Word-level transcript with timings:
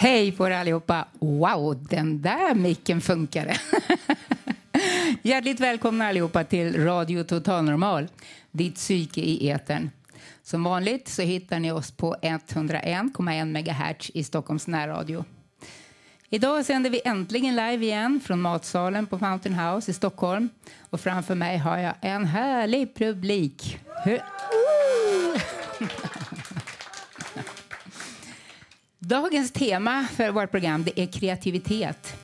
Hej 0.00 0.32
på 0.32 0.46
er 0.46 0.50
allihopa! 0.50 1.04
Wow, 1.18 1.86
den 1.90 2.22
där 2.22 2.54
micken 2.54 3.00
funkade. 3.00 3.56
Hjärtligt 5.22 5.60
välkomna 5.60 6.06
allihopa 6.06 6.44
till 6.44 6.84
Radio 6.84 7.24
Total 7.24 7.64
Normal, 7.64 8.08
ditt 8.50 8.74
psyke 8.74 9.20
i 9.20 9.50
etern. 9.50 9.90
Som 10.42 10.64
vanligt 10.64 11.08
så 11.08 11.22
hittar 11.22 11.60
ni 11.60 11.72
oss 11.72 11.90
på 11.90 12.16
101,1 12.22 13.44
MHz 13.44 14.10
i 14.14 14.24
Stockholms 14.24 14.66
närradio. 14.66 15.24
Idag 16.30 16.64
sänder 16.64 16.90
vi 16.90 17.00
äntligen 17.04 17.56
live 17.56 17.84
igen 17.84 18.20
från 18.24 18.40
matsalen 18.40 19.06
på 19.06 19.18
Fountain 19.18 19.54
House 19.54 19.90
i 19.90 19.94
Stockholm. 19.94 20.48
Och 20.90 21.00
framför 21.00 21.34
mig 21.34 21.58
har 21.58 21.78
jag 21.78 21.94
en 22.00 22.24
härlig 22.24 22.94
publik. 22.94 23.78
Hur... 24.04 24.20
Dagens 29.02 29.50
tema 29.50 30.06
för 30.12 30.30
vårt 30.30 30.50
program 30.50 30.84
det 30.84 31.00
är 31.00 31.06
kreativitet. 31.06 32.16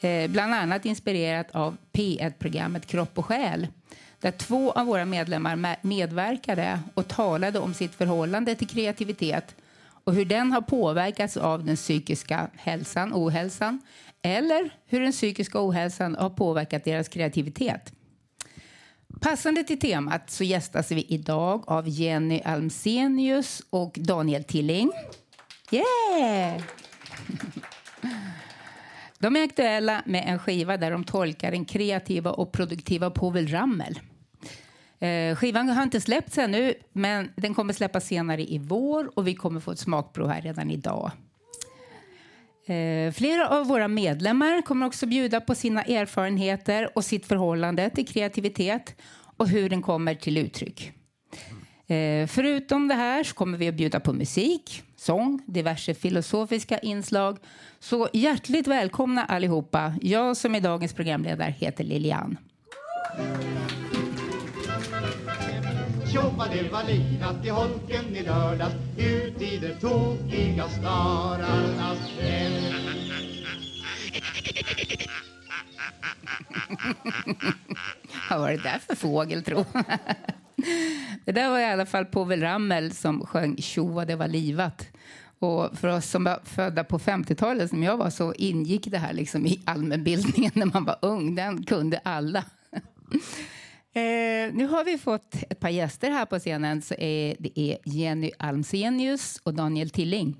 Eh, 0.00 0.30
bland 0.30 0.54
annat 0.54 0.84
inspirerat 0.84 1.50
av 1.50 1.76
P1-programmet 1.92 2.86
Kropp 2.86 3.18
och 3.18 3.26
själ 3.26 3.66
där 4.20 4.30
två 4.30 4.72
av 4.72 4.86
våra 4.86 5.04
medlemmar 5.04 5.76
medverkade 5.82 6.80
och 6.94 7.08
talade 7.08 7.58
om 7.58 7.74
sitt 7.74 7.94
förhållande 7.94 8.54
till 8.54 8.68
kreativitet 8.68 9.56
och 10.04 10.14
hur 10.14 10.24
den 10.24 10.52
har 10.52 10.60
påverkats 10.60 11.36
av 11.36 11.64
den 11.64 11.76
psykiska 11.76 12.50
hälsan, 12.56 13.12
ohälsan 13.14 13.80
eller 14.22 14.70
hur 14.86 15.00
den 15.00 15.12
psykiska 15.12 15.66
ohälsan 15.66 16.16
har 16.16 16.30
påverkat 16.30 16.84
deras 16.84 17.08
kreativitet. 17.08 17.92
Passande 19.20 19.64
till 19.64 19.80
temat 19.80 20.30
så 20.30 20.44
gästas 20.44 20.90
vi 20.90 21.06
idag 21.08 21.64
av 21.66 21.88
Jenny 21.88 22.40
Almsenius 22.44 23.62
och 23.70 23.96
Daniel 24.00 24.44
Tilling. 24.44 24.92
Yeah! 25.70 26.62
De 29.18 29.36
är 29.36 29.44
aktuella 29.44 30.02
med 30.06 30.24
en 30.26 30.38
skiva 30.38 30.76
där 30.76 30.90
de 30.90 31.04
tolkar 31.04 31.50
den 31.50 31.64
kreativa 31.64 32.30
och 32.30 32.52
produktiva 32.52 33.10
Povel 33.10 33.48
Ramel. 33.48 34.00
Eh, 34.98 35.36
skivan 35.36 35.68
har 35.68 35.82
inte 35.82 36.00
släppts 36.00 36.38
ännu, 36.38 36.74
men 36.92 37.30
den 37.36 37.54
kommer 37.54 37.72
släppas 37.72 38.06
senare 38.06 38.42
i 38.42 38.58
vår 38.58 39.18
och 39.18 39.26
vi 39.26 39.34
kommer 39.34 39.60
få 39.60 39.70
ett 39.70 39.78
smakprov 39.78 40.28
här 40.28 40.40
redan 40.40 40.70
idag. 40.70 41.10
Eh, 42.66 43.12
flera 43.12 43.48
av 43.48 43.66
våra 43.66 43.88
medlemmar 43.88 44.62
kommer 44.62 44.86
också 44.86 45.06
bjuda 45.06 45.40
på 45.40 45.54
sina 45.54 45.82
erfarenheter 45.82 46.90
och 46.94 47.04
sitt 47.04 47.26
förhållande 47.26 47.90
till 47.90 48.06
kreativitet 48.06 48.96
och 49.36 49.48
hur 49.48 49.68
den 49.68 49.82
kommer 49.82 50.14
till 50.14 50.38
uttryck. 50.38 50.92
Eh, 51.86 52.26
förutom 52.26 52.88
det 52.88 52.94
här 52.94 53.24
så 53.24 53.34
kommer 53.34 53.58
vi 53.58 53.68
att 53.68 53.74
bjuda 53.74 54.00
på 54.00 54.12
musik, 54.12 54.82
sång, 55.00 55.42
diverse 55.46 55.94
filosofiska 55.94 56.78
inslag. 56.78 57.38
Så 57.78 58.08
hjärtligt 58.12 58.66
välkomna 58.66 59.24
allihopa. 59.24 59.94
Jag 60.02 60.36
som 60.36 60.54
är 60.54 60.60
dagens 60.60 60.92
programledare 60.92 61.54
heter 61.58 61.84
Lilian. 61.84 62.36
Tjoffa 66.12 66.46
det 66.52 66.72
var 66.72 66.84
livat 66.84 67.46
i 67.46 67.48
holken 67.48 68.16
i 68.16 68.22
lördags 68.22 68.74
Ut 68.98 69.42
i 69.42 69.58
det 69.58 69.80
tokiga 69.80 70.68
stararnas 70.68 71.98
hem 72.20 72.52
Vad 78.30 78.40
var 78.40 78.50
det 78.50 78.56
där 78.56 78.78
för 78.78 78.96
fågel, 78.96 79.42
tro? 79.42 79.64
Det 81.32 81.40
där 81.40 81.50
var 81.50 81.58
i 81.58 81.64
alla 81.64 81.86
fall 81.86 82.04
Povel 82.04 82.40
Ramel 82.40 82.92
som 82.92 83.26
sjöng 83.26 83.56
Tjo 83.56 84.04
det 84.04 84.16
var 84.16 84.28
livat. 84.28 84.86
Och 85.38 85.78
för 85.78 85.88
oss 85.88 86.06
som 86.06 86.24
var 86.24 86.40
födda 86.44 86.84
på 86.84 86.98
50-talet, 86.98 87.70
som 87.70 87.82
jag 87.82 87.96
var, 87.96 88.10
så 88.10 88.34
ingick 88.34 88.86
det 88.86 88.98
här 88.98 89.12
liksom 89.12 89.46
i 89.46 89.60
allmänbildningen 89.64 90.52
när 90.54 90.66
man 90.66 90.84
var 90.84 90.96
ung. 91.02 91.34
Den 91.34 91.64
kunde 91.64 91.98
alla. 91.98 92.44
Eh, 93.92 94.54
nu 94.54 94.66
har 94.66 94.84
vi 94.84 94.98
fått 94.98 95.34
ett 95.50 95.60
par 95.60 95.68
gäster 95.68 96.10
här 96.10 96.26
på 96.26 96.38
scenen. 96.38 96.82
Så 96.82 96.94
är, 96.94 97.36
det 97.38 97.60
är 97.60 97.78
Jenny 97.84 98.30
Almsenius 98.38 99.40
och 99.42 99.54
Daniel 99.54 99.90
Tilling. 99.90 100.36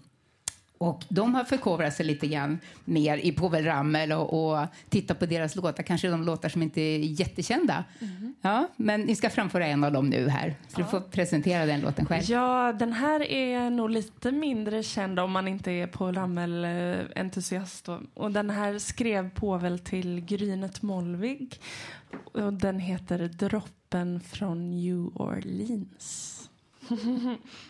Och 0.81 1.05
de 1.09 1.35
har 1.35 1.45
förkovrat 1.45 1.95
sig 1.95 2.07
lite 2.07 2.27
grann 2.27 2.59
mer 2.85 3.19
i 3.19 3.33
Povel 3.33 3.65
Ramel 3.65 4.13
och, 4.13 4.53
och 4.53 4.67
tittat 4.89 5.19
på 5.19 5.27
deras 5.27 5.57
låtar, 5.57 5.83
kanske 5.83 6.09
de 6.09 6.25
låtar 6.25 6.49
som 6.49 6.63
inte 6.63 6.81
är 6.81 6.99
jättekända. 6.99 7.85
Mm. 8.01 8.35
Ja, 8.41 8.69
men 8.77 9.01
ni 9.01 9.17
ska 9.17 9.31
framföra 9.31 9.67
en 9.67 9.85
av 9.85 9.93
dem 9.93 10.11
nu 10.11 10.29
här, 10.29 10.55
så 10.69 10.81
ja. 10.81 10.85
du 10.85 10.91
får 10.91 11.01
presentera 11.01 11.67
den 11.67 11.81
låten 11.81 12.07
själv. 12.07 12.25
Ja, 12.25 12.73
den 12.79 12.93
här 12.93 13.23
är 13.23 13.71
nog 13.71 13.91
lite 13.91 14.33
mindre 14.33 14.83
känd 14.83 15.19
om 15.19 15.33
man 15.33 15.49
inte 15.49 15.71
är 15.71 15.87
Povel 15.87 16.15
Ramel-entusiast. 16.15 17.89
Och 18.15 18.31
den 18.31 18.51
här 18.51 18.79
skrev 18.79 19.31
Povel 19.31 19.79
till 19.79 20.21
Grynet 20.21 20.83
Molvig 20.83 21.61
och 22.33 22.53
den 22.53 22.79
heter 22.79 23.19
Droppen 23.19 24.21
från 24.21 24.71
New 24.71 25.11
Orleans. 25.15 26.37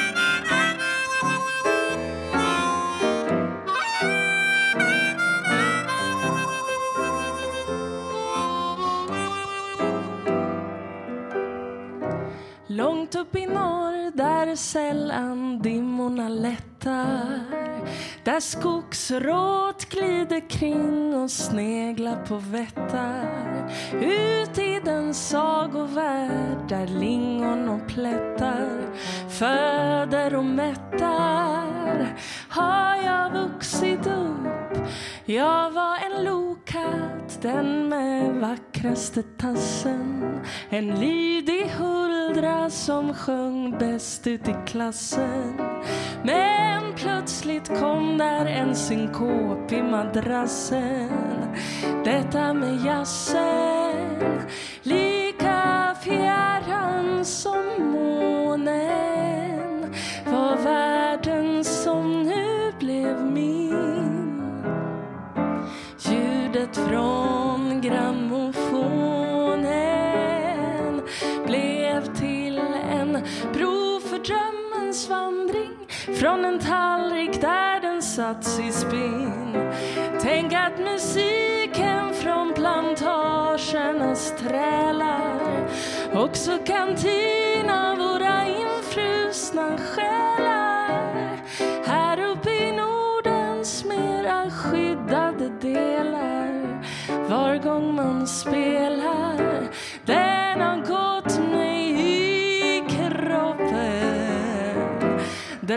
Långt 13.13 13.27
upp 13.27 13.35
i 13.35 13.45
norr 13.45 14.17
där 14.17 14.55
sällan 14.55 15.59
dimmorna 15.59 16.29
lättar. 16.29 17.39
Där 18.23 18.39
skogsråt 18.39 19.85
glider 19.89 20.49
kring 20.49 21.15
och 21.15 21.31
sneglar 21.31 22.25
på 22.25 22.35
vättar. 22.35 23.71
Ut 23.93 24.57
i 24.57 24.81
den 24.85 25.13
sagovärld 25.13 26.69
där 26.69 26.87
lingon 26.87 27.69
och 27.69 27.87
plättar 27.87 28.81
föder 29.29 30.35
och 30.35 30.45
mättar 30.45 31.80
har 32.51 32.95
jag 33.03 33.31
vuxit 33.31 34.07
upp? 34.07 34.77
Jag 35.25 35.71
var 35.71 35.97
en 35.97 36.23
lokatt, 36.23 37.41
den 37.41 37.89
med 37.89 38.35
vackraste 38.35 39.23
tassen. 39.23 40.39
En 40.69 40.87
lydig 40.87 41.65
huldra 41.79 42.69
som 42.69 43.13
sjöng 43.13 43.77
bäst 43.79 44.27
ut 44.27 44.47
i 44.47 44.55
klassen. 44.67 45.61
Men 46.23 46.93
plötsligt 46.95 47.79
kom 47.79 48.17
där 48.17 48.45
en 48.45 48.75
synkop 48.75 49.71
i 49.71 49.81
madrassen. 49.81 51.09
Detta 52.03 52.53
med 52.53 52.85
jassen 52.85 54.41
Lika 54.83 55.95
fjärran 56.03 57.25
som 57.25 57.91
moln 57.91 58.30
en 73.15 73.23
bro 73.53 73.99
för 73.99 74.19
drömmens 74.19 75.09
vandring 75.09 75.87
från 76.19 76.45
en 76.45 76.59
tallrik 76.59 77.41
där 77.41 77.81
den 77.81 78.01
satts 78.01 78.59
i 78.59 78.71
spinn. 78.71 79.71
Tänk 80.21 80.53
att 80.53 80.79
musiken 80.79 82.13
från 82.13 82.53
plantagernas 82.53 84.33
trälar 84.39 85.69
också 86.13 86.57
kan 86.65 86.95
tina 86.95 87.95
våra 87.95 88.47
infrusna 88.47 89.77
själar. 89.77 91.41
Här 91.85 92.19
uppe 92.19 92.49
i 92.49 92.71
Nordens 92.71 93.85
mera 93.85 94.49
skyddade 94.49 95.49
delar 95.61 96.83
var 97.29 97.57
gång 97.57 97.95
man 97.95 98.27
spelar. 98.27 99.60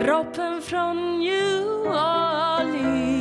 Droppen 0.01 0.63
från 0.63 1.19
New 1.19 1.65
Orleans. 1.87 3.15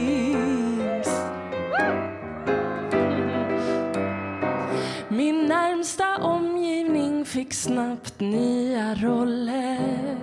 Min 5.07 5.45
närmsta 5.45 6.17
omgivning 6.17 7.25
fick 7.25 7.53
snabbt 7.53 8.19
nya 8.19 8.95
roller. 8.95 10.17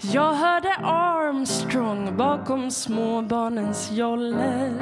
Jag 0.00 0.32
hörde 0.32 0.61
Armstrong 0.84 2.16
bakom 2.16 2.70
småbarnens 2.70 3.90
joller. 3.92 4.72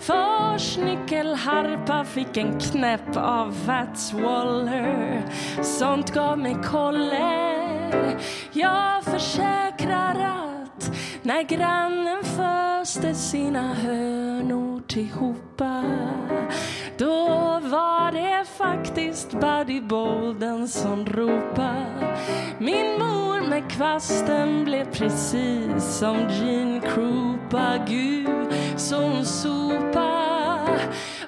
Fars 0.00 0.78
nyckelharpa 0.78 2.04
fick 2.04 2.36
en 2.36 2.60
knäpp 2.60 3.16
av 3.16 3.52
Fats 3.52 4.12
Waller. 4.12 5.22
Sånt 5.62 6.14
gav 6.14 6.38
mig 6.38 6.56
koller. 6.64 8.18
Jag 8.52 9.04
försäkrar 9.04 10.20
att 10.20 10.51
när 11.22 11.42
grannen 11.42 12.24
föste 12.24 13.14
sina 13.14 13.74
hönor 13.74 14.82
tillhopa. 14.88 15.84
Då 16.98 17.28
var 17.60 18.12
det 18.12 18.44
faktiskt 18.44 19.30
Buddy 19.30 19.80
Bolden 19.80 20.68
som 20.68 21.06
ropa. 21.06 21.74
Min 22.58 22.98
mor 22.98 23.48
med 23.48 23.70
kvasten 23.70 24.64
blev 24.64 24.84
precis 24.84 25.84
som 25.84 26.16
Gene 26.16 26.80
Krupa. 26.80 27.78
Gud 27.88 28.46
som 28.76 29.24
sopa. 29.24 30.58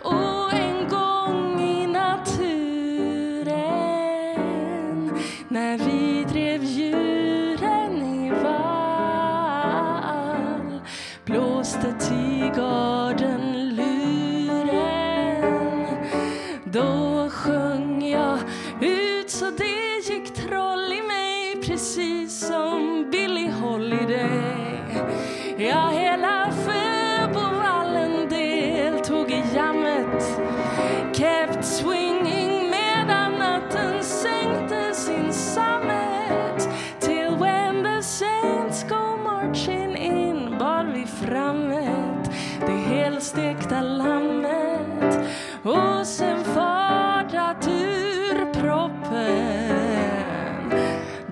Och 0.03 0.53
en 0.53 0.89
gång 0.89 1.61
i 1.61 1.87
naturen 1.87 3.05
när 5.49 5.79
vi 5.79 6.25
drev 6.25 6.65
djur 6.65 7.04
blåste 11.85 12.09
tigarden 12.09 13.69
luren. 13.77 15.05
Då 16.65 17.29
sjöng 17.31 18.09
jag 18.09 18.39
ut 18.81 19.31
så 19.31 19.51
det 19.51 20.13
gick 20.13 20.35
troll 20.35 20.93
i 20.93 21.03
mig 21.03 21.63
precis 21.63 22.47
som 22.49 23.11
Billie 23.13 23.51
Holiday. 23.51 24.79
Ja, 25.59 25.89
hela 25.89 26.44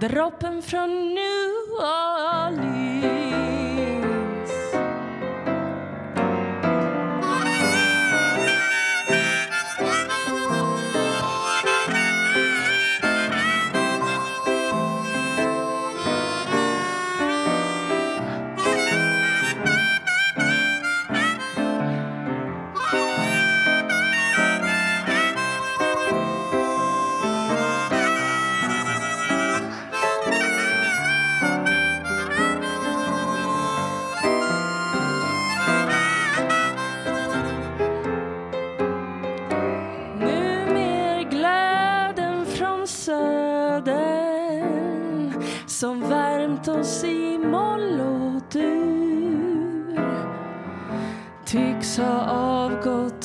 droppen 0.08 0.62
från 0.62 1.14
New 1.14 1.52
Orleans 1.80 3.21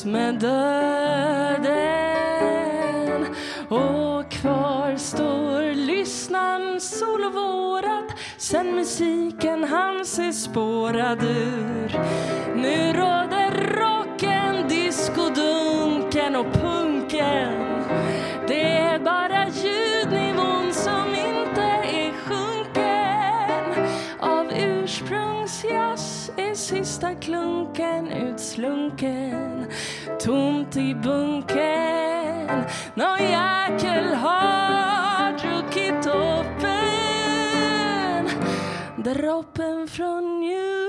med 0.08 0.36
döden. 0.36 1.68
Och 3.70 4.32
kvar 4.32 4.96
står 4.98 5.74
lyssnaren 5.76 6.82
solvårad 6.82 8.14
sen 8.38 8.76
musiken 8.76 9.64
hans 9.64 10.20
är 10.20 10.32
spårad 10.32 11.24
ur. 11.24 12.00
Nu 12.56 12.94
sista 26.68 27.16
klunken 27.16 28.12
utslunken 28.12 29.66
tomt 30.20 30.78
i 30.78 30.96
bunken. 30.96 32.64
Nån 32.94 33.20
jäkel 33.20 34.14
har 34.16 35.32
druckit 35.32 36.04
toppen 36.04 36.88
droppen 39.04 39.88
från 39.88 40.40
New 40.40 40.87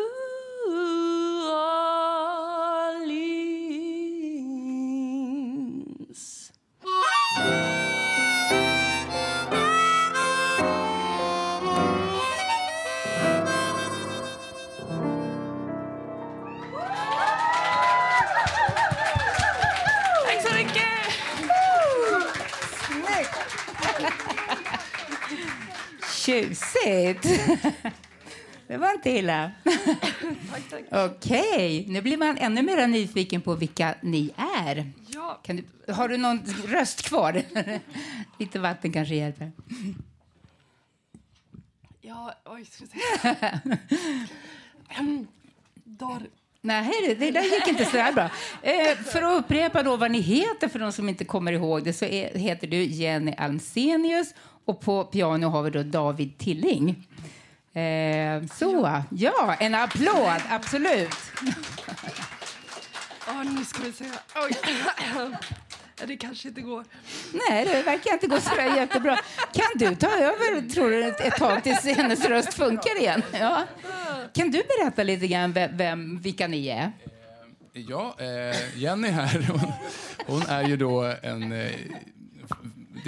Tjusigt! 26.29 27.23
Det 28.67 28.77
var 28.77 28.93
inte 28.93 29.11
illa. 29.11 29.51
Okej, 30.91 31.85
nu 31.89 32.03
blir 32.03 32.17
man 32.17 32.39
ännu 32.39 32.63
mer 32.63 32.87
nyfiken 32.87 33.41
på 33.41 33.55
vilka 33.55 33.95
ni 34.01 34.31
är. 34.37 34.93
Ja. 35.07 35.41
Du, 35.47 35.93
har 35.93 36.09
du 36.09 36.17
någon 36.17 36.41
röst 36.67 37.03
kvar? 37.03 37.43
Lite 38.39 38.59
vatten 38.59 38.93
kanske 38.93 39.15
hjälper. 39.15 39.53
Ja, 42.01 42.35
oj, 42.45 42.65
ska 42.65 42.85
vi 42.85 42.91
se. 42.91 43.35
Dar... 45.85 46.23
Nej, 46.61 46.93
det, 47.07 47.15
det 47.15 47.31
där 47.31 47.43
gick 47.43 47.69
inte 47.69 47.85
så 47.85 47.97
där 47.97 48.13
bra. 48.13 48.31
Eh, 48.63 48.97
för 48.97 49.23
att 49.23 49.45
upprepa 49.45 49.83
då 49.83 49.97
vad 49.97 50.11
ni 50.11 50.21
heter 50.21 50.69
för 50.69 50.79
de 50.79 50.93
som 50.93 51.09
inte 51.09 51.25
kommer 51.25 51.53
ihåg 51.53 51.85
det 51.85 51.93
så 51.93 52.05
är, 52.05 52.39
heter 52.39 52.67
du 52.67 52.83
Jenny 52.85 53.35
Almsenius 53.39 54.35
och 54.69 54.81
på 54.81 55.05
piano 55.05 55.49
har 55.49 55.63
vi 55.63 55.71
då 55.71 55.83
David 55.83 56.39
Tilling. 56.39 57.09
Eh, 57.73 58.47
så, 58.55 59.03
ja, 59.11 59.57
en 59.61 59.75
applåd, 59.75 60.43
absolut. 60.51 61.17
Ja, 63.27 63.43
nu 63.43 63.65
ska 63.65 63.83
vi 63.83 63.93
se. 63.93 64.05
Oj. 64.37 64.57
Det 66.07 66.17
kanske 66.17 66.49
inte 66.49 66.61
går. 66.61 66.85
Nej, 67.33 67.65
det 67.65 67.83
verkar 67.83 68.13
inte 68.13 68.27
gå 68.27 68.41
så 68.41 68.55
jättebra. 68.77 69.19
Kan 69.53 69.67
du 69.75 69.95
ta 69.95 70.07
över, 70.07 70.69
tror 70.71 70.91
du, 70.91 71.09
ett 71.09 71.37
tag 71.37 71.63
tills 71.63 71.85
hennes 71.85 72.25
röst 72.25 72.55
funkar 72.55 73.01
igen? 73.01 73.23
Ja. 73.33 73.65
Kan 74.35 74.51
du 74.51 74.63
berätta 74.63 75.03
lite 75.03 75.27
grann 75.27 75.53
vem, 75.53 75.77
vem, 75.77 76.21
vilka 76.21 76.47
ni 76.47 76.69
är? 76.69 76.93
Ja, 77.73 78.17
eh, 78.19 78.79
Jenny 78.79 79.09
här, 79.09 79.49
hon, 79.51 79.73
hon 80.27 80.43
är 80.49 80.69
ju 80.69 80.77
då 80.77 81.15
en... 81.23 81.53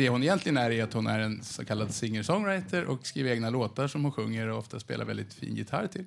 Det 0.00 0.08
hon 0.08 0.22
egentligen 0.22 0.56
är 0.56 0.70
är 0.70 0.84
att 0.84 0.92
hon 0.92 1.06
är 1.06 1.18
en 1.18 1.42
så 1.42 1.64
kallad 1.64 1.94
singer-songwriter 1.94 2.84
och 2.84 3.06
skriver 3.06 3.30
egna 3.30 3.50
låtar 3.50 3.88
som 3.88 4.02
hon 4.02 4.12
sjunger 4.12 4.48
och 4.48 4.58
ofta 4.58 4.80
spelar 4.80 5.04
väldigt 5.04 5.34
fin 5.34 5.56
gitarr 5.56 5.86
till. 5.86 6.04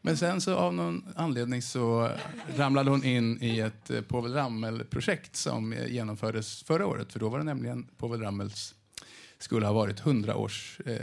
Men 0.00 0.16
sen 0.16 0.40
så 0.40 0.54
av 0.54 0.74
någon 0.74 1.04
anledning 1.16 1.62
så 1.62 2.10
ramlade 2.56 2.90
hon 2.90 3.04
in 3.04 3.42
i 3.42 3.60
ett 3.60 3.90
eh, 3.90 4.00
Povel 4.00 4.34
Ramel-projekt 4.34 5.36
som 5.36 5.72
eh, 5.72 5.86
genomfördes 5.86 6.62
förra 6.62 6.86
året. 6.86 7.12
För 7.12 7.20
då 7.20 7.28
var 7.28 7.38
det 7.38 7.44
nämligen 7.44 7.86
Povel 7.98 8.20
Ramels 8.20 8.74
skulle 9.42 9.66
ha 9.66 9.72
varit 9.72 10.00
100 10.00 10.36
års 10.36 10.80
eh, 10.86 10.96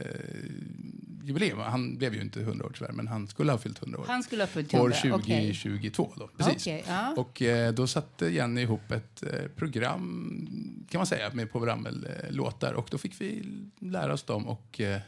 jubileum. 1.24 1.60
Han 1.60 1.98
blev 1.98 2.14
ju 2.14 2.22
inte 2.22 2.42
100 2.42 2.66
år 2.66 2.72
tyvärr, 2.78 2.92
men 2.92 3.08
han 3.08 3.28
skulle 3.28 3.52
ha 3.52 3.60
fyllt 3.60 3.82
100 3.82 4.00
år. 4.00 4.06
Han 4.08 4.24
skulle 4.24 4.44
ha 4.44 4.48
fyllt 4.48 4.74
År 4.74 4.94
100, 5.04 5.16
okej. 5.16 5.54
2022 5.54 6.14
då, 6.16 6.28
precis. 6.38 6.64
Okej, 6.64 6.84
ja. 6.88 7.14
Och 7.18 7.42
eh, 7.42 7.74
då 7.74 7.88
satte 7.88 8.28
Jenny 8.28 8.62
ihop 8.62 8.92
ett 8.92 9.24
eh, 9.24 9.48
program, 9.56 10.48
kan 10.90 11.00
man 11.00 11.08
säga, 11.08 11.34
med 11.34 11.52
Povel 11.52 11.70
Ramel-låtar. 11.70 12.74
Och 12.74 12.88
då 12.92 12.98
fick 12.98 13.22
vi 13.22 13.44
lära 13.80 14.14
oss 14.14 14.24
dem 14.24 14.48
och 14.48 14.82
eh, 14.82 15.00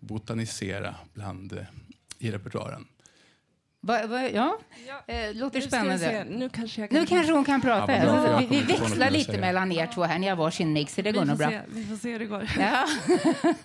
botanisera 0.00 0.94
bland, 1.14 1.52
eh, 1.52 1.64
i 2.18 2.30
repertoaren. 2.30 2.86
Va, 3.80 4.06
va, 4.06 4.28
ja, 4.28 4.58
Ja. 4.88 5.14
eh, 5.14 5.34
låter 5.34 5.60
se, 5.60 5.68
spännande. 5.68 6.24
Nu 6.28 6.48
kanske 6.48 6.80
jag 6.80 6.90
kan... 6.90 7.00
Nu 7.00 7.06
kanske 7.06 7.32
hon 7.32 7.44
kan 7.44 7.60
prata. 7.60 7.96
Ja, 7.96 8.02
bra, 8.04 8.38
vi, 8.38 8.46
vi 8.46 8.60
växlar 8.62 9.10
lite 9.10 9.24
säga. 9.30 9.40
mellan 9.40 9.72
er 9.72 9.86
två 9.94 10.02
här. 10.04 10.18
Ni 10.18 10.28
har 10.28 10.36
varsin 10.36 10.72
mix, 10.72 10.94
så 10.94 11.02
det 11.02 11.12
vi 11.12 11.18
går 11.18 11.20
får, 11.24 11.26
nog 11.26 11.38
bra. 11.38 11.50
se, 11.50 11.60
vi 11.68 11.84
får 11.84 11.96
se 11.96 12.12
hur 12.12 12.18
det 12.18 12.24
går. 12.24 12.48
Ja. 12.58 12.86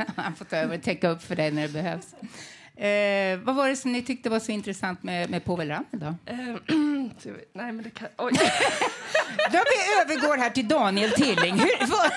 Han 0.16 0.36
får 0.36 0.46
ta 0.46 0.56
över 0.56 0.78
och 0.78 0.84
täcka 0.84 1.10
upp 1.10 1.24
för 1.24 1.36
dig 1.36 1.52
när 1.52 1.62
det 1.62 1.74
behövs. 1.74 2.14
Eh, 2.76 3.38
vad 3.46 3.56
var 3.56 3.70
det 3.70 3.76
som 3.76 3.92
ni 3.92 4.02
tyckte 4.02 4.30
var 4.30 4.40
så 4.40 4.52
intressant 4.52 5.04
med, 5.04 5.30
med 5.30 5.46
Povel 5.46 5.68
Ramel 5.70 5.86
då? 5.92 6.06
Eh, 6.26 6.36
nej, 7.54 7.72
men 7.72 7.84
det 7.84 7.90
kan... 7.90 8.08
Oj. 8.18 8.32
Då 9.52 9.60
vi 9.60 10.02
övergår 10.02 10.38
här 10.38 10.50
till 10.50 10.68
Daniel 10.68 11.12
Tilling. 11.12 11.54
Hur, 11.60 11.88
vad, 11.88 12.12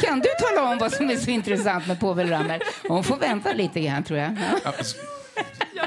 kan 0.00 0.20
du 0.20 0.28
tala 0.40 0.68
om 0.72 0.78
vad 0.78 0.92
som 0.92 1.10
är 1.10 1.16
så 1.16 1.30
intressant 1.30 1.86
med 1.86 2.00
Povel 2.00 2.28
Ramel? 2.28 2.60
Hon 2.88 3.04
får 3.04 3.16
vänta 3.16 3.52
lite 3.52 3.80
grann, 3.80 4.02
tror 4.04 4.18
jag. 4.18 4.36
Ja. 4.64 4.72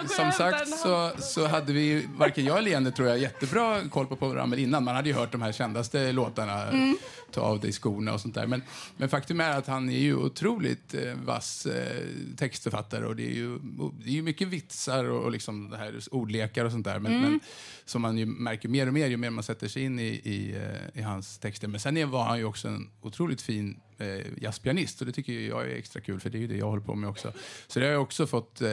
Som 0.09 0.31
sagt 0.31 0.67
så, 0.79 1.11
så 1.19 1.47
hade 1.47 1.73
vi, 1.73 2.07
varken 2.17 2.45
jag 2.45 2.57
eller 2.57 2.71
Jenny 2.71 2.91
tror 2.91 3.07
jag, 3.07 3.17
jättebra 3.17 3.81
koll 3.91 4.07
på 4.07 4.35
Ramel 4.35 4.59
innan. 4.59 4.83
Man 4.83 4.95
hade 4.95 5.09
ju 5.09 5.15
hört 5.15 5.31
de 5.31 5.41
här 5.41 5.51
kändaste 5.51 6.11
låtarna, 6.11 6.63
Mm. 6.63 6.97
Ta 7.31 7.41
av 7.41 7.59
dig 7.59 7.71
skorna 7.71 8.13
och 8.13 8.21
sånt 8.21 8.35
där. 8.35 8.47
Men, 8.47 8.61
men 8.97 9.09
faktum 9.09 9.39
är 9.39 9.57
att 9.57 9.67
han 9.67 9.89
är 9.89 9.99
ju 9.99 10.15
otroligt 10.15 10.93
eh, 10.93 11.13
vass 11.15 11.65
eh, 11.65 12.05
textförfattare 12.37 13.05
och 13.05 13.15
det 13.15 13.23
är 13.27 13.33
ju, 13.35 13.59
det 14.03 14.09
är 14.09 14.13
ju 14.13 14.21
mycket 14.21 14.47
vitsar 14.47 15.05
och, 15.05 15.23
och 15.23 15.31
liksom 15.31 15.69
det 15.69 15.77
här 15.77 15.99
ordlekar 16.11 16.65
och 16.65 16.71
sånt 16.71 16.85
där. 16.85 16.99
Men, 16.99 17.11
Mm. 17.11 17.31
men 17.31 17.39
som 17.85 18.01
man 18.01 18.17
ju 18.17 18.25
märker 18.25 18.69
mer 18.69 18.87
och 18.87 18.93
mer 18.93 19.07
ju 19.07 19.17
mer 19.17 19.29
man 19.29 19.43
sätter 19.43 19.67
sig 19.67 19.83
in 19.83 19.99
i, 19.99 20.03
i, 20.07 20.55
eh, 20.55 20.99
i 20.99 21.01
hans 21.01 21.37
texter. 21.37 21.67
Men 21.67 21.79
sen 21.79 21.97
är, 21.97 22.05
var 22.05 22.23
han 22.23 22.37
ju 22.37 22.45
också 22.45 22.67
en 22.67 22.89
otroligt 23.01 23.41
fin 23.41 23.79
eh, 23.97 24.21
jazzpianist 24.41 24.99
och 25.01 25.07
det 25.07 25.13
tycker 25.13 25.33
jag 25.33 25.61
är 25.71 25.75
extra 25.75 26.01
kul 26.01 26.19
för 26.19 26.29
det 26.29 26.37
är 26.37 26.39
ju 26.39 26.47
det 26.47 26.57
jag 26.57 26.65
håller 26.69 26.83
på 26.83 26.95
med 26.95 27.09
också. 27.09 27.33
Så 27.67 27.79
det 27.79 27.85
har 27.85 27.93
jag 27.93 28.01
också 28.01 28.27
fått, 28.27 28.61
eh, 28.61 28.69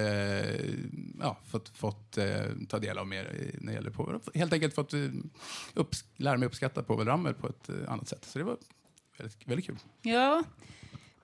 ja, 1.21 1.39
fått, 1.51 1.69
fått 1.69 2.19
eh, 2.19 2.27
ta 2.69 2.79
del 2.79 2.99
av 2.99 3.07
mer 3.07 3.25
i- 3.25 3.57
när 3.61 3.73
det 3.73 3.77
gäller 3.77 3.91
Povel. 3.91 4.21
Helt 4.35 4.53
enkelt 4.53 4.75
fått 4.75 4.95
eh, 4.95 4.99
upps- 5.75 6.05
lära 6.17 6.37
mig 6.37 6.47
uppskatta 6.47 6.83
Povel 6.83 7.07
Ramel 7.07 7.35
på 7.35 7.49
ett 7.49 7.69
eh, 7.69 7.93
annat 7.93 8.09
sätt. 8.09 8.25
Så 8.25 8.39
det 8.39 8.45
var 8.49 8.57
väldigt, 9.19 9.49
väldigt 9.49 9.67
kul. 9.67 9.77
Ja. 10.03 10.43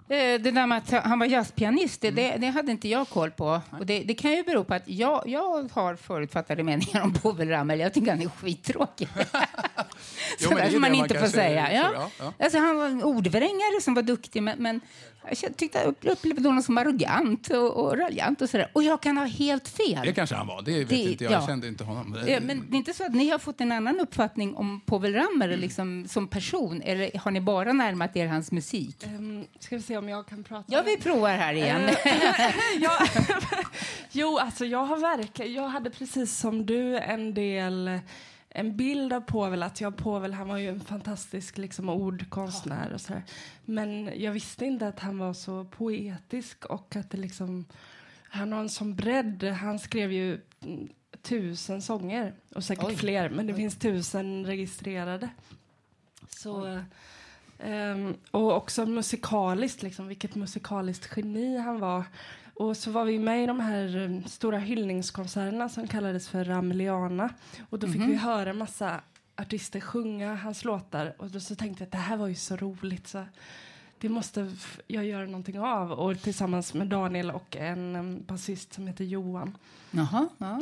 Eh, 0.09 0.41
Det 0.41 0.51
där 0.51 0.67
med 0.67 0.79
att 0.79 0.91
han 1.05 1.19
var 1.19 1.27
jazzpianist, 1.27 2.01
det, 2.01 2.11
det, 2.11 2.37
det 2.37 2.47
hade 2.47 2.73
inte 2.73 2.89
jag 2.89 3.09
koll 3.09 3.31
på. 3.31 3.61
Och 3.79 3.87
det, 3.87 4.01
det 4.05 4.15
kan 4.15 4.33
ju 4.33 4.43
bero 4.43 4.65
på 4.65 4.75
att 4.75 4.89
jag, 4.89 5.23
jag 5.27 5.69
har 5.73 5.97
förutfattade 5.97 6.63
meningar 6.63 7.03
om 7.03 7.13
Povel 7.15 7.49
Ramel. 7.49 7.81
Jag 7.81 7.95
tycker 7.95 8.11
han 8.11 8.23
är 8.23 8.29
skittråkig. 8.29 9.09
Sådär 10.39 10.57
är 10.59 10.71
som 10.71 10.81
man 10.81 10.91
man 10.91 10.95
inte 11.01 11.19
får 11.19 11.27
säga. 11.27 11.73
Ja. 11.73 11.91
ja, 11.95 12.11
ja. 12.19 12.33
Alltså, 12.45 12.59
han 12.59 12.77
var 12.77 12.87
en 12.87 13.03
ordvrängare 13.03 13.81
som 13.81 13.95
var 13.95 14.03
duktig, 14.03 14.43
men, 14.43 14.63
men 14.63 14.81
jag 15.29 15.37
kände- 15.37 15.59
tyckte 15.59 15.79
jag 16.03 16.13
upplevde 16.13 16.49
honom 16.49 16.63
som 16.63 16.79
arrogant 16.79 17.49
och, 17.51 17.77
och 17.85 17.99
raljant. 17.99 18.43
Och, 18.43 18.51
sådär. 18.51 18.71
och 18.73 18.83
jag 18.83 19.01
kan 19.03 19.17
ha 19.19 19.25
helt 19.25 19.69
fel. 19.69 20.01
Det 20.05 20.13
kanske 20.13 20.35
han 20.37 20.47
var, 20.47 20.63
det 20.63 20.79
vet 20.79 20.89
Det- 20.89 20.97
inte 20.97 21.25
jag. 21.25 21.33
Jag 21.33 21.43
ja. 21.43 21.47
kände 21.47 21.69
inte 21.69 21.85
honom. 21.85 22.17
Eh, 22.27 22.43
Men 22.43 22.71
det 22.71 22.77
är 22.77 22.79
inte 22.79 22.95
så 22.95 23.05
att 23.05 23.15
ni 23.15 23.29
har 23.31 23.39
fått 23.39 23.61
en 23.61 23.73
annan 23.73 24.01
uppfattning 24.01 24.55
om 24.55 24.81
Povel 24.81 25.15
Ramel 25.15 25.61
liksom, 25.61 26.07
som 26.09 26.29
person? 26.29 26.83
Eller 26.83 27.19
har 27.19 27.31
ni 27.31 27.41
bara 27.41 27.73
närmat 27.73 28.17
er 28.17 28.27
hans 28.27 28.53
musik? 28.53 29.05
Ehm, 29.07 29.45
ska 29.61 29.77
vi 29.77 29.83
se 29.83 29.97
om 29.97 30.09
jag 30.09 30.27
kan 30.27 30.45
prata? 30.45 30.65
Ja, 30.67 30.83
vi 30.87 30.97
provar 30.97 31.31
här 31.37 31.55
igen. 31.55 31.81
ja, 32.81 32.99
jo, 34.13 34.39
alltså 34.39 34.65
jag 34.65 34.85
har 34.85 34.97
verkligen, 34.97 35.53
jag 35.53 35.69
hade 35.69 35.91
precis 35.91 36.37
som 36.39 36.67
du 36.67 36.99
en 36.99 37.35
del 37.35 37.99
en 38.57 38.77
bild 38.77 39.13
av 39.13 39.21
Povel, 39.21 39.63
att 39.63 39.81
jag 39.81 39.97
Povel, 39.97 40.33
han 40.33 40.49
var 40.49 40.59
ju 40.59 40.69
en 40.69 40.81
fantastisk 40.81 41.59
liksom, 41.59 41.89
ordkonstnär 41.89 42.93
och 42.93 43.01
sådär. 43.01 43.23
Men 43.65 44.11
jag 44.17 44.33
visste 44.33 44.65
inte 44.65 44.89
att 44.89 45.01
han 45.01 45.19
var 45.19 45.33
så 45.33 45.65
poetisk 45.65 46.65
och 46.65 46.97
att 46.97 47.11
det 47.11 47.19
liksom, 47.19 47.65
han 48.29 48.53
har 48.53 48.61
en 48.61 48.69
sån 48.69 48.95
bredd. 48.95 49.45
Han 49.45 49.79
skrev 49.79 50.13
ju 50.13 50.41
tusen 51.23 51.83
sånger 51.83 52.35
och 52.55 52.65
säkert 52.65 52.85
Oj. 52.85 52.97
fler, 52.97 53.29
men 53.29 53.47
det 53.47 53.55
finns 53.55 53.77
tusen 53.77 54.47
registrerade. 54.47 55.29
Så, 56.29 56.81
ehm, 57.59 58.15
och 58.31 58.57
också 58.57 58.87
musikaliskt, 58.87 59.83
liksom, 59.83 60.07
vilket 60.07 60.35
musikaliskt 60.35 61.17
geni 61.17 61.59
han 61.59 61.81
var. 61.81 62.05
Och 62.55 62.77
så 62.77 62.91
var 62.91 63.05
vi 63.05 63.19
med 63.19 63.45
i 63.45 63.47
de 63.47 63.61
här 63.61 63.97
um, 63.97 64.25
stora 64.25 64.59
hyllningskonserterna 64.59 65.69
som 65.69 65.87
kallades 65.87 66.29
för 66.29 66.45
Rameliana. 66.45 67.31
Och 67.71 67.79
då 67.79 67.87
fick 67.87 68.03
vi 68.03 68.15
höra 68.15 68.53
massa 68.53 69.01
artister 69.37 69.81
sjunga 69.81 70.35
hans 70.35 70.65
låtar. 70.65 71.15
Och 71.19 71.31
då 71.31 71.41
så 71.41 71.55
tänkte 71.55 71.83
jag 71.83 71.87
att 71.87 71.93
det 71.93 71.99
här 71.99 72.17
var 72.17 72.29
ju 72.29 72.35
så 72.35 72.57
roligt. 72.57 73.07
Så 73.07 73.25
det 73.99 74.09
måste 74.09 74.53
jag 74.87 75.05
göra 75.05 75.27
någonting 75.27 75.61
av. 75.61 75.93
Och 75.93 76.23
tillsammans 76.23 76.75
med 76.75 76.87
Daniel 76.87 77.31
och 77.31 77.57
en 77.57 78.25
basist 78.27 78.73
som 78.73 78.87
heter 78.87 79.05
Johan. 79.05 79.57
Jaha, 79.91 80.29
ja. 80.39 80.61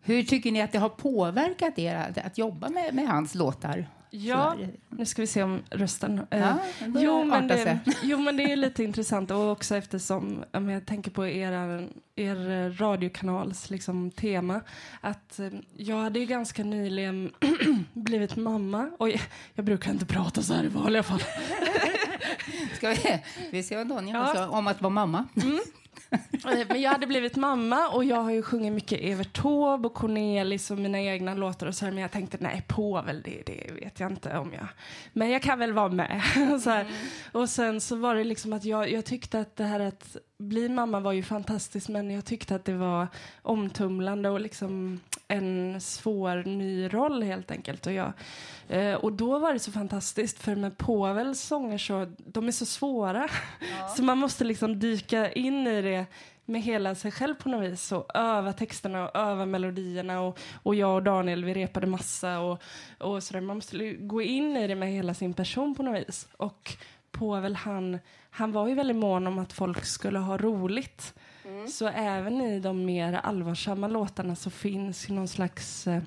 Hur 0.00 0.22
tycker 0.22 0.52
ni 0.52 0.62
att 0.62 0.72
det 0.72 0.78
har 0.78 0.88
påverkat 0.88 1.78
er 1.78 1.94
att, 1.94 2.18
att 2.18 2.38
jobba 2.38 2.68
med, 2.68 2.94
med 2.94 3.08
hans 3.08 3.34
låtar? 3.34 3.86
Ja, 4.10 4.56
nu 4.88 5.06
ska 5.06 5.22
vi 5.22 5.26
se 5.26 5.42
om 5.42 5.62
rösten... 5.70 6.20
eh, 6.30 6.38
Ja, 6.40 6.58
jo, 6.96 7.24
men 7.24 7.48
det, 7.48 7.78
jo, 8.02 8.18
men 8.18 8.36
det 8.36 8.42
är 8.52 8.56
lite 8.56 8.84
intressant. 8.88 9.30
Och 9.30 9.50
också 9.50 9.76
eftersom, 9.76 10.44
om 10.52 10.68
jag 10.68 10.86
tänker 10.86 11.10
på 11.10 11.26
er 11.26 11.88
eh, 12.16 12.70
radiokanals 12.78 13.70
liksom, 13.70 14.10
tema. 14.10 14.60
Att 15.00 15.38
eh, 15.38 15.48
jag 15.76 15.96
hade 15.96 16.18
ju 16.18 16.26
ganska 16.26 16.64
nyligen 16.64 17.32
blivit 17.92 18.36
mamma. 18.36 18.90
Oj, 18.98 19.20
jag 19.54 19.64
brukar 19.64 19.90
inte 19.90 20.06
prata 20.06 20.42
så 20.42 20.54
här 20.54 20.64
i 20.64 20.68
vanliga 20.68 21.02
fall. 21.02 21.22
Ska 22.76 22.88
vi, 22.88 23.22
vi 23.50 23.62
ser 23.62 23.76
vad 23.76 23.88
Daniel 23.88 24.16
Ja. 24.16 24.48
om 24.48 24.66
att 24.66 24.82
vara 24.82 24.90
mamma. 24.90 25.26
Eh, 25.36 25.42
Men 26.68 26.80
jag 26.80 26.90
hade 26.90 27.06
blivit 27.06 27.36
mamma 27.36 27.88
och 27.88 28.04
jag 28.04 28.22
har 28.22 28.30
ju 28.30 28.42
sjungit 28.42 28.72
mycket 28.72 29.00
Evert 29.02 29.32
Taube 29.32 29.88
och 29.88 29.94
Cornelis 29.94 30.70
och 30.70 30.78
mina 30.78 31.00
egna 31.00 31.34
låtar 31.34 31.66
och 31.66 31.74
så 31.74 31.84
här, 31.84 31.92
men 31.92 32.02
jag 32.02 32.10
tänkte 32.10 32.38
nej, 32.40 32.64
Povel, 32.68 33.22
det, 33.22 33.42
det 33.46 33.72
vet 33.72 34.00
jag 34.00 34.12
inte 34.12 34.38
om 34.38 34.52
jag... 34.52 34.66
Men 35.12 35.30
jag 35.30 35.42
kan 35.42 35.58
väl 35.58 35.72
vara 35.72 35.88
med. 35.88 36.22
så 36.62 36.70
här. 36.70 36.86
Och 37.32 37.48
sen 37.48 37.80
så 37.80 37.96
var 37.96 38.14
det 38.14 38.24
liksom 38.24 38.52
att 38.52 38.64
jag, 38.64 38.90
jag 38.90 39.04
tyckte 39.04 39.40
att 39.40 39.56
det 39.56 39.64
här 39.64 39.80
att 39.80 40.16
bli 40.38 40.68
mamma 40.68 41.00
var 41.00 41.12
ju 41.12 41.22
fantastiskt 41.22 41.88
men 41.88 42.10
jag 42.10 42.24
tyckte 42.24 42.54
att 42.54 42.64
det 42.64 42.74
var 42.74 43.08
omtumlande 43.42 44.30
och 44.30 44.40
liksom 44.40 45.00
en 45.28 45.80
svår 45.80 46.42
ny 46.44 46.88
roll 46.88 47.22
helt 47.22 47.50
enkelt. 47.50 47.86
Och, 47.86 47.92
jag, 47.92 48.12
eh, 48.68 48.94
och 48.94 49.12
då 49.12 49.38
var 49.38 49.52
det 49.52 49.58
så 49.58 49.72
fantastiskt 49.72 50.38
för 50.38 50.54
med 50.54 50.78
Povels 50.78 51.40
sånger 51.40 51.78
så, 51.78 52.06
de 52.18 52.48
är 52.48 52.52
så 52.52 52.66
svåra. 52.66 53.28
Så 53.96 54.02
man 54.02 54.18
måste 54.18 54.44
liksom 54.44 54.80
dyka 54.80 55.32
in 55.32 55.66
i 55.66 55.82
det 55.82 56.06
med 56.44 56.62
hela 56.62 56.94
sig 56.94 57.10
själv 57.10 57.34
på 57.34 57.48
något 57.48 57.72
vis 57.72 57.92
och 57.92 58.10
öva 58.14 58.52
texterna 58.52 59.08
och 59.08 59.16
öva 59.16 59.46
melodierna 59.46 60.20
och, 60.20 60.38
och 60.62 60.74
jag 60.74 60.94
och 60.94 61.02
Daniel 61.02 61.44
vi 61.44 61.54
repade 61.54 61.86
massa 61.86 62.40
och, 62.40 62.62
och 62.98 63.22
sådär. 63.22 63.40
Man 63.40 63.56
måste 63.56 63.92
gå 63.92 64.22
in 64.22 64.56
i 64.56 64.66
det 64.66 64.74
med 64.74 64.92
hela 64.92 65.14
sin 65.14 65.34
person 65.34 65.74
på 65.74 65.82
något 65.82 66.08
vis. 66.08 66.28
Och 66.36 66.76
Povel 67.10 67.56
han, 67.56 67.98
han 68.30 68.52
var 68.52 68.68
ju 68.68 68.74
väldigt 68.74 68.96
mån 68.96 69.26
om 69.26 69.38
att 69.38 69.52
folk 69.52 69.84
skulle 69.84 70.18
ha 70.18 70.36
roligt. 70.36 71.14
Så 71.68 71.88
även 71.88 72.40
i 72.40 72.60
de 72.60 72.84
mer 72.84 73.12
allvarsamma 73.12 73.88
låtarna 73.88 74.36
så 74.36 74.50
finns 74.50 75.10
ju 75.10 75.14
någon 75.14 75.28
slags 75.28 75.86
eh, 75.86 76.02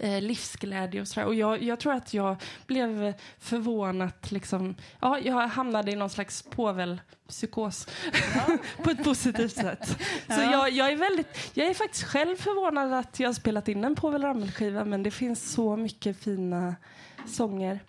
eh, 0.00 0.20
livsglädje 0.22 1.00
och 1.00 1.08
sådär. 1.08 1.26
Och 1.26 1.34
jag, 1.34 1.62
jag 1.62 1.80
tror 1.80 1.92
att 1.92 2.14
jag 2.14 2.36
blev 2.66 3.14
förvånat, 3.38 4.30
liksom, 4.32 4.74
ja, 5.00 5.18
jag 5.18 5.48
hamnade 5.48 5.92
i 5.92 5.96
någon 5.96 6.10
slags 6.10 6.42
påvelpsykos 6.42 7.88
på 8.82 8.90
ett 8.90 9.04
positivt 9.04 9.52
sätt. 9.52 9.98
Så 10.26 10.40
jag, 10.40 10.70
jag, 10.70 10.92
är 10.92 10.96
väldigt, 10.96 11.50
jag 11.54 11.66
är 11.66 11.74
faktiskt 11.74 12.04
själv 12.04 12.36
förvånad 12.36 12.92
att 12.92 13.20
jag 13.20 13.28
har 13.28 13.34
spelat 13.34 13.68
in 13.68 13.84
en 13.84 13.94
Povel 13.94 14.22
Ramel-skiva 14.22 14.84
men 14.84 15.02
det 15.02 15.10
finns 15.10 15.52
så 15.52 15.76
mycket 15.76 16.18
fina 16.18 16.74
sånger. 17.26 17.80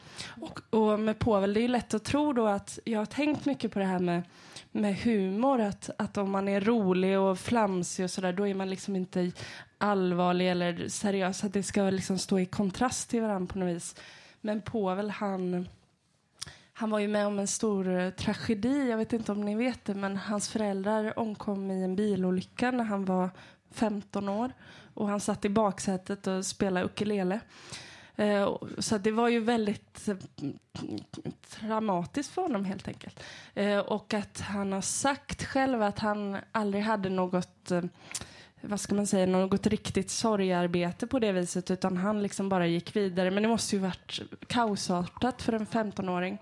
Och, 0.41 0.59
och 0.69 0.99
med 0.99 1.19
Povel, 1.19 1.53
det 1.53 1.59
är 1.59 1.61
ju 1.61 1.67
lätt 1.67 1.93
att 1.93 2.03
tro 2.03 2.33
då 2.33 2.47
att 2.47 2.79
jag 2.83 2.99
har 2.99 3.05
tänkt 3.05 3.45
mycket 3.45 3.71
på 3.71 3.79
det 3.79 3.85
här 3.85 3.99
med 3.99 4.23
med 4.71 4.95
humor, 4.95 5.61
att, 5.61 5.89
att 5.97 6.17
om 6.17 6.31
man 6.31 6.47
är 6.47 6.61
rolig 6.61 7.19
och 7.19 7.39
flamsig 7.39 8.03
och 8.03 8.11
sådär, 8.11 8.33
då 8.33 8.47
är 8.47 8.53
man 8.53 8.69
liksom 8.69 8.95
inte 8.95 9.31
allvarlig 9.77 10.51
eller 10.51 10.87
seriös. 10.87 11.43
Att 11.43 11.53
det 11.53 11.63
ska 11.63 11.89
liksom 11.89 12.17
stå 12.17 12.39
i 12.39 12.45
kontrast 12.45 13.09
till 13.09 13.21
varandra 13.21 13.53
på 13.53 13.59
något 13.59 13.75
vis. 13.75 13.95
Men 14.41 14.61
Povel, 14.61 15.09
han, 15.09 15.67
han 16.73 16.89
var 16.89 16.99
ju 16.99 17.07
med 17.07 17.27
om 17.27 17.39
en 17.39 17.47
stor 17.47 17.99
eh, 17.99 18.09
tragedi, 18.09 18.89
jag 18.89 18.97
vet 18.97 19.13
inte 19.13 19.31
om 19.31 19.41
ni 19.41 19.55
vet 19.55 19.85
det, 19.85 19.95
men 19.95 20.17
hans 20.17 20.49
föräldrar 20.49 21.19
omkom 21.19 21.71
i 21.71 21.83
en 21.83 21.95
bilolycka 21.95 22.71
när 22.71 22.83
han 22.83 23.05
var 23.05 23.29
15 23.71 24.29
år. 24.29 24.51
Och 24.93 25.07
han 25.07 25.19
satt 25.19 25.45
i 25.45 25.49
baksätet 25.49 26.27
och 26.27 26.45
spelade 26.45 26.85
ukulele. 26.85 27.39
Eh, 28.17 28.55
så 28.77 28.97
det 28.97 29.11
var 29.11 29.29
ju 29.29 29.39
väldigt 29.39 30.07
eh, 30.07 30.15
traumatiskt 31.49 32.33
för 32.33 32.41
honom 32.41 32.65
helt 32.65 32.87
enkelt. 32.87 33.23
Eh, 33.53 33.79
och 33.79 34.13
att 34.13 34.39
han 34.39 34.71
har 34.71 34.81
sagt 34.81 35.43
själv 35.43 35.81
att 35.81 35.99
han 35.99 36.37
aldrig 36.51 36.83
hade 36.83 37.09
något 37.09 37.71
eh, 37.71 37.81
vad 38.61 38.79
ska 38.79 38.95
man 38.95 39.07
säga, 39.07 39.25
något 39.25 39.67
riktigt 39.67 40.09
sorgarbete 40.09 41.07
på 41.07 41.19
det 41.19 41.31
viset 41.31 41.71
utan 41.71 41.97
han 41.97 42.23
liksom 42.23 42.49
bara 42.49 42.67
gick 42.67 42.95
vidare. 42.95 43.31
Men 43.31 43.43
det 43.43 43.49
måste 43.49 43.75
ju 43.75 43.81
varit 43.81 44.19
kaosartat 44.47 45.41
för 45.41 45.53
en 45.53 45.67
15-åring. 45.67 46.37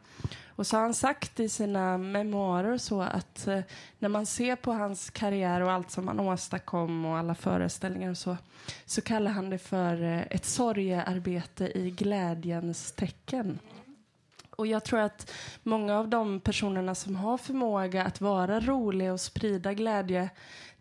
Och 0.56 0.68
så 0.68 0.78
har 0.78 0.82
han 0.82 0.94
sagt 0.94 1.40
i 1.40 1.50
sina 1.50 1.98
memoarer 1.98 2.78
så 2.78 3.02
att 3.02 3.48
eh, 3.48 3.60
när 4.00 4.10
man 4.10 4.26
ser 4.26 4.56
på 4.56 4.74
hans 4.74 5.10
karriär 5.10 5.62
och 5.62 5.72
allt 5.72 5.92
som 5.92 6.08
han 6.08 6.20
åstadkom 6.20 7.06
och 7.06 7.18
alla 7.18 7.36
föreställningar 7.36 8.10
och 8.10 8.18
så, 8.18 8.38
så 8.86 9.02
kallar 9.02 9.32
han 9.32 9.50
det 9.50 9.58
för 9.58 10.04
eh, 10.04 10.22
ett 10.22 10.46
sorgearbete 10.46 11.78
i 11.78 11.92
glädjens 11.92 12.92
tecken. 12.92 13.60
Och 14.50 14.68
jag 14.68 14.84
tror 14.84 15.00
att 15.00 15.32
många 15.64 16.00
av 16.00 16.08
de 16.08 16.40
personerna 16.40 16.96
som 16.96 17.16
har 17.16 17.38
förmåga 17.38 18.04
att 18.04 18.22
vara 18.22 18.60
roliga 18.60 19.14
och 19.14 19.22
sprida 19.22 19.74
glädje, 19.74 20.30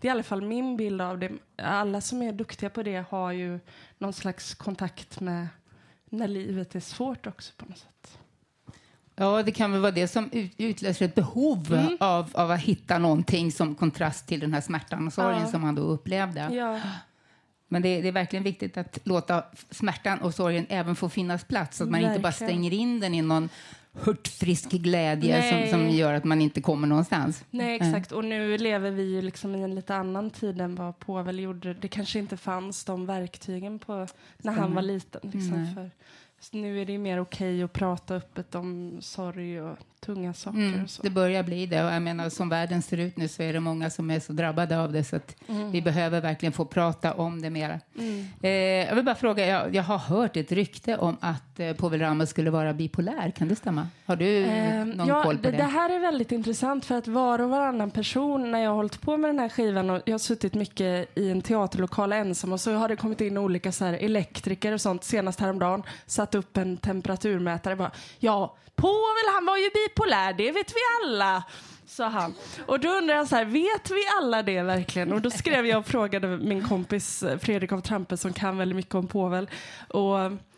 det 0.00 0.09
är 0.09 0.11
i 0.11 0.12
alla 0.12 0.23
fall 0.23 0.43
min 0.43 0.76
bild 0.76 1.00
av 1.00 1.19
det. 1.19 1.33
Alla 1.57 2.00
som 2.00 2.23
är 2.23 2.33
duktiga 2.33 2.71
på 2.71 2.83
det 2.83 3.04
har 3.09 3.33
ju 3.33 3.61
någon 3.99 4.12
slags 4.12 4.54
kontakt 4.54 5.21
med 5.21 5.49
när 6.04 6.28
livet 6.28 6.75
är 6.75 6.81
svårt 6.81 7.26
också 7.26 7.52
på 7.57 7.64
något 7.64 7.78
sätt. 7.78 8.19
Ja, 9.16 9.42
det 9.42 9.52
kan 9.52 9.73
väl 9.73 9.80
vara 9.80 9.92
det 9.92 10.09
som 10.09 10.30
utlöser 10.56 11.04
ett 11.04 11.14
behov 11.14 11.73
mm. 11.73 11.97
av, 12.00 12.30
av 12.35 12.50
att 12.50 12.61
hitta 12.61 12.99
någonting 12.99 13.52
som 13.52 13.75
kontrast 13.75 14.26
till 14.26 14.40
den 14.40 14.54
här 14.54 14.61
smärtan 14.61 15.06
och 15.06 15.12
sorgen 15.12 15.40
ja. 15.40 15.47
som 15.47 15.64
han 15.64 15.75
då 15.75 15.83
upplevde. 15.83 16.49
Ja. 16.52 16.80
Men 17.68 17.83
det, 17.83 18.02
det, 18.02 18.09
är 18.09 18.12
verkligen 18.12 18.42
viktigt 18.42 18.76
att 18.76 18.99
låta 19.04 19.44
smärtan 19.71 20.18
och 20.18 20.35
sorgen 20.35 20.66
även 20.68 20.97
få 20.97 21.09
finnas 21.09 21.44
plats, 21.44 21.76
så 21.76 21.85
att 21.85 21.90
man 21.90 21.92
verkligen. 21.92 22.12
inte 22.12 22.23
bara 22.23 22.33
stänger 22.33 22.73
in 22.73 23.00
den 23.00 23.14
i 23.14 23.23
någon 23.23 23.49
hurtfrisk 23.92 24.71
glädje 24.71 25.50
som, 25.50 25.71
som, 25.71 25.90
gör 25.90 26.14
att 26.14 26.25
man 26.25 26.40
inte 26.40 26.61
kommer 26.61 26.88
någonstans. 26.88 27.44
Nej, 27.50 27.76
exakt. 27.76 28.12
Och 28.12 28.25
nu 28.25 28.59
lever 28.59 28.90
vi 28.90 29.02
ju 29.02 29.23
liksom 29.23 29.54
i 29.54 29.62
en 29.62 29.75
lite 29.75 29.94
annan 29.94 30.30
tid 30.30 30.61
än 30.61 30.75
vad 30.75 30.99
Povel 30.99 31.38
gjorde. 31.38 31.75
Det 31.75 31.88
kanske 31.88 32.18
inte 32.18 32.37
fanns 32.37 32.85
de 32.85 33.06
verktygen 33.06 33.78
på 33.78 34.06
när 34.38 34.52
han 34.52 34.75
var 34.75 34.83
liten. 34.83 35.21
Liksom, 35.33 35.75
för 35.75 35.90
nu 36.53 36.81
är 36.81 36.85
det 36.85 36.99
mer 36.99 37.21
okej 37.21 37.55
okay 37.55 37.63
att 37.63 37.73
prata 37.73 38.15
öppet 38.15 38.55
om 38.55 38.99
sorg 39.01 39.63
och 39.63 39.79
tunga 40.04 40.34
saker. 40.34 40.58
Mm, 40.58 40.84
och 40.84 40.90
så. 40.90 41.02
Det 41.02 41.11
börjar 41.11 41.42
bli 41.42 41.66
det. 41.66 41.84
Och 41.84 41.92
jag 41.92 42.02
menar, 42.02 42.28
som 42.28 42.49
världen 42.49 42.82
ser 42.82 42.96
ut 42.96 43.16
nu 43.16 43.28
så 43.28 43.42
är 43.42 43.52
det 43.52 43.61
många 43.61 43.90
som 43.90 44.11
är 44.11 44.20
så 44.20 44.32
drabbade 44.32 44.80
av 44.80 44.92
det 44.92 45.04
så 45.04 45.16
att 45.16 45.37
mm. 45.49 45.70
vi 45.70 45.82
behöver 45.82 46.20
verkligen 46.20 46.52
få 46.52 46.64
prata 46.64 47.14
om 47.14 47.42
det 47.42 47.50
mera. 47.50 47.80
Mm. 47.99 48.26
Eh, 48.42 48.50
jag 48.88 48.94
vill 48.94 49.04
bara 49.04 49.14
fråga, 49.14 49.46
jag, 49.46 49.75
jag, 49.75 49.82
har 49.82 49.99
hört 49.99 50.37
ett 50.37 50.52
rykte 50.52 50.96
om 50.96 51.16
att 51.20 51.61
eh, 51.61 51.73
Povel 51.73 52.00
Ramel 52.00 52.26
skulle 52.26 52.50
vara 52.50 52.73
bipolär. 52.73 53.30
Kan 53.30 53.49
det 53.49 53.56
stämma? 53.56 53.88
Har 54.06 54.16
du 54.16 54.42
eh, 54.44 54.84
någon 54.84 55.08
ja, 55.08 55.23
koll 55.23 55.37
på 55.37 55.42
det, 55.42 55.56
det? 55.56 55.62
Här 55.62 55.90
är 55.90 55.99
väldigt 55.99 56.32
intressant 56.32 56.84
för 56.84 56.94
att 56.94 57.08
var 57.08 57.38
och 57.38 57.50
varannan 57.50 57.90
person 57.90 58.50
när 58.50 58.58
jag 58.58 58.70
har 58.70 58.76
hållit 58.76 59.00
på 59.00 59.16
med 59.16 59.30
den 59.30 59.38
här 59.38 59.49
skivan 59.49 59.90
och 59.90 60.02
jag 60.04 60.14
har 60.14 60.18
suttit 60.18 60.54
mycket 60.54 61.18
i 61.18 61.30
en 61.30 61.42
teaterlokal 61.42 62.12
ensam 62.12 62.52
och 62.52 62.61
så 62.61 62.75
har 62.75 62.88
det 62.88 62.96
kommit 62.96 63.20
in 63.20 63.38
olika 63.38 63.73
så 63.73 63.84
här, 63.84 63.92
elektriker 63.92 64.73
och 64.73 64.80
sånt 64.80 65.04
senast 65.04 65.40
häromdagen 65.40 65.82
satt 66.06 66.34
upp 66.34 66.56
en 66.56 66.76
temperaturmätare 66.76 67.76
bara 67.76 67.90
ja 68.18 68.56
Povel 68.76 69.35
han 69.35 69.47
var 69.47 69.57
ju 69.57 69.71
bipolär, 69.71 70.33
det 70.33 70.52
vet 70.52 70.71
vi 70.71 70.81
alla 71.02 71.45
sa 71.87 72.09
han. 72.09 72.35
Och 72.66 72.81
då 72.81 72.88
undrar 72.88 73.14
jag 73.14 73.28
så 73.28 73.37
här, 73.37 73.45
vet 73.45 73.90
vi 73.90 74.00
alla 74.21 74.43
det 74.43 74.62
verkligen? 74.62 75.12
Och 75.12 75.23
då 75.23 75.31
skrev 75.31 75.66
jag 75.66 75.78
och 75.78 75.87
frågade 75.87 76.28
min 76.38 76.69
kompis 76.69 77.25
Fredrik 77.40 77.73
av 77.73 77.81
Trampe 77.81 78.16
som 78.16 78.33
kan 78.33 78.57
väldigt 78.57 78.76
mycket 78.76 78.95
om 78.95 79.07
Povel. 79.07 79.50
Och, 79.88 80.16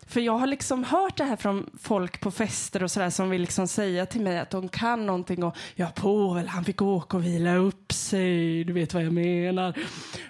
för 0.09 0.21
jag 0.21 0.33
har 0.33 0.47
liksom 0.47 0.85
hört 0.85 1.17
det 1.17 1.25
här 1.25 1.37
från 1.37 1.71
folk 1.83 2.21
på 2.21 2.31
fester 2.31 2.83
och 2.83 2.91
sådär 2.91 3.11
som 3.11 3.31
vill 3.31 3.41
liksom 3.41 3.69
säga 3.69 4.07
till 4.07 4.21
mig 4.21 4.39
att 4.39 4.51
de 4.51 4.69
kan 4.69 5.07
någonting 5.07 5.45
och 5.45 5.57
ja, 5.75 5.87
Povel 5.95 6.49
han 6.49 6.65
fick 6.65 6.83
åka 6.83 7.17
och 7.17 7.25
vila 7.25 7.57
upp 7.57 7.93
sig, 7.93 8.65
du 8.65 8.73
vet 8.73 8.95
vad 8.95 9.05
jag 9.05 9.13
menar. 9.13 9.79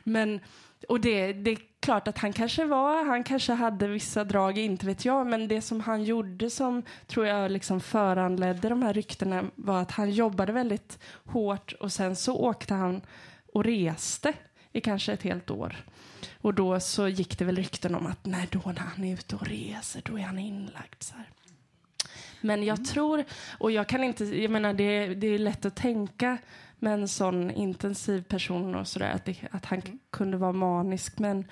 Men 0.05 0.41
och 0.89 1.01
det, 1.01 1.33
det 1.33 1.51
är 1.51 1.59
klart 1.81 2.09
att 2.09 2.19
han 2.19 2.33
kanske 2.33 2.65
var, 2.65 3.05
han 3.05 3.25
kanske 3.25 3.53
hade 3.53 3.89
vissa 3.89 4.25
drag, 4.25 4.59
inte 4.59 4.87
vet 4.87 5.05
jag, 5.05 5.27
men 5.27 5.49
det 5.49 5.61
som 5.61 5.81
han 5.81 6.05
gjorde 6.05 6.51
som 6.51 6.83
tror 7.07 7.27
jag 7.27 7.51
liksom 7.51 7.81
föranledde 7.81 8.69
de 8.69 8.83
här 8.83 8.95
ryktena 8.95 9.45
var 9.55 9.83
att 9.83 9.91
han 9.91 10.11
jobbade 10.11 10.53
väldigt 10.53 10.99
hårt 11.25 11.73
och 11.73 11.93
sen 11.93 12.17
så 12.17 12.37
åkte 12.37 12.75
han 12.75 13.01
och 13.53 13.65
reste 13.65 14.33
i 14.73 14.81
kanske 14.81 15.13
ett 15.13 15.23
helt 15.23 15.51
år. 15.51 15.77
Och 16.41 16.55
då 16.55 16.81
så 16.81 17.09
gick 17.09 17.39
det 17.39 17.45
väl 17.45 17.57
rykten 17.57 17.95
om 17.95 18.07
att 18.07 18.27
nej, 18.27 18.49
då 18.51 18.61
när 18.65 18.93
han 18.97 19.05
är 19.05 19.15
ute 19.15 19.37
och 19.37 19.47
reser, 19.47 20.03
då 20.05 20.19
är 20.19 20.23
han 20.23 20.39
inlagd. 20.39 21.03
Så 21.03 21.15
här. 21.15 21.27
Men 22.41 22.65
jag 22.65 22.79
mm. 22.79 22.87
tror, 22.87 23.25
och 23.59 23.71
jag 23.71 23.87
kan 23.87 24.05
inte, 24.05 24.25
jag 24.25 24.51
menar 24.51 24.73
det, 24.73 25.15
det 25.15 25.27
är 25.27 25.39
lätt 25.39 25.65
att 25.65 25.77
tänka 25.77 26.39
med 26.79 26.93
en 26.93 27.09
sån 27.09 27.51
intensiv 27.51 28.23
person 28.23 28.75
och 28.75 28.89
sådär, 28.89 29.11
att, 29.11 29.29
att 29.51 29.65
han 29.65 29.79
mm. 29.79 29.99
kunde 30.11 30.37
vara 30.37 30.53
manisk. 30.53 31.19
Men, 31.19 31.45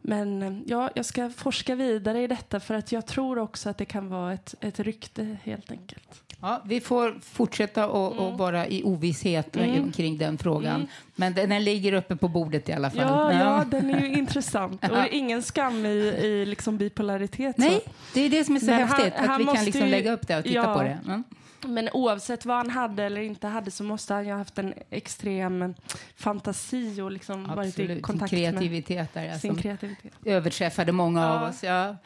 men 0.00 0.62
ja, 0.66 0.90
jag 0.94 1.04
ska 1.04 1.30
forska 1.30 1.74
vidare 1.74 2.22
i 2.22 2.26
detta 2.26 2.60
för 2.60 2.74
att 2.74 2.92
jag 2.92 3.06
tror 3.06 3.38
också 3.38 3.70
att 3.70 3.78
det 3.78 3.84
kan 3.84 4.08
vara 4.08 4.32
ett, 4.32 4.54
ett 4.60 4.80
rykte 4.80 5.36
helt 5.44 5.70
enkelt. 5.70 6.22
Ja, 6.44 6.62
vi 6.64 6.80
får 6.80 7.20
fortsätta 7.22 7.84
att 7.84 8.18
mm. 8.18 8.36
vara 8.36 8.66
i 8.66 8.82
ovisshet 8.84 9.56
mm. 9.56 9.92
kring 9.92 10.18
den 10.18 10.38
frågan. 10.38 10.74
Mm. 10.74 10.86
Men 11.14 11.34
den, 11.34 11.48
den, 11.48 11.64
ligger 11.64 11.92
uppe 11.92 12.16
på 12.16 12.28
bordet 12.28 12.68
i 12.68 12.72
alla 12.72 12.90
fall. 12.90 13.00
Ja, 13.00 13.32
ja 13.32 13.64
den 13.70 13.90
är 13.90 14.00
ju 14.00 14.12
intressant. 14.18 14.84
Och 14.90 15.06
ingen 15.10 15.42
skam 15.42 15.86
i, 15.86 15.88
i 15.88 16.46
liksom 16.46 16.76
bipolaritet. 16.76 17.58
Nej, 17.58 17.80
så. 17.84 17.90
det 18.14 18.20
är 18.20 18.30
det 18.30 18.44
som 18.44 18.56
är 18.56 18.60
så 18.60 18.66
Men 18.66 18.88
häftigt. 18.88 19.14
Han, 19.16 19.24
att 19.24 19.30
han 19.30 19.38
vi 19.38 19.44
kan 19.44 19.64
liksom 19.64 19.80
ju, 19.80 19.90
lägga 19.90 20.12
upp 20.12 20.28
det 20.28 20.38
och 20.38 20.44
titta 20.44 20.54
ja, 20.54 20.74
på 20.74 20.82
det. 20.82 21.22
Men 21.66 21.88
oavsett 21.92 22.44
vad 22.44 22.56
han 22.56 22.70
hade 22.70 23.04
eller 23.04 23.20
inte 23.20 23.46
hade 23.46 23.70
så 23.70 23.84
måste 23.84 24.14
han 24.14 24.24
ju 24.24 24.30
ha 24.30 24.38
haft 24.38 24.58
en 24.58 24.74
extrem 24.90 25.74
fantasi 26.16 27.00
och 27.00 27.12
liksom 27.12 27.44
varit 27.44 27.78
i 27.78 28.00
kontakt 28.00 28.30
kreativitet 28.30 29.14
där, 29.14 29.22
med 29.22 29.40
sin 29.40 29.56
kreativitet. 29.56 30.12
överträffade 30.24 30.92
många 30.92 31.20
ja. 31.20 31.40
av 31.40 31.48
oss. 31.48 31.62
Ja. 31.62 31.96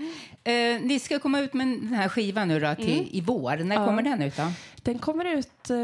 Eh, 0.45 0.81
ni 0.81 1.01
ska 1.01 1.19
komma 1.19 1.41
ut 1.41 1.55
med 1.55 1.67
den 1.67 1.95
här 1.95 2.09
skivan 2.09 2.49
nu 2.49 2.61
då, 2.61 2.75
till, 2.75 2.99
mm. 2.99 3.09
i 3.11 3.21
vår. 3.21 3.57
När 3.57 3.77
ja. 3.77 3.87
kommer 3.87 4.03
den 4.03 4.23
ut? 4.23 4.37
Då? 4.37 4.53
Den 4.87 4.99
kommer 4.99 5.25
ut 5.25 5.71
uh, 5.71 5.77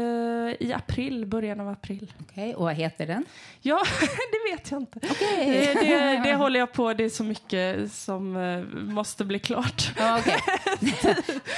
i 0.59 0.73
april, 0.75 1.25
början 1.25 1.59
av 1.59 1.69
april. 1.69 2.13
Okej, 2.19 2.43
okay. 2.43 2.53
och 2.53 2.63
vad 2.63 2.75
heter 2.75 3.07
den? 3.07 3.25
Ja, 3.61 3.83
det 4.31 4.51
vet 4.51 4.71
jag 4.71 4.81
inte. 4.81 4.97
Okay. 4.97 5.51
Det, 5.51 5.73
det, 5.73 6.21
det, 6.23 6.35
håller 6.35 6.59
jag 6.59 6.73
på, 6.73 6.93
det 6.93 7.03
är 7.03 7.09
så 7.09 7.23
mycket 7.23 7.91
som 7.91 8.35
uh, 8.35 8.65
måste 8.75 9.25
bli 9.25 9.39
klart. 9.39 9.91
Ja, 9.97 10.19
okay. 10.19 10.37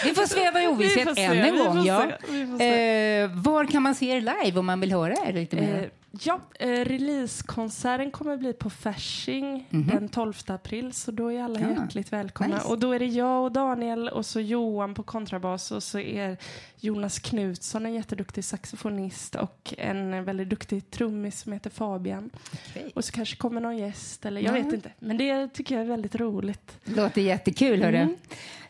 vi 0.04 0.14
får 0.14 0.26
sväva 0.26 0.64
i 0.64 0.68
ovisshet 0.68 1.18
än 1.18 1.32
en 1.32 1.58
gång. 1.58 1.86
Ja. 1.86 2.05
Uh, 2.06 3.44
var 3.44 3.66
kan 3.66 3.84
man 3.84 3.96
se 3.96 4.10
er 4.12 4.22
live 4.22 4.60
om 4.60 4.66
man 4.66 4.80
vill 4.80 4.92
höra 4.92 5.16
er 5.28 5.34
lite 5.34 5.56
mer? 5.56 5.90
Ja, 6.24 6.40
eh, 6.60 6.70
releasekonserten 6.70 8.12
kommer 8.12 8.38
bli 8.38 8.54
på 8.54 8.70
Fasching 8.70 9.68
mm 9.70 9.84
-hmm. 9.84 9.92
den 9.92 10.10
12 10.10 10.34
april, 10.48 10.94
så 10.94 11.12
då 11.12 11.32
är 11.32 11.44
alla 11.44 11.60
ja. 11.60 11.70
hjärtligt 11.70 12.14
välkomna. 12.14 12.56
Nice. 12.56 12.68
Och 12.68 12.80
då 12.80 12.92
är 12.92 13.00
det 13.00 13.06
jag 13.06 13.44
och 13.44 13.52
Daniel 13.52 14.10
och 14.10 14.26
så 14.26 14.40
Johan 14.40 14.94
på 14.94 15.04
kontrabas 15.04 15.72
och 15.72 15.84
så 15.84 16.00
är 16.00 16.38
Jonas 16.80 17.20
Knutsson 17.20 17.86
en 17.86 17.94
jätteduktig 17.94 18.44
saxofonist 18.44 19.36
och 19.36 19.74
en 19.78 20.24
väldigt 20.24 20.50
duktig 20.50 20.92
trummis 20.92 21.40
som 21.40 21.54
heter 21.54 21.70
Fabian. 21.70 22.30
Okay. 22.54 22.92
Och 22.96 23.06
så 23.06 23.12
kanske 23.12 23.36
kommer 23.36 23.62
någon 23.62 23.78
gäst 23.78 24.26
eller 24.26 24.42
jag 24.42 24.50
mm. 24.50 24.64
vet 24.64 24.74
inte. 24.74 24.92
Men 25.00 25.18
det 25.18 25.48
tycker 25.48 25.76
jag 25.76 25.84
är 25.84 25.90
väldigt 25.90 26.16
roligt. 26.16 26.80
Låter 26.84 27.22
jättekul, 27.22 27.84
hörru. 27.84 27.98
Mm. 27.98 28.16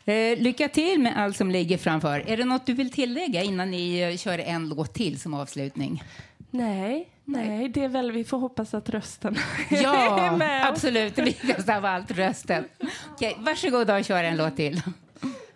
Eh, 0.05 0.37
lycka 0.37 0.69
till 0.69 0.99
med 0.99 1.17
allt 1.17 1.37
som 1.37 1.51
ligger 1.51 1.77
framför. 1.77 2.23
Är 2.29 2.37
det 2.37 2.45
något 2.45 2.65
du 2.65 2.73
vill 2.73 2.91
tillägga 2.91 3.43
innan 3.43 3.71
ni 3.71 3.99
eh, 3.99 4.17
kör 4.17 4.39
en 4.39 4.69
låt 4.69 4.93
till 4.93 5.19
som 5.19 5.33
avslutning? 5.33 6.03
Nej, 6.51 7.09
nej, 7.25 7.69
det 7.69 7.83
är 7.83 7.89
väl 7.89 8.11
vi 8.11 8.23
får 8.23 8.37
hoppas 8.37 8.73
att 8.73 8.89
rösten 8.89 9.35
ja, 9.69 10.19
är 10.19 10.37
med. 10.37 10.67
absolut. 10.67 11.15
Det 11.15 11.21
viktigaste 11.21 11.77
av 11.77 11.85
allt, 11.85 12.11
rösten. 12.11 12.65
Okej, 13.11 13.35
varsågod 13.39 13.89
och 13.91 14.05
kör 14.05 14.23
en 14.23 14.37
låt 14.37 14.55
till. 14.55 14.81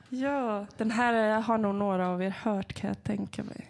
Ja, 0.09 0.65
den 0.77 0.91
här 0.91 1.41
har 1.41 1.57
nog 1.57 1.75
några 1.75 2.07
av 2.07 2.23
er 2.23 2.33
hört 2.43 2.73
kan 2.73 2.87
jag 2.87 3.03
tänka 3.03 3.43
mig. 3.43 3.65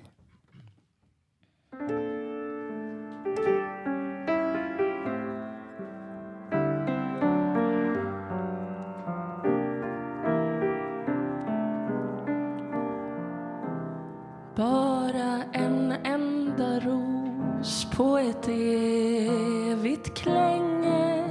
Bara 14.59 15.43
en 15.53 15.91
enda 16.03 16.79
ros 16.79 17.87
på 17.95 18.17
ett 18.17 18.47
evigt 18.47 20.17
klänge 20.17 21.23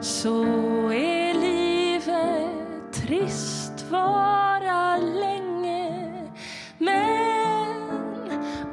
så 0.00 0.44
är 0.92 1.34
livet 1.34 2.92
trist 2.92 3.90
vara 3.90 4.96
länge. 4.96 6.32
Men 6.78 7.76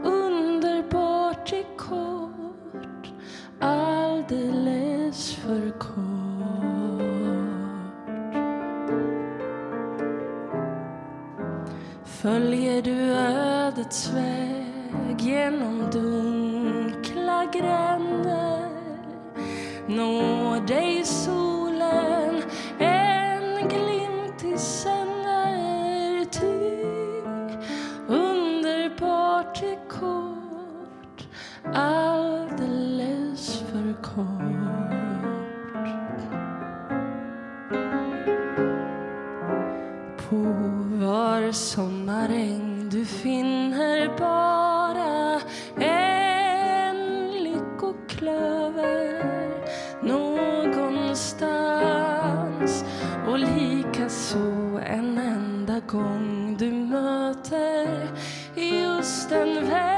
underbart 0.04 1.54
är 1.54 1.78
kort 1.78 3.13
alldeles 3.60 5.34
för 5.36 5.80
kort. 5.80 5.93
Följer 12.24 12.82
du 12.82 13.12
ödets 13.12 14.10
väg 14.14 15.22
genom 15.22 15.90
dunkla 15.92 17.46
gränder? 17.54 18.70
Når 19.88 20.68
dig 20.68 21.04
solen 21.06 22.44
en 22.80 23.68
glimt 23.70 24.44
i 24.54 24.58
sänder? 24.58 26.26
Ty 26.32 26.84
underbart 28.08 29.64
är 29.64 29.90
kort 29.90 31.28
var 41.54 41.58
sommaräng 41.58 42.89
du 42.89 43.06
finner 43.06 44.18
bara 44.18 45.42
en 45.86 47.32
lyckoklöver 47.44 49.24
någonstans. 50.04 52.86
Och 53.28 53.39
lika 53.39 54.10
så 54.10 54.80
en 54.86 55.18
enda 55.18 55.80
gång 55.80 56.56
du 56.60 56.72
möter 56.72 58.12
just 58.56 59.32
en 59.32 59.70
vän. 59.70 59.93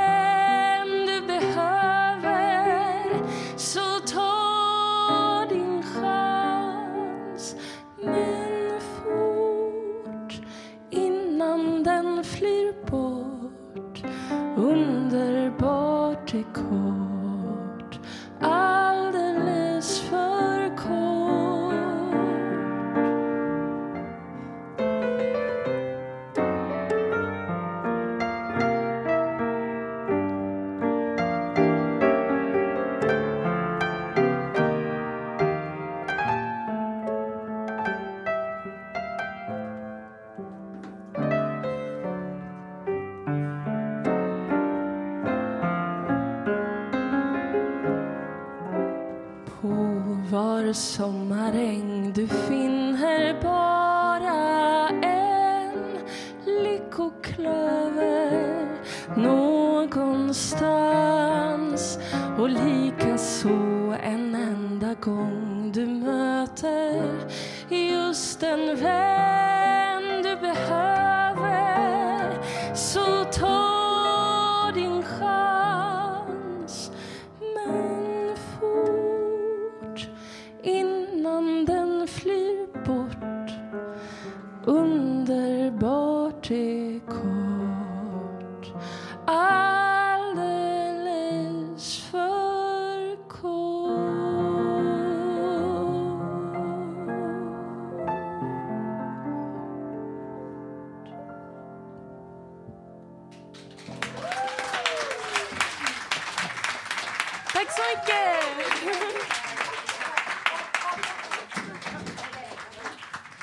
Mycket! 107.95 108.25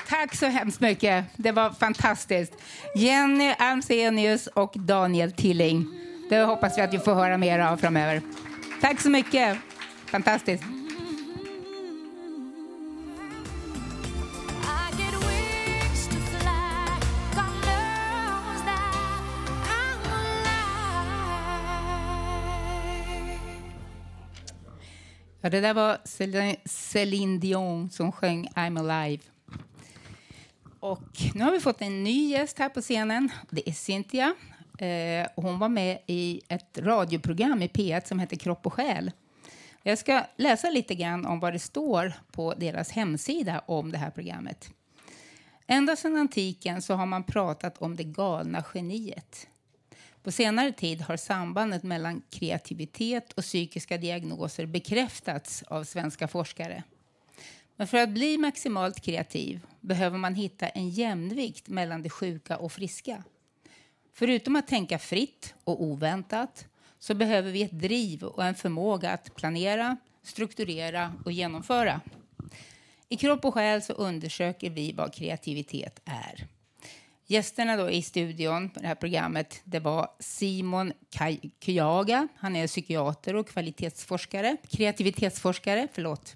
Tack 0.09 0.35
så 0.35 0.45
hemskt 0.45 0.79
mycket. 0.79 1.25
Det 1.35 1.51
var 1.51 1.69
fantastiskt. 1.69 2.53
Jenny 2.95 3.53
Almsenius 3.59 4.47
och 4.47 4.73
Daniel 4.75 5.31
Tilling. 5.31 5.85
Det 6.29 6.43
hoppas 6.43 6.77
vi 6.77 6.81
att 6.81 6.93
vi 6.93 6.99
får 6.99 7.13
höra 7.13 7.37
mer 7.37 7.59
av 7.59 7.77
framöver. 7.77 8.21
Tack 8.81 9.01
så 9.01 9.09
mycket. 9.09 9.57
Fantastiskt. 10.05 10.63
Det 25.53 25.61
där 25.61 25.73
var 25.73 25.97
Céline- 26.65 27.39
Dion 27.39 27.89
som 27.89 28.11
sjöng 28.11 28.47
I'm 28.55 28.79
alive. 28.91 29.23
Och 30.79 31.09
nu 31.35 31.43
har 31.43 31.51
vi 31.51 31.59
fått 31.59 31.81
en 31.81 32.03
ny 32.03 32.29
gäst 32.29 32.59
här 32.59 32.69
på 32.69 32.81
scenen. 32.81 33.31
Det 33.49 33.69
är 33.69 33.73
Cynthia. 33.73 34.33
Eh, 34.77 35.27
hon 35.35 35.59
var 35.59 35.69
med 35.69 35.99
i 36.07 36.41
ett 36.47 36.77
radioprogram 36.77 37.61
i 37.61 37.67
P1 37.67 38.07
som 38.07 38.19
heter 38.19 38.35
Kropp 38.35 38.65
och 38.65 38.73
själ. 38.73 39.11
Jag 39.83 39.97
ska 39.97 40.21
läsa 40.37 40.69
lite 40.69 40.95
grann 40.95 41.25
om 41.25 41.39
vad 41.39 41.53
det 41.53 41.59
står 41.59 42.13
på 42.31 42.53
deras 42.53 42.91
hemsida 42.91 43.61
om 43.65 43.91
det 43.91 43.97
här 43.97 44.09
programmet. 44.11 44.69
Ända 45.67 45.95
sedan 45.95 46.15
antiken 46.15 46.81
så 46.81 46.93
har 46.93 47.05
man 47.05 47.23
pratat 47.23 47.77
om 47.77 47.95
det 47.95 48.03
galna 48.03 48.63
geniet. 48.73 49.47
På 50.23 50.31
senare 50.31 50.71
tid 50.71 51.01
har 51.01 51.17
sambandet 51.17 51.83
mellan 51.83 52.21
kreativitet 52.29 53.33
och 53.33 53.43
psykiska 53.43 53.97
diagnoser 53.97 54.65
bekräftats 54.65 55.63
av 55.63 55.83
svenska 55.83 56.27
forskare. 56.27 56.83
Men 57.75 57.87
för 57.87 57.97
att 57.97 58.09
bli 58.09 58.37
maximalt 58.37 59.01
kreativ 59.01 59.59
behöver 59.81 60.17
man 60.17 60.35
hitta 60.35 60.67
en 60.67 60.89
jämvikt 60.89 61.67
mellan 61.67 62.03
det 62.03 62.09
sjuka 62.09 62.57
och 62.57 62.71
friska. 62.71 63.23
Förutom 64.13 64.55
att 64.55 64.67
tänka 64.67 64.99
fritt 64.99 65.53
och 65.63 65.83
oväntat 65.83 66.65
så 66.99 67.13
behöver 67.13 67.51
vi 67.51 67.63
ett 67.63 67.79
driv 67.79 68.23
och 68.23 68.45
en 68.45 68.55
förmåga 68.55 69.11
att 69.11 69.35
planera, 69.35 69.97
strukturera 70.23 71.13
och 71.25 71.31
genomföra. 71.31 72.01
I 73.09 73.17
Kropp 73.17 73.45
och 73.45 73.53
själ 73.53 73.81
så 73.81 73.93
undersöker 73.93 74.69
vi 74.69 74.91
vad 74.93 75.13
kreativitet 75.13 75.99
är. 76.05 76.47
Gästerna 77.27 77.77
då 77.77 77.89
i 77.89 78.01
studion 78.01 78.69
på 78.69 78.79
det 78.79 78.87
här 78.87 78.95
programmet 78.95 79.61
det 79.63 79.79
var 79.79 80.09
Simon 80.19 80.93
Kyaga. 81.59 82.27
Han 82.35 82.55
är 82.55 82.67
psykiater 82.67 83.35
och 83.35 83.47
kvalitetsforskare, 83.47 84.57
kreativitetsforskare. 84.69 85.87
Förlåt. 85.93 86.35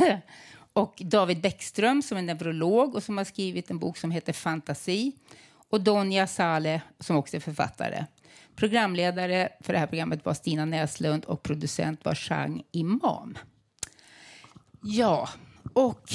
och 0.72 1.02
David 1.04 1.40
Bäckström 1.40 2.02
som 2.02 2.18
är 2.18 2.22
neurolog 2.22 2.94
och 2.94 3.02
som 3.02 3.18
har 3.18 3.24
skrivit 3.24 3.70
en 3.70 3.78
bok 3.78 3.96
som 3.96 4.10
heter 4.10 4.32
Fantasi. 4.32 5.12
Och 5.70 5.80
Donja 5.80 6.26
Saleh 6.26 6.80
som 7.00 7.16
också 7.16 7.36
är 7.36 7.40
författare. 7.40 8.04
Programledare 8.56 9.48
för 9.60 9.72
det 9.72 9.78
här 9.78 9.86
programmet 9.86 10.24
var 10.24 10.34
Stina 10.34 10.64
Näslund 10.64 11.24
och 11.24 11.42
producent 11.42 12.04
var 12.04 12.14
Chang 12.14 12.62
Imam. 12.72 13.38
Ja, 14.82 15.28
och 15.72 16.12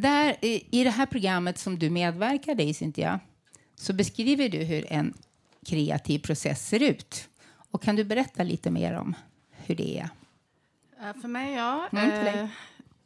där, 0.00 0.36
i 0.44 0.84
det 0.84 0.90
här 0.90 1.06
programmet 1.06 1.58
som 1.58 1.78
du 1.78 1.90
medverkar 1.90 2.60
i, 2.60 2.74
Cynthia, 2.74 3.20
så 3.74 3.92
beskriver 3.92 4.48
du 4.48 4.58
hur 4.58 4.92
en 4.92 5.14
kreativ 5.66 6.18
process 6.18 6.68
ser 6.68 6.82
ut. 6.82 7.28
Och 7.70 7.82
kan 7.82 7.96
du 7.96 8.04
berätta 8.04 8.42
lite 8.42 8.70
mer 8.70 8.94
om 8.94 9.14
hur 9.50 9.74
det 9.74 9.98
är? 9.98 10.08
Eh, 11.00 11.20
för 11.20 11.28
mig, 11.28 11.54
ja. 11.54 11.88
Mm. 11.92 12.10
Eh, 12.10 12.48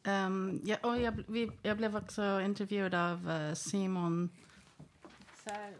ehm, 0.05 0.61
ja, 0.65 0.77
och 0.83 1.01
jag, 1.01 1.25
vi, 1.29 1.51
jag 1.63 1.77
blev 1.77 1.97
också 1.97 2.41
intervjuad 2.41 2.95
av 2.95 3.31
eh, 3.31 3.55
Simon 3.55 4.29
Ser- 5.45 5.75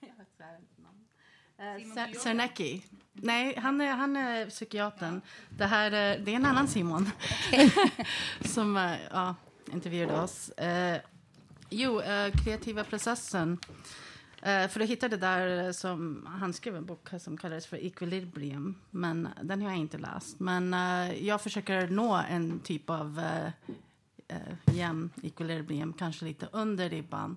jag 0.00 0.08
vet 0.08 0.18
inte 0.18 0.82
namn. 0.82 1.04
Eh, 1.58 1.94
Ser- 1.94 2.18
Cernecki. 2.20 2.82
Nej, 3.12 3.54
han 3.56 3.80
är, 3.80 3.92
han 3.92 4.16
är 4.16 4.46
psykiatern. 4.50 5.20
Det, 5.48 5.66
här, 5.66 5.90
är- 5.92 6.18
det 6.18 6.30
är 6.32 6.36
en 6.36 6.46
annan 6.46 6.68
Simon 6.68 7.10
som 8.44 8.76
eh, 8.76 8.92
ja, 9.10 9.34
intervjuade 9.74 10.20
oss. 10.20 10.48
Eh, 10.48 11.00
jo, 11.70 12.00
eh, 12.00 12.32
kreativa 12.44 12.84
processen. 12.84 13.58
Eh, 14.44 14.68
för 14.68 14.80
jag 14.80 14.86
hittade 14.86 15.16
där 15.16 15.72
som 15.72 16.28
han 16.40 16.52
skrev 16.52 16.76
en 16.76 16.84
bok 16.84 17.08
som 17.20 17.36
kallades 17.36 17.66
för 17.66 17.76
Equilibrium. 17.76 18.74
Men 18.90 19.28
den 19.42 19.62
har 19.62 19.68
jag 19.68 19.78
inte 19.78 19.98
läst. 19.98 20.40
Men 20.40 20.74
eh, 20.74 21.26
jag 21.26 21.40
försöker 21.40 21.88
nå 21.88 22.22
en 22.30 22.60
typ 22.60 22.90
av 22.90 23.18
eh, 23.18 23.46
eh, 24.28 24.74
jämn 24.76 25.10
equilibrium, 25.22 25.92
kanske 25.92 26.24
lite 26.24 26.48
under 26.52 26.88
ribban. 26.88 27.36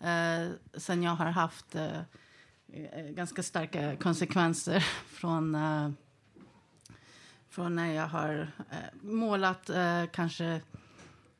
Eh, 0.00 0.48
sen 0.74 1.02
jag 1.02 1.10
har 1.10 1.26
haft 1.26 1.76
ganska 3.10 3.42
starka 3.42 3.96
konsekvenser 3.96 4.80
från, 5.06 5.56
från 7.48 7.76
när 7.76 7.92
jag 7.92 8.06
har 8.06 8.52
eh, 8.70 8.76
målat 9.02 9.70
eh, 9.70 10.04
kanske 10.12 10.60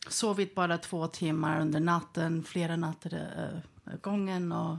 sovit 0.09 0.55
bara 0.55 0.79
två 0.79 1.07
timmar 1.07 1.61
under 1.61 1.81
natten, 1.81 2.45
flera 2.45 2.77
nätter 2.77 3.62
äh, 3.87 3.97
gången 4.01 4.53
och, 4.53 4.77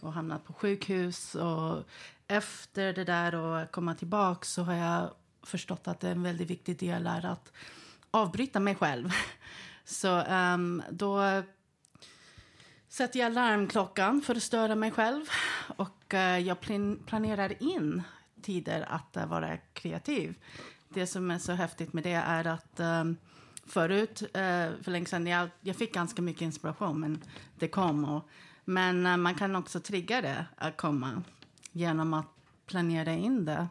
och 0.00 0.12
hamnat 0.12 0.44
på 0.44 0.52
sjukhus. 0.52 1.34
Och 1.34 1.84
efter 2.28 2.92
det 2.92 3.04
där 3.04 3.34
och 3.34 3.70
komma 3.70 3.94
tillbaka 3.94 4.44
så 4.44 4.62
har 4.62 4.74
jag 4.74 5.10
förstått 5.42 5.88
att 5.88 6.04
en 6.04 6.22
väldigt 6.22 6.50
viktig 6.50 6.78
del 6.78 7.06
är 7.06 7.26
att 7.26 7.52
avbryta 8.10 8.60
mig 8.60 8.74
själv. 8.74 9.10
Så 9.84 10.22
um, 10.22 10.82
då 10.90 11.42
sätter 12.88 13.20
jag 13.20 13.32
larmklockan 13.32 14.22
för 14.22 14.34
att 14.34 14.42
störa 14.42 14.74
mig 14.74 14.90
själv. 14.90 15.24
Och 15.76 16.14
uh, 16.14 16.38
jag 16.38 16.60
plan- 16.60 17.02
planerar 17.06 17.62
in 17.62 18.02
tider 18.42 18.86
att 18.88 19.16
uh, 19.16 19.26
vara 19.26 19.56
kreativ. 19.56 20.34
Det 20.88 21.06
som 21.06 21.30
är 21.30 21.38
så 21.38 21.52
häftigt 21.52 21.92
med 21.92 22.04
det 22.04 22.12
är 22.12 22.46
att 22.46 22.80
ehm, 22.80 23.16
förut, 23.72 24.22
eh, 24.22 24.70
för 24.82 24.90
länge 24.90 25.06
sedan, 25.06 25.26
jag, 25.26 25.48
jag 25.60 25.76
fick 25.76 25.94
ganska 25.94 26.22
mycket 26.22 26.42
inspiration, 26.42 27.00
men 27.00 27.22
det 27.58 27.68
kom. 27.68 28.04
Och, 28.04 28.28
men 28.64 29.06
eh, 29.06 29.16
man 29.16 29.34
kan 29.34 29.56
också 29.56 29.80
trigga 29.80 30.20
det 30.20 30.46
att 30.56 30.76
komma 30.76 31.22
genom 31.72 32.14
att 32.14 32.26
planera 32.66 33.12
in 33.12 33.44
det. 33.44 33.68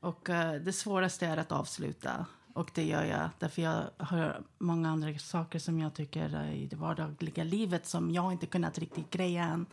Och 0.00 0.30
eh, 0.30 0.60
det 0.60 0.72
svåraste 0.72 1.26
är 1.26 1.36
att 1.36 1.52
avsluta. 1.52 2.26
Och 2.52 2.70
det 2.74 2.84
gör 2.84 3.04
jag 3.04 3.30
därför 3.38 3.62
jag 3.62 3.84
har 3.98 4.42
många 4.58 4.90
andra 4.90 5.18
saker 5.18 5.58
som 5.58 5.80
jag 5.80 5.94
tycker 5.94 6.34
eh, 6.34 6.62
i 6.62 6.66
det 6.66 6.76
vardagliga 6.76 7.44
livet 7.44 7.86
som 7.86 8.10
jag 8.10 8.32
inte 8.32 8.46
kunnat 8.46 8.78
riktigt 8.78 9.10
greja 9.10 9.44
än. 9.44 9.66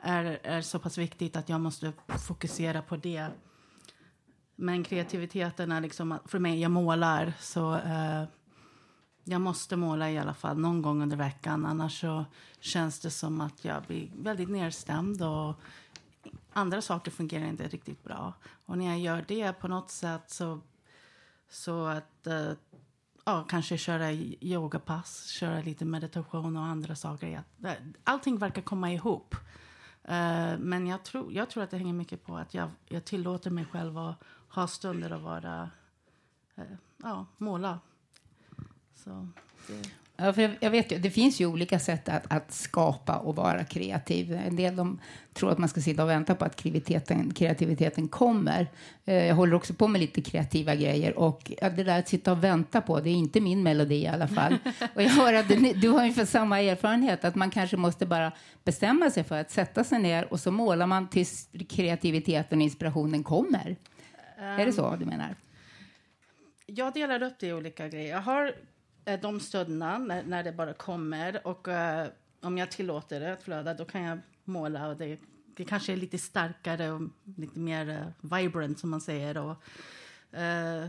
Är, 0.00 0.38
är 0.42 0.60
så 0.60 0.78
pass 0.78 0.98
viktigt 0.98 1.36
att 1.36 1.48
jag 1.48 1.60
måste 1.60 1.92
fokusera 2.26 2.82
på 2.82 2.96
det. 2.96 3.28
Men 4.56 4.84
kreativiteten 4.84 5.72
är 5.72 5.80
liksom, 5.80 6.18
för 6.24 6.38
mig, 6.38 6.60
jag 6.60 6.70
målar 6.70 7.32
så 7.40 7.74
eh, 7.74 8.24
jag 9.28 9.40
måste 9.40 9.76
måla 9.76 10.10
i 10.10 10.18
alla 10.18 10.34
fall 10.34 10.58
någon 10.58 10.82
gång 10.82 11.02
under 11.02 11.16
veckan. 11.16 11.66
Annars 11.66 12.00
så 12.00 12.24
känns 12.60 13.00
det 13.00 13.10
som 13.10 13.40
att 13.40 13.64
jag 13.64 13.82
blir 13.82 14.10
väldigt 14.16 14.48
nedstämd 14.48 15.22
och 15.22 15.54
andra 16.52 16.82
saker 16.82 17.10
fungerar 17.10 17.46
inte 17.46 17.68
riktigt 17.68 18.04
bra. 18.04 18.32
Och 18.66 18.78
när 18.78 18.86
jag 18.86 18.98
gör 18.98 19.24
det 19.28 19.52
på 19.52 19.68
något 19.68 19.90
sätt 19.90 20.30
så, 20.30 20.60
så 21.48 21.86
att 21.86 22.26
eh, 22.26 22.52
ja, 23.24 23.44
kanske 23.48 23.78
köra 23.78 24.12
yogapass, 24.12 25.26
köra 25.26 25.60
lite 25.60 25.84
meditation 25.84 26.56
och 26.56 26.64
andra 26.64 26.96
saker. 26.96 27.42
Allting 28.04 28.38
verkar 28.38 28.62
komma 28.62 28.92
ihop. 28.92 29.34
Eh, 30.04 30.58
men 30.58 30.86
jag 30.86 31.02
tror, 31.04 31.32
jag 31.32 31.50
tror 31.50 31.62
att 31.62 31.70
det 31.70 31.78
hänger 31.78 31.92
mycket 31.92 32.24
på 32.24 32.36
att 32.36 32.54
jag, 32.54 32.70
jag 32.88 33.04
tillåter 33.04 33.50
mig 33.50 33.64
själv 33.64 33.98
att 33.98 34.22
ha 34.48 34.66
stunder 34.66 35.10
att 35.10 35.22
vara, 35.22 35.70
eh, 36.56 36.64
ja, 36.96 37.26
måla. 37.38 37.80
Så 39.06 39.28
det, 39.66 39.90
Ja, 40.18 40.32
för 40.32 40.42
jag, 40.42 40.50
jag 40.60 40.70
vet 40.70 40.92
ju, 40.92 40.98
det 40.98 41.10
finns 41.10 41.40
ju 41.40 41.46
olika 41.46 41.78
sätt 41.78 42.08
att, 42.08 42.32
att 42.32 42.52
skapa 42.52 43.16
och 43.16 43.36
vara 43.36 43.64
kreativ. 43.64 44.32
En 44.32 44.56
del 44.56 44.76
de 44.76 45.00
tror 45.32 45.50
att 45.50 45.58
man 45.58 45.68
ska 45.68 45.80
sitta 45.80 46.02
och 46.02 46.08
vänta 46.08 46.34
på 46.34 46.44
att 46.44 46.56
kreativiteten, 46.56 47.34
kreativiteten 47.34 48.08
kommer. 48.08 48.66
Eh, 49.04 49.26
jag 49.26 49.34
håller 49.34 49.54
också 49.54 49.74
på 49.74 49.88
med 49.88 50.00
lite 50.00 50.22
kreativa 50.22 50.74
grejer. 50.74 51.18
Och 51.18 51.52
det 51.60 51.84
där 51.84 51.98
att 51.98 52.08
sitta 52.08 52.32
och 52.32 52.44
vänta 52.44 52.80
på, 52.80 53.00
det 53.00 53.10
är 53.10 53.14
inte 53.14 53.40
min 53.40 53.62
melodi 53.62 53.94
i 53.94 54.06
alla 54.06 54.28
fall. 54.28 54.58
och 54.94 55.02
jag 55.02 55.10
hör 55.10 55.34
att 55.34 55.48
du, 55.48 55.72
du 55.72 55.88
har 55.88 56.00
ungefär 56.00 56.24
samma 56.24 56.60
erfarenhet, 56.60 57.24
att 57.24 57.34
man 57.34 57.50
kanske 57.50 57.76
måste 57.76 58.06
bara 58.06 58.32
bestämma 58.64 59.10
sig 59.10 59.24
för 59.24 59.40
att 59.40 59.50
sätta 59.50 59.84
sig 59.84 59.98
ner 59.98 60.32
och 60.32 60.40
så 60.40 60.50
målar 60.50 60.86
man 60.86 61.08
tills 61.08 61.48
kreativiteten 61.68 62.58
och 62.58 62.62
inspirationen 62.62 63.24
kommer. 63.24 63.76
är 64.38 64.66
det 64.66 64.72
så 64.72 64.96
du 64.96 65.04
menar? 65.04 65.34
Jag 66.66 66.94
delar 66.94 67.22
upp 67.22 67.34
det 67.38 67.46
i 67.46 67.52
olika 67.52 67.88
grejer. 67.88 68.10
Jag 68.10 68.20
har 68.20 68.52
de 69.22 69.40
stunderna 69.40 69.98
när, 69.98 70.22
när 70.22 70.44
det 70.44 70.52
bara 70.52 70.72
kommer 70.72 71.46
och 71.46 71.68
eh, 71.68 72.08
om 72.40 72.58
jag 72.58 72.70
tillåter 72.70 73.20
det 73.20 73.32
att 73.32 73.42
flöda 73.42 73.74
då 73.74 73.84
kan 73.84 74.02
jag 74.02 74.18
måla 74.44 74.88
och 74.88 74.96
det, 74.96 75.18
det 75.56 75.64
kanske 75.64 75.92
är 75.92 75.96
lite 75.96 76.18
starkare 76.18 76.90
och 76.90 77.00
lite 77.36 77.58
mer 77.58 77.88
eh, 77.88 78.38
vibrant 78.38 78.78
som 78.78 78.90
man 78.90 79.00
säger. 79.00 79.36
Och, 79.36 79.56
eh, 80.38 80.88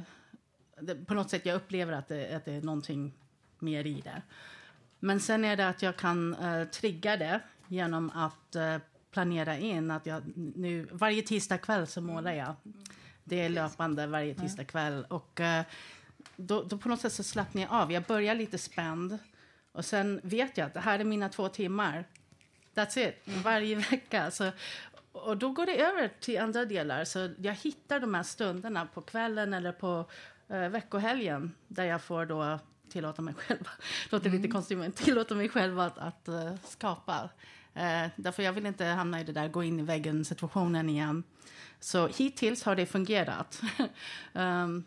det, 0.81 0.95
på 1.05 1.13
något 1.13 1.29
sätt 1.29 1.45
jag 1.45 1.55
upplever 1.55 1.93
att 1.93 2.07
det, 2.07 2.35
att 2.35 2.45
det 2.45 2.53
är 2.53 2.61
någonting 2.61 3.13
mer 3.59 3.87
i 3.87 4.01
det. 4.01 4.21
Men 4.99 5.19
sen 5.19 5.45
är 5.45 5.57
det 5.57 5.67
att 5.67 5.81
jag 5.81 5.97
kan 5.97 6.33
eh, 6.33 6.63
trigga 6.67 7.17
det 7.17 7.39
genom 7.67 8.09
att 8.09 8.55
eh, 8.55 8.77
planera 9.11 9.57
in 9.57 9.91
att 9.91 10.05
jag 10.05 10.23
nu 10.35 10.87
varje 10.91 11.21
tisdag 11.21 11.57
kväll 11.57 11.87
så 11.87 12.01
målar 12.01 12.33
jag. 12.33 12.55
Det 13.23 13.41
är 13.41 13.49
löpande 13.49 14.07
varje 14.07 14.35
tisdag 14.35 14.63
kväll 14.63 15.05
och 15.09 15.41
eh, 15.41 15.65
då, 16.37 16.63
då 16.63 16.77
på 16.77 16.89
något 16.89 17.01
sätt 17.01 17.13
så 17.13 17.23
slappnar 17.23 17.61
jag 17.61 17.71
av. 17.71 17.91
Jag 17.91 18.03
börjar 18.03 18.35
lite 18.35 18.57
spänd 18.57 19.19
och 19.71 19.85
sen 19.85 20.19
vet 20.23 20.57
jag 20.57 20.67
att 20.67 20.73
det 20.73 20.79
här 20.79 20.99
är 20.99 21.03
mina 21.03 21.29
två 21.29 21.49
timmar. 21.49 22.05
That's 22.75 23.09
it, 23.09 23.43
varje 23.43 23.75
vecka. 23.91 24.31
Så, 24.31 24.51
och 25.11 25.37
då 25.37 25.51
går 25.51 25.65
det 25.65 25.81
över 25.81 26.11
till 26.19 26.39
andra 26.39 26.65
delar. 26.65 27.05
Så 27.05 27.29
jag 27.37 27.53
hittar 27.53 27.99
de 27.99 28.13
här 28.13 28.23
stunderna 28.23 28.85
på 28.85 29.01
kvällen 29.01 29.53
eller 29.53 29.71
på 29.71 30.05
eh, 30.47 30.69
veckohelgen 30.69 31.51
där 31.67 31.83
jag 31.83 32.01
får 32.01 32.25
då 32.25 32.59
tillåta 32.89 33.21
mig 33.21 33.33
själv, 33.37 33.69
låter 34.09 34.29
lite 34.29 34.47
konstigt, 34.47 34.77
men 34.77 34.91
tillåta 34.91 35.35
mig 35.35 35.49
själv 35.49 35.79
att, 35.79 35.97
att 35.97 36.27
eh, 36.27 36.53
skapa. 36.63 37.29
Eh, 37.73 38.07
därför 38.15 38.43
jag 38.43 38.53
vill 38.53 38.65
inte 38.65 38.85
hamna 38.85 39.21
i 39.21 39.23
det 39.23 39.31
där 39.31 39.47
gå 39.47 39.63
in 39.63 39.79
i 39.79 39.83
väggen 39.83 40.25
situationen 40.25 40.89
igen. 40.89 41.23
Så 41.79 42.07
hittills 42.07 42.63
har 42.63 42.75
det 42.75 42.85
fungerat. 42.85 43.61
Ehm, 44.33 44.85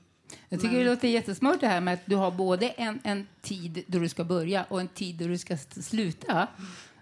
Jag 0.49 0.61
tycker 0.61 0.79
det 0.79 0.85
låter 0.85 1.09
jättesmart 1.09 1.61
det 1.61 1.67
här 1.67 1.81
med 1.81 1.95
att 1.95 2.01
du 2.07 2.17
har 2.17 2.31
både 2.31 2.69
en, 2.69 3.01
en 3.05 3.27
tid 3.43 3.85
då 3.87 3.99
du 3.99 4.09
ska 4.09 4.25
börja 4.25 4.65
och 4.69 4.81
en 4.81 4.89
tid 4.89 5.17
då 5.17 5.27
du 5.27 5.39
ska 5.39 5.57
sluta. 5.57 6.49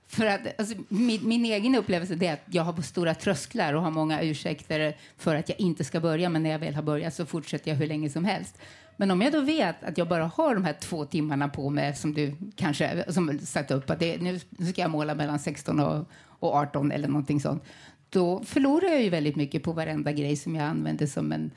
För 0.06 0.26
att, 0.26 0.40
alltså, 0.58 0.74
min, 0.88 1.28
min 1.28 1.44
egen 1.44 1.74
upplevelse 1.74 2.26
är 2.26 2.32
att 2.32 2.42
jag 2.50 2.62
har 2.62 2.82
stora 2.82 3.14
trösklar 3.14 3.74
och 3.74 3.82
har 3.82 3.90
många 3.90 4.22
ursäkter 4.22 4.96
för 5.16 5.34
att 5.34 5.48
jag 5.48 5.60
inte 5.60 5.84
ska 5.84 6.00
börja, 6.00 6.28
men 6.28 6.42
när 6.42 6.50
jag 6.50 6.58
väl 6.58 6.74
har 6.74 6.82
börjat 6.82 7.14
så 7.14 7.26
fortsätter 7.26 7.70
jag 7.70 7.76
hur 7.76 7.86
länge 7.86 8.10
som 8.10 8.24
helst. 8.24 8.58
Men 8.96 9.10
om 9.10 9.22
jag 9.22 9.32
då 9.32 9.40
vet 9.40 9.84
att 9.84 9.98
jag 9.98 10.08
bara 10.08 10.26
har 10.26 10.54
de 10.54 10.64
här 10.64 10.76
två 10.80 11.04
timmarna 11.04 11.48
på 11.48 11.70
mig 11.70 11.96
som 11.96 12.14
du 12.14 12.36
kanske 12.56 13.04
som 13.12 13.38
satt 13.38 13.70
upp, 13.70 13.90
att 13.90 13.98
det, 13.98 14.22
nu, 14.22 14.40
nu 14.50 14.66
ska 14.66 14.80
jag 14.80 14.90
måla 14.90 15.14
mellan 15.14 15.38
16 15.38 15.80
och, 15.80 16.08
och 16.22 16.54
18 16.54 16.92
eller 16.92 17.08
någonting 17.08 17.40
sånt, 17.40 17.62
då 18.10 18.44
förlorar 18.44 18.88
jag 18.88 19.02
ju 19.02 19.08
väldigt 19.08 19.36
mycket 19.36 19.62
på 19.62 19.72
varenda 19.72 20.12
grej 20.12 20.36
som 20.36 20.54
jag 20.54 20.64
använder 20.64 21.06
som 21.06 21.32
en 21.32 21.50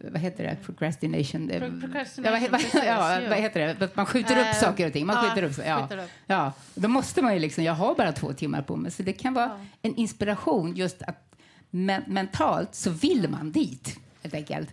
vad 0.00 0.20
heter 0.20 0.44
det? 0.44 0.56
Procrastination? 0.66 1.48
Pro- 1.48 1.80
procrastination, 1.80 2.42
ja, 2.42 2.50
vad, 2.50 2.62
vad, 2.72 3.22
ja, 3.22 3.28
vad 3.28 3.38
heter 3.38 3.60
det? 3.60 3.84
Att 3.84 3.96
Man 3.96 4.06
skjuter 4.06 4.40
upp 4.40 4.46
Eh, 4.46 4.52
saker 4.52 4.86
och 4.86 4.92
ting. 4.92 5.06
Man 5.06 5.16
ja, 5.16 5.22
skjuter 5.22 5.42
upp, 5.42 5.66
ja. 5.66 5.82
skjuter 5.82 6.04
upp. 6.04 6.10
Ja, 6.26 6.52
då 6.74 6.88
måste 6.88 7.22
man 7.22 7.34
ju 7.34 7.40
liksom, 7.40 7.64
jag 7.64 7.74
har 7.74 7.94
bara 7.94 8.12
två 8.12 8.32
timmar 8.32 8.62
på 8.62 8.76
mig. 8.76 8.90
Så 8.90 9.02
det 9.02 9.12
kan 9.12 9.34
vara 9.34 9.66
en 9.82 9.94
inspiration 9.96 10.76
just 10.76 11.02
att 11.02 11.34
men, 11.70 12.02
mentalt 12.06 12.74
så 12.74 12.90
vill 12.90 13.28
man 13.28 13.52
dit, 13.52 13.98
helt 14.22 14.34
enkelt. 14.34 14.68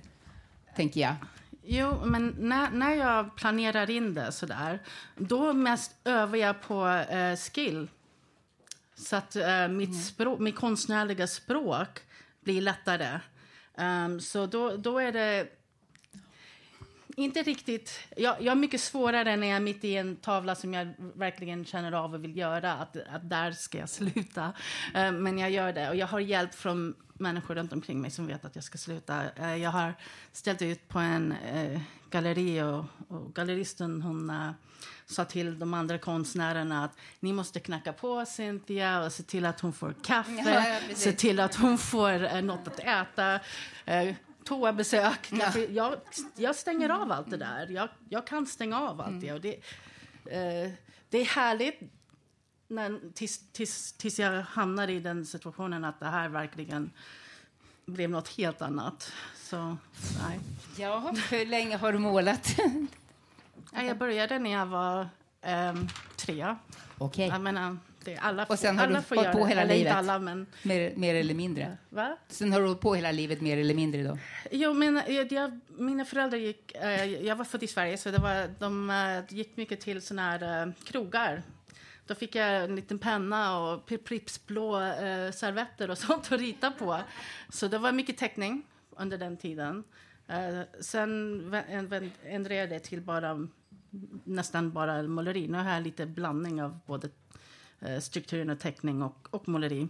Tänker 0.75 1.01
jag. 1.01 1.15
Jo, 1.65 2.05
men 2.05 2.35
när, 2.39 2.71
när 2.71 2.95
jag 2.95 3.35
planerar 3.35 3.89
in 3.89 4.13
det 4.13 4.31
sådär, 4.31 4.79
då 5.17 5.53
mest 5.53 5.91
övar 6.03 6.37
jag 6.37 6.61
på 6.61 6.87
eh, 6.87 7.35
skill. 7.35 7.87
Så 8.95 9.15
att 9.15 9.35
eh, 9.35 9.67
mitt, 9.67 10.05
språk, 10.05 10.39
mitt 10.39 10.55
konstnärliga 10.55 11.27
språk 11.27 11.99
blir 12.43 12.61
lättare. 12.61 13.19
Um, 13.77 14.19
så 14.19 14.45
då, 14.45 14.77
då 14.77 14.99
är 14.99 15.11
det 15.11 15.47
inte 17.15 17.41
riktigt... 17.41 17.99
Jag, 18.17 18.41
jag 18.41 18.51
har 18.51 18.55
mycket 18.55 18.81
svårare 18.81 19.35
när 19.35 19.47
jag 19.47 19.55
är 19.55 19.59
mitt 19.59 19.83
i 19.83 19.95
en 19.95 20.15
tavla 20.15 20.55
som 20.55 20.73
jag 20.73 20.93
verkligen 20.97 21.65
känner 21.65 21.91
av 21.91 22.13
och 22.13 22.23
vill 22.23 22.37
göra. 22.37 22.73
Att, 22.73 22.97
att 22.97 23.29
där 23.29 23.51
ska 23.51 23.77
jag 23.77 23.89
sluta. 23.99 24.53
Eh, 24.93 25.11
men 25.11 25.37
jag 25.37 25.51
gör 25.51 25.73
det. 25.73 25.89
Och 25.89 25.95
jag 25.95 26.07
har 26.07 26.19
hjälp 26.19 26.53
från 26.55 26.95
människor 27.13 27.55
runt 27.55 27.73
omkring 27.73 28.01
mig 28.01 28.11
som 28.11 28.27
vet 28.27 28.45
att 28.45 28.55
jag 28.55 28.63
ska 28.63 28.77
sluta. 28.77 29.23
Uh, 29.39 29.57
jag 29.57 29.69
har 29.69 29.93
ställt 30.31 30.61
ut 30.61 30.87
på 30.87 30.99
en 30.99 31.35
uh, 31.55 31.79
galleri 32.09 32.61
och, 32.61 32.85
och 33.07 33.33
galleristen 33.33 34.01
hon 34.01 34.29
eh, 34.29 34.51
sa 35.13 35.25
till 35.25 35.59
de 35.59 35.73
andra 35.73 35.97
konstnärerna 35.97 36.83
att 36.83 36.97
ni 37.19 37.33
måste 37.33 37.59
knacka 37.59 37.93
på 37.93 38.25
Cynthia 38.25 39.03
och 39.05 39.11
se 39.11 39.23
till 39.23 39.45
att 39.45 39.59
hon 39.59 39.73
får 39.73 39.95
kaffe, 40.03 40.31
Ja, 40.45 40.79
ja, 40.89 40.95
se 40.95 41.11
till 41.11 41.39
att 41.39 41.55
hon 41.55 41.77
får 41.77 42.23
eh, 42.23 42.41
något 42.41 42.67
att 42.67 42.79
äta. 42.79 43.39
Eh, 43.85 44.15
toabesök. 44.43 45.29
Därför 45.29 45.67
Jag, 45.71 45.95
jag 46.35 46.55
stänger 46.55 46.89
av 46.89 47.11
allt 47.11 47.29
det 47.29 47.37
där. 47.37 47.67
Jag, 47.67 47.89
jag 48.09 48.27
kan 48.27 48.45
stänga 48.45 48.79
av 48.79 49.01
allt 49.01 49.21
det. 49.21 49.33
Och 49.33 49.41
det, 49.41 49.53
eh, 50.25 50.71
det 51.09 51.17
är 51.17 51.25
härligt. 51.25 51.79
när, 52.67 52.99
tills, 53.13 53.51
tills, 53.51 53.93
tills 53.93 54.19
jag 54.19 54.41
hamnade 54.41 54.93
i 54.93 54.99
den 54.99 55.25
situationen 55.25 55.85
att 55.85 55.99
det 55.99 56.05
här 56.05 56.29
verkligen 56.29 56.91
blev 57.85 58.09
något 58.09 58.27
helt 58.27 58.61
annat. 58.61 59.11
Så, 59.35 59.77
nej. 60.27 60.39
Ja, 60.77 61.13
hur 61.29 61.45
länge 61.45 61.77
har 61.77 61.93
du 61.93 61.99
målat? 61.99 62.55
Nej, 63.73 63.87
Jag 63.87 63.97
började 63.97 64.39
när 64.39 64.51
jag 64.51 64.65
var 64.65 65.07
um, 65.71 65.87
tre. 66.15 66.55
Okej. 66.97 67.27
Jag 67.27 67.41
menar, 67.41 67.77
det, 68.03 68.17
alla 68.17 68.45
Och 68.45 68.59
sen 68.59 68.77
har 68.77 68.85
alla 68.85 69.03
du 69.09 69.15
hållit 69.15 69.31
på 69.31 69.37
det. 69.39 69.47
hela 69.47 69.61
Eller 69.61 69.75
livet? 69.75 69.93
Alla, 69.95 70.19
men... 70.19 70.45
Mer, 70.63 70.93
mer 70.95 71.15
eller 71.15 71.33
mindre? 71.33 71.77
Va? 71.89 72.17
Sen 72.27 72.53
har 72.53 72.59
du 72.59 72.65
hållit 72.65 72.81
på 72.81 72.95
hela 72.95 73.11
livet 73.11 73.41
mer 73.41 73.57
eller 73.57 73.73
mindre 73.73 74.03
då? 74.03 74.17
Jo, 74.51 74.73
men 74.73 75.01
jag, 75.31 75.59
mina 75.67 76.05
föräldrar 76.05 76.37
gick... 76.37 76.71
Eh, 76.75 77.05
jag 77.05 77.35
var 77.35 77.45
född 77.45 77.63
i 77.63 77.67
Sverige, 77.67 77.97
så 77.97 78.11
det 78.11 78.17
var, 78.17 78.49
de 78.59 78.89
eh, 78.89 79.35
gick 79.37 79.57
mycket 79.57 79.81
till 79.81 80.01
såna 80.01 80.21
här 80.21 80.67
eh, 80.67 80.73
krogar. 80.83 81.43
Då 82.07 82.15
fick 82.15 82.35
jag 82.35 82.63
en 82.63 82.75
liten 82.75 82.99
penna 82.99 83.59
och 83.59 83.89
pri- 83.89 84.03
Pripps-blå 84.03 84.81
eh, 84.81 85.31
servetter 85.31 85.89
och 85.91 85.97
sånt 86.07 86.31
att 86.31 86.39
rita 86.39 86.71
på. 86.71 86.99
Så 87.49 87.67
det 87.67 87.77
var 87.77 87.91
mycket 87.91 88.17
teckning 88.17 88.63
under 88.97 89.17
den 89.17 89.37
tiden. 89.37 89.83
Eh, 90.27 90.59
sen 90.81 91.53
ändrade 92.25 92.55
jag 92.55 92.69
det 92.69 92.79
till 92.79 93.01
bara 93.01 93.47
nästan 94.23 94.71
bara 94.71 95.03
måleri. 95.03 95.47
Nu 95.47 95.57
har 95.57 95.71
jag 95.71 95.83
lite 95.83 96.05
blandning 96.05 96.63
av 96.63 96.79
både 96.85 97.09
eh, 97.79 97.99
strukturen 97.99 98.49
och 98.49 98.59
teckning 98.59 99.01
och, 99.01 99.27
och 99.31 99.47
måleri. 99.47 99.87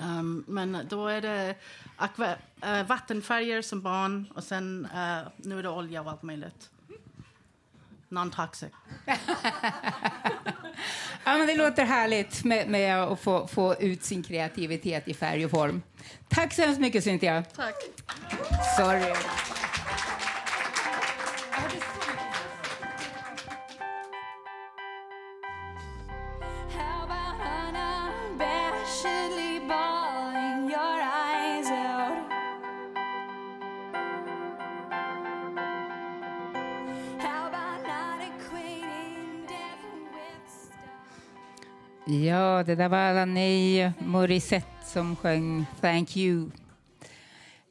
Um, 0.00 0.44
men 0.48 0.86
då 0.90 1.06
är 1.08 1.20
det 1.20 1.54
aqua- 1.98 2.36
eh, 2.62 2.86
vattenfärger 2.86 3.62
som 3.62 3.82
barn 3.82 4.26
och 4.34 4.44
sen 4.44 4.84
eh, 4.94 5.18
nu 5.36 5.58
är 5.58 5.62
det 5.62 5.68
olja 5.68 6.02
och 6.02 6.10
allt 6.10 6.22
möjligt. 6.22 6.70
Non-toxic. 8.08 8.70
Ja, 11.24 11.38
men 11.38 11.46
det 11.46 11.56
låter 11.56 11.84
härligt 11.84 12.44
med, 12.44 12.68
med 12.68 13.02
att 13.02 13.20
få, 13.20 13.46
få 13.46 13.74
ut 13.74 14.04
sin 14.04 14.22
kreativitet 14.22 15.08
i 15.08 15.14
färg 15.14 15.44
och 15.44 15.50
form. 15.50 15.82
Tack 16.28 16.52
så 16.54 16.62
hemskt 16.62 16.80
mycket, 16.80 17.04
Cynthia. 17.04 17.42
Tack. 17.56 17.74
Sorry. 18.78 19.14
Ja, 42.06 42.62
det 42.66 42.74
där 42.74 42.88
var 42.88 42.98
Alanis 42.98 43.92
Morissette 43.98 44.66
som 44.84 45.16
sjöng 45.16 45.66
Thank 45.80 46.16
you. 46.16 46.50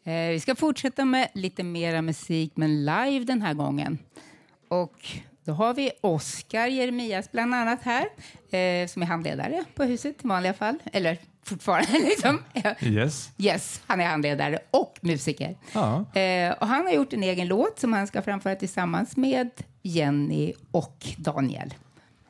Eh, 0.03 0.29
vi 0.29 0.39
ska 0.39 0.55
fortsätta 0.55 1.05
med 1.05 1.27
lite 1.33 1.63
mera 1.63 2.01
musik, 2.01 2.51
men 2.55 2.85
live 2.85 3.25
den 3.25 3.41
här 3.41 3.53
gången. 3.53 3.97
Och 4.67 5.07
då 5.45 5.51
har 5.51 5.73
vi 5.73 5.91
Oskar 6.01 6.67
Jeremias 6.67 7.31
bland 7.31 7.55
annat 7.55 7.79
här, 7.83 8.05
eh, 8.51 8.87
som 8.87 9.01
är 9.01 9.05
handledare 9.05 9.63
på 9.75 9.83
huset 9.83 10.15
i 10.23 10.27
vanliga 10.27 10.53
fall. 10.53 10.75
Eller 10.93 11.17
fortfarande 11.43 11.91
liksom. 11.99 12.39
Yes. 12.81 13.29
Yes, 13.37 13.81
han 13.87 14.01
är 14.01 14.05
handledare 14.05 14.59
och 14.71 14.99
musiker. 15.01 15.57
Ja. 15.73 16.19
Eh, 16.19 16.51
och 16.51 16.67
han 16.67 16.85
har 16.85 16.93
gjort 16.93 17.13
en 17.13 17.23
egen 17.23 17.47
låt 17.47 17.79
som 17.79 17.93
han 17.93 18.07
ska 18.07 18.21
framföra 18.21 18.55
tillsammans 18.55 19.17
med 19.17 19.49
Jenny 19.81 20.53
och 20.71 21.07
Daniel. 21.17 21.73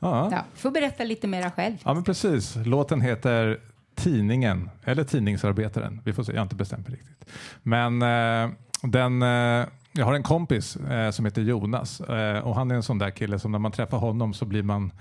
Ja. 0.03 0.29
Ja, 0.31 0.43
får 0.55 0.71
berätta 0.71 1.03
lite 1.03 1.27
mera 1.27 1.51
själv. 1.51 1.75
ja, 1.85 1.93
men 1.93 2.03
precis. 2.03 2.55
Låten 2.65 3.01
heter 3.01 3.59
Tidningen, 3.95 4.69
eller 4.83 5.03
Tidningsarbetaren. 5.03 6.01
Vi 6.05 6.13
får 6.13 6.23
se, 6.23 6.31
jag 6.31 6.39
har 6.39 6.43
inte 6.43 6.55
bestämt 6.55 6.87
mig 6.87 6.97
riktigt. 6.97 7.25
Men 7.63 8.01
eh, 8.01 8.49
den, 8.83 9.21
eh, 9.21 9.67
jag 9.91 10.05
har 10.05 10.13
en 10.13 10.23
kompis 10.23 10.75
eh, 10.75 11.11
som 11.11 11.25
heter 11.25 11.41
Jonas 11.41 12.01
eh, 12.01 12.39
och 12.39 12.55
han 12.55 12.71
är 12.71 12.75
en 12.75 12.83
sån 12.83 12.97
där 12.97 13.09
kille 13.11 13.39
som 13.39 13.51
när 13.51 13.59
man 13.59 13.71
träffar 13.71 13.97
honom 13.97 14.33
så 14.33 14.45
blir 14.45 14.63
man 14.63 14.91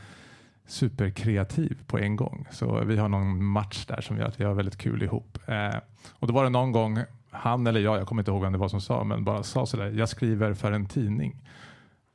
superkreativ 0.67 1.79
på 1.87 1.99
en 1.99 2.17
gång. 2.17 2.47
Så 2.51 2.85
vi 2.85 2.97
har 2.97 3.09
någon 3.09 3.45
match 3.45 3.87
där 3.87 4.01
som 4.01 4.19
gör 4.19 4.27
att 4.27 4.41
vi 4.41 4.45
har 4.45 4.55
väldigt 4.55 4.79
kul 4.79 5.03
ihop. 5.03 5.39
Eh, 5.47 5.77
och 6.13 6.27
då 6.27 6.35
var 6.35 6.45
det 6.45 6.51
någon 6.51 6.73
gång 6.73 6.99
han 7.31 7.67
eller 7.67 7.81
jag, 7.81 7.99
jag 8.01 8.07
kommer 8.07 8.23
inte 8.23 8.31
ihåg 8.31 8.43
vem 8.43 8.53
det 8.53 8.59
var 8.59 8.69
som 8.69 8.81
sa, 8.81 9.05
men 9.05 9.25
bara 9.25 9.43
sa 9.43 9.67
sådär, 9.67 9.93
jag 9.97 10.09
skriver 10.09 10.55
för 10.55 10.73
en 10.73 10.87
tidning. 10.87 11.37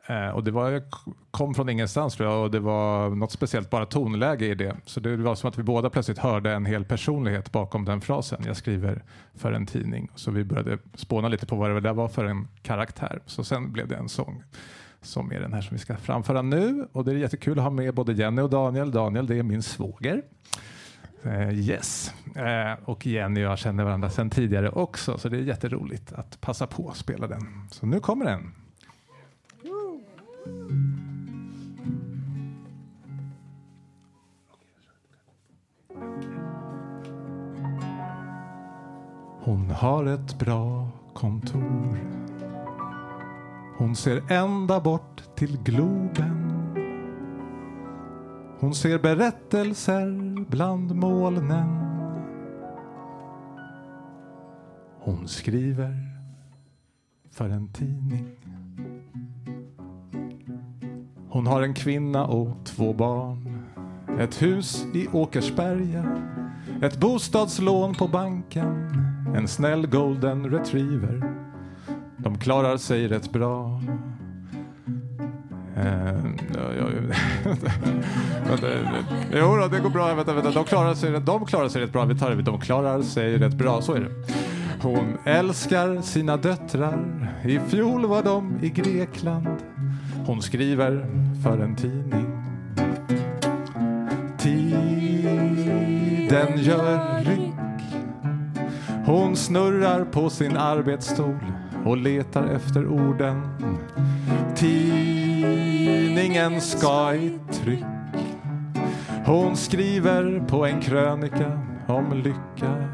Eh, 0.08 0.30
och 0.30 0.44
det 0.44 0.52
var, 0.52 0.84
kom 1.32 1.54
från 1.54 1.70
ingenstans 1.70 2.16
tror 2.16 2.30
jag 2.30 2.44
och 2.44 2.52
det 2.52 2.60
var 2.60 3.10
något 3.10 3.32
speciellt 3.32 3.70
bara 3.70 3.86
tonläge 3.86 4.46
i 4.46 4.56
det. 4.56 4.76
Så 4.86 5.00
det 5.00 5.18
var 5.18 5.36
som 5.36 5.50
att 5.50 5.58
vi 5.58 5.64
båda 5.64 5.90
plötsligt 5.90 6.18
hörde 6.18 6.52
en 6.52 6.66
hel 6.66 6.86
personlighet 6.86 7.52
bakom 7.52 7.86
den 7.86 8.02
frasen. 8.02 8.44
Jag 8.46 8.58
skriver 8.58 9.04
för 9.34 9.52
en 9.52 9.66
tidning. 9.66 10.10
Så 10.16 10.32
vi 10.32 10.44
började 10.44 10.78
spåna 10.94 11.28
lite 11.28 11.46
på 11.46 11.56
vad 11.56 11.70
det 11.70 11.80
där 11.80 11.94
var 11.94 12.08
för 12.08 12.26
en 12.26 12.48
karaktär. 12.62 13.20
Så 13.26 13.44
sen 13.44 13.72
blev 13.72 13.88
det 13.88 13.96
en 13.96 14.10
sång 14.10 14.44
som 15.02 15.32
är 15.32 15.40
den 15.40 15.54
här 15.54 15.62
som 15.62 15.76
vi 15.76 15.80
ska 15.80 15.98
framföra 15.98 16.42
nu. 16.42 16.88
Och 16.92 17.06
det 17.06 17.12
är 17.12 17.16
jättekul 17.16 17.58
att 17.58 17.64
ha 17.64 17.72
med 17.72 17.94
både 17.94 18.14
Jenny 18.14 18.42
och 18.42 18.50
Daniel. 18.50 18.92
Daniel 18.92 19.28
det 19.28 19.36
är 19.36 19.44
min 19.44 19.64
svåger. 19.64 20.22
Eh, 21.24 21.54
yes. 21.54 22.14
Eh, 22.36 22.74
och 22.86 23.06
Jenny 23.06 23.40
och 23.40 23.52
jag 23.52 23.58
känner 23.58 23.84
varandra 23.84 24.10
sedan 24.10 24.30
tidigare 24.30 24.70
också. 24.70 25.18
Så 25.18 25.30
det 25.30 25.38
är 25.38 25.42
jätteroligt 25.42 26.14
att 26.14 26.42
passa 26.42 26.68
på 26.68 26.90
att 26.90 26.98
spela 26.98 27.28
den. 27.28 27.68
Så 27.72 27.86
nu 27.86 28.00
kommer 28.00 28.26
den. 28.26 28.52
Hon 39.46 39.70
har 39.72 40.06
ett 40.06 40.40
bra 40.40 40.90
kontor. 41.14 41.98
Hon 43.78 43.96
ser 43.96 44.32
ända 44.32 44.80
bort 44.80 45.24
till 45.36 45.58
Globen. 45.64 46.52
Hon 48.60 48.76
ser 48.76 49.00
berättelser 49.00 50.46
bland 50.50 50.96
molnen. 50.96 51.86
Hon 55.00 55.28
skriver 55.28 55.96
för 57.32 57.50
en 57.50 57.68
tidning. 57.68 58.45
Hon 61.36 61.48
har 61.48 61.62
en 61.62 61.74
kvinna 61.74 62.26
och 62.26 62.48
två 62.66 62.94
barn. 62.94 63.66
Ett 64.20 64.42
hus 64.42 64.86
i 64.94 65.08
Åkersberga. 65.12 66.22
Ett 66.82 66.98
bostadslån 66.98 67.96
på 67.96 68.08
banken. 68.08 68.68
En 69.36 69.48
snäll 69.48 69.88
golden 69.88 70.50
retriever. 70.50 71.34
De 72.18 72.38
klarar 72.38 72.78
sig 72.78 73.08
rätt 73.08 73.32
bra. 73.32 73.82
Eh, 75.78 76.26
ja, 76.54 76.74
ja, 76.78 76.86
vänta, 78.50 78.68
jo 79.34 79.56
då, 79.56 79.68
det 79.68 79.80
går 79.80 79.90
bra. 79.90 80.14
Vänta, 80.14 80.34
vänta. 80.34 80.52
De, 80.52 80.64
klarar 80.64 80.94
sig, 80.94 81.12
de 81.12 81.46
klarar 81.46 81.70
sig 81.70 81.82
rätt 81.82 81.94
bra. 81.94 82.06
Vi 82.06 82.20
tar 82.20 82.36
det. 82.36 82.42
De 82.42 82.60
klarar 82.60 83.02
sig 83.02 83.38
rätt 83.38 83.58
bra. 83.58 83.82
Så 83.82 83.94
är 83.94 84.00
det. 84.00 84.12
Hon 84.82 85.18
älskar 85.26 86.02
sina 86.02 86.38
döttrar. 86.38 87.34
I 87.46 87.60
fjol 87.60 88.06
var 88.06 88.24
de 88.24 88.60
i 88.62 88.70
Grekland. 88.70 89.48
Hon 90.26 90.42
skriver 90.42 91.25
för 91.46 91.60
en 91.60 91.76
tidning. 91.76 92.28
Tiden 94.38 96.58
gör 96.58 97.24
ryck. 97.24 98.00
Hon 99.06 99.36
snurrar 99.36 100.06
på 100.06 100.30
sin 100.30 100.58
arbetsstol 100.58 101.40
och 101.86 101.98
letar 101.98 102.48
efter 102.48 102.88
orden. 102.88 103.42
Tidningen 104.56 106.62
ska 106.62 107.16
i 107.16 107.40
tryck. 107.52 107.86
Hon 109.26 109.58
skriver 109.58 110.44
på 110.48 110.66
en 110.66 110.82
krönika 110.82 111.60
om 111.88 112.14
lycka. 112.14 112.90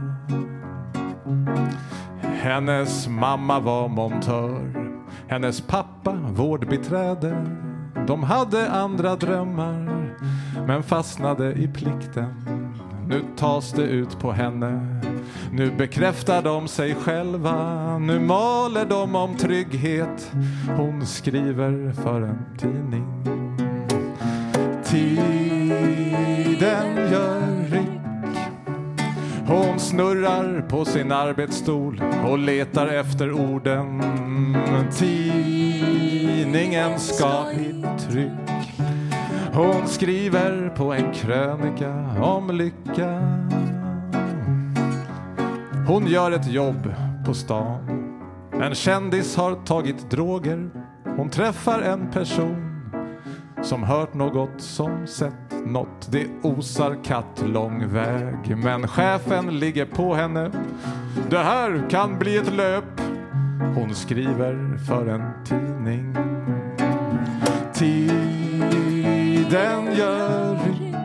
Hennes 2.22 3.08
mamma 3.08 3.60
var 3.60 3.88
montör. 3.88 4.92
Hennes 5.28 5.62
pappa 5.62 6.18
vårdbiträde. 6.32 7.46
De 8.12 8.24
hade 8.24 8.72
andra 8.72 9.16
drömmar 9.16 10.14
men 10.68 10.84
fastnade 10.84 11.54
i 11.54 11.68
plikten. 11.68 12.34
Nu 13.08 13.22
tas 13.38 13.72
det 13.72 13.82
ut 13.82 14.20
på 14.20 14.32
henne. 14.32 15.02
Nu 15.52 15.72
bekräftar 15.78 16.42
de 16.42 16.68
sig 16.68 16.96
själva. 16.96 17.98
Nu 17.98 18.20
maler 18.20 18.86
de 18.86 19.16
om 19.16 19.38
trygghet. 19.38 20.32
Hon 20.78 21.06
skriver 21.06 21.94
för 21.94 22.22
en 22.22 22.46
tidning. 22.58 23.24
Tiden 24.84 25.76
gör 27.12 27.70
ryck. 27.70 28.38
Hon 29.48 29.80
snurrar 29.80 30.66
på 30.70 30.86
sin 30.86 31.12
arbetsstol 31.12 32.04
och 32.28 32.38
letar 32.38 32.88
efter 32.88 33.32
orden. 33.32 34.04
Tidningen 36.42 37.00
ska 37.00 37.52
i 37.52 37.86
tryck. 38.00 38.82
Hon 39.54 39.88
skriver 39.88 40.70
på 40.70 40.94
en 40.94 41.14
krönika 41.14 41.94
om 42.22 42.50
lycka. 42.50 43.20
Hon 45.88 46.08
gör 46.08 46.32
ett 46.32 46.52
jobb 46.52 46.94
på 47.26 47.34
stan. 47.34 47.80
En 48.62 48.76
kändis 48.76 49.36
har 49.36 49.56
tagit 49.56 50.12
droger. 50.12 50.70
Hon 51.18 51.30
träffar 51.30 51.82
en 51.82 52.12
person 52.12 52.82
som 53.62 53.84
hört 53.84 54.14
något, 54.14 54.62
som 54.62 55.08
sett 55.08 55.66
något. 55.66 56.12
Det 56.12 56.28
osar 56.42 57.04
katt 57.04 57.44
lång 57.46 57.88
väg. 57.88 58.58
Men 58.58 58.88
chefen 58.88 59.60
ligger 59.60 59.86
på 59.86 60.16
henne. 60.16 60.52
Det 61.30 61.40
här 61.40 61.90
kan 61.90 62.20
bli 62.20 62.38
ett 62.38 62.54
löp. 62.54 63.11
Hon 63.76 63.96
skriver 63.96 64.78
för 64.88 65.08
en 65.08 65.22
tidning. 65.46 66.16
Tiden 67.74 69.96
gör 69.96 70.54
ryck. 70.54 70.96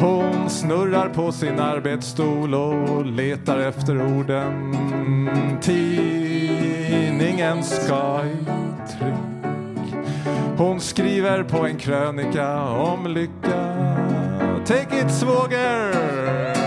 Hon 0.00 0.50
snurrar 0.50 1.08
på 1.08 1.32
sin 1.32 1.60
arbetsstol 1.60 2.54
och 2.54 3.06
letar 3.06 3.58
efter 3.58 4.02
orden. 4.02 4.76
Tidningen 5.60 7.62
ska 7.62 8.24
i 8.24 8.36
tryck. 8.98 9.14
Hon 10.56 10.80
skriver 10.80 11.44
på 11.44 11.66
en 11.66 11.76
krönika 11.76 12.62
om 12.64 13.06
lycka. 13.06 13.76
Take 14.66 15.00
it 15.00 15.10
svåger! 15.10 16.65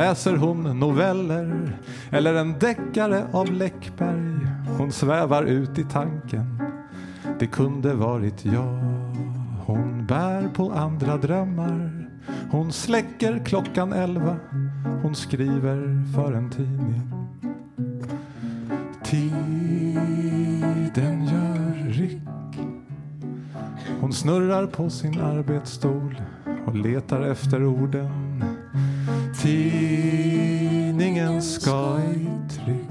Läser 0.00 0.36
hon 0.36 0.78
noveller 0.80 1.78
eller 2.10 2.34
en 2.34 2.58
deckare 2.58 3.26
av 3.32 3.52
Läckberg. 3.52 4.46
Hon 4.78 4.92
svävar 4.92 5.42
ut 5.42 5.78
i 5.78 5.84
tanken. 5.84 6.62
Det 7.38 7.46
kunde 7.46 7.94
varit 7.94 8.44
jag. 8.44 8.80
Hon 9.66 10.06
bär 10.06 10.48
på 10.48 10.72
andra 10.72 11.16
drömmar. 11.16 12.08
Hon 12.50 12.72
släcker 12.72 13.44
klockan 13.44 13.92
elva. 13.92 14.36
Hon 15.02 15.14
skriver 15.14 16.12
för 16.14 16.32
en 16.32 16.50
tidning. 16.50 17.02
Tiden 19.04 20.04
gör 21.24 21.88
ryck. 21.88 22.22
Hon 24.00 24.12
snurrar 24.12 24.66
på 24.66 24.90
sin 24.90 25.20
arbetsstol 25.20 26.22
och 26.66 26.74
letar 26.74 27.20
efter 27.20 27.64
orden. 27.64 28.19
Tidningen 29.42 31.42
ska 31.42 31.98
i 31.98 32.26
tryck. 32.48 32.90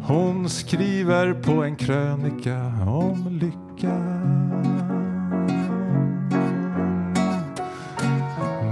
Hon 0.00 0.48
skriver 0.48 1.34
på 1.34 1.52
en 1.52 1.76
krönika 1.76 2.72
om 2.86 3.38
lycka. 3.40 3.96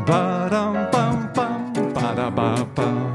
Badam, 0.06 0.74
bam, 0.92 1.28
bam, 1.34 1.74
badababam. 1.94 3.07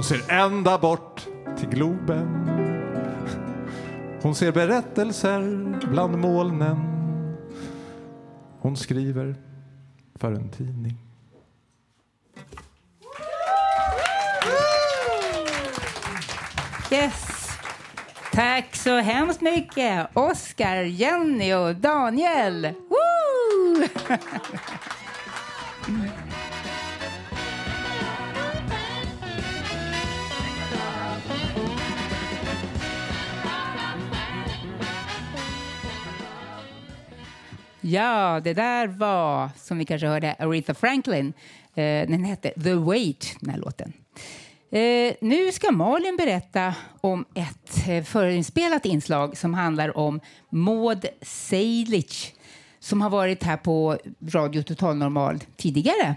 Hon 0.00 0.04
ser 0.04 0.30
ända 0.30 0.78
bort 0.78 1.26
till 1.58 1.68
Globen. 1.68 2.48
Hon 4.22 4.34
ser 4.34 4.52
berättelser 4.52 5.40
bland 5.90 6.18
molnen. 6.18 6.76
Hon 8.60 8.76
skriver 8.76 9.34
för 10.14 10.32
en 10.32 10.50
tidning. 10.50 10.98
Yes. 16.92 17.48
Tack 18.32 18.76
så 18.76 18.98
hemskt 18.98 19.40
mycket, 19.40 20.16
Oskar, 20.16 20.82
Jenny 20.82 21.54
och 21.54 21.76
Daniel. 21.76 22.74
Woo! 22.88 23.88
Ja, 37.90 38.40
det 38.44 38.54
där 38.54 38.86
var, 38.86 39.50
som 39.56 39.78
vi 39.78 39.84
kanske 39.84 40.06
hörde, 40.06 40.36
Aretha 40.38 40.74
Franklin. 40.74 41.32
Eh, 41.74 41.82
den 42.08 42.24
hette 42.24 42.50
The 42.62 42.74
Wait, 42.74 43.36
den 43.40 43.50
här 43.50 43.58
låten. 43.58 43.92
Eh, 44.72 45.14
nu 45.20 45.52
ska 45.52 45.72
Malin 45.72 46.16
berätta 46.16 46.74
om 47.00 47.24
ett 47.34 47.88
eh, 47.88 48.04
förinspelat 48.04 48.86
inslag 48.86 49.36
som 49.36 49.54
handlar 49.54 49.96
om 49.96 50.20
Maud 50.50 51.06
Seidlich 51.22 52.34
som 52.80 53.02
har 53.02 53.10
varit 53.10 53.42
här 53.42 53.56
på 53.56 53.98
Radio 54.32 54.62
Total 54.62 54.96
Normal 54.96 55.38
tidigare. 55.56 56.14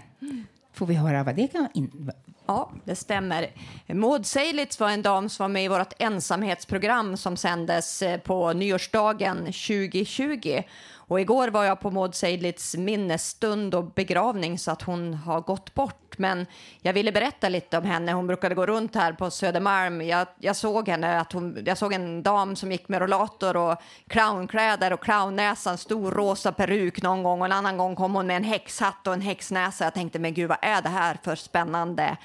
Får 0.74 0.86
vi 0.86 0.94
höra 0.94 1.22
vad 1.24 1.36
det 1.36 1.48
kan 1.48 1.68
in- 1.74 2.10
Ja, 2.46 2.70
det 2.84 2.96
stämmer. 2.96 3.46
Maud 3.86 4.26
Seilitz 4.26 4.80
var 4.80 4.90
en 4.90 5.02
dam 5.02 5.28
som 5.28 5.44
var 5.44 5.48
med 5.48 5.64
i 5.64 5.68
vårt 5.68 5.92
ensamhetsprogram 5.98 7.16
som 7.16 7.36
sändes 7.36 8.02
på 8.24 8.52
nyårsdagen 8.52 9.36
2020. 9.38 10.62
Och 11.06 11.20
igår 11.20 11.48
var 11.48 11.64
jag 11.64 11.80
på 11.80 11.90
Maud 11.90 12.14
Seidlitz 12.14 12.76
minnesstund 12.76 13.74
och 13.74 13.84
begravning 13.84 14.58
så 14.58 14.70
att 14.70 14.82
hon 14.82 15.14
har 15.14 15.40
gått 15.40 15.74
bort. 15.74 16.18
Men 16.18 16.46
jag 16.82 16.92
ville 16.92 17.12
berätta 17.12 17.48
lite 17.48 17.78
om 17.78 17.84
henne. 17.84 18.12
Hon 18.12 18.26
brukade 18.26 18.54
gå 18.54 18.66
runt 18.66 18.94
här 18.94 19.12
på 19.12 19.30
Södermalm. 19.30 20.02
Jag, 20.02 20.26
jag 20.38 20.56
såg 20.56 20.88
henne, 20.88 21.20
att 21.20 21.32
hon, 21.32 21.62
jag 21.66 21.78
såg 21.78 21.92
en 21.92 22.22
dam 22.22 22.56
som 22.56 22.72
gick 22.72 22.88
med 22.88 23.00
rollator 23.00 23.56
och 23.56 23.76
clownkläder 24.08 24.92
och 24.92 25.00
clownnäsa, 25.00 25.70
en 25.70 25.78
stor 25.78 26.10
rosa 26.10 26.52
peruk 26.52 27.02
någon 27.02 27.22
gång 27.22 27.40
och 27.40 27.46
en 27.46 27.52
annan 27.52 27.76
gång 27.76 27.96
kom 27.96 28.14
hon 28.14 28.26
med 28.26 28.36
en 28.36 28.44
häxhatt 28.44 29.06
och 29.06 29.12
en 29.12 29.20
häxnäsa. 29.20 29.84
Jag 29.84 29.94
tänkte, 29.94 30.18
men 30.18 30.34
gud 30.34 30.48
vad 30.48 30.58
är 30.62 30.82
det 30.82 30.88
här 30.88 31.18
för 31.22 31.36
spännande 31.36 32.16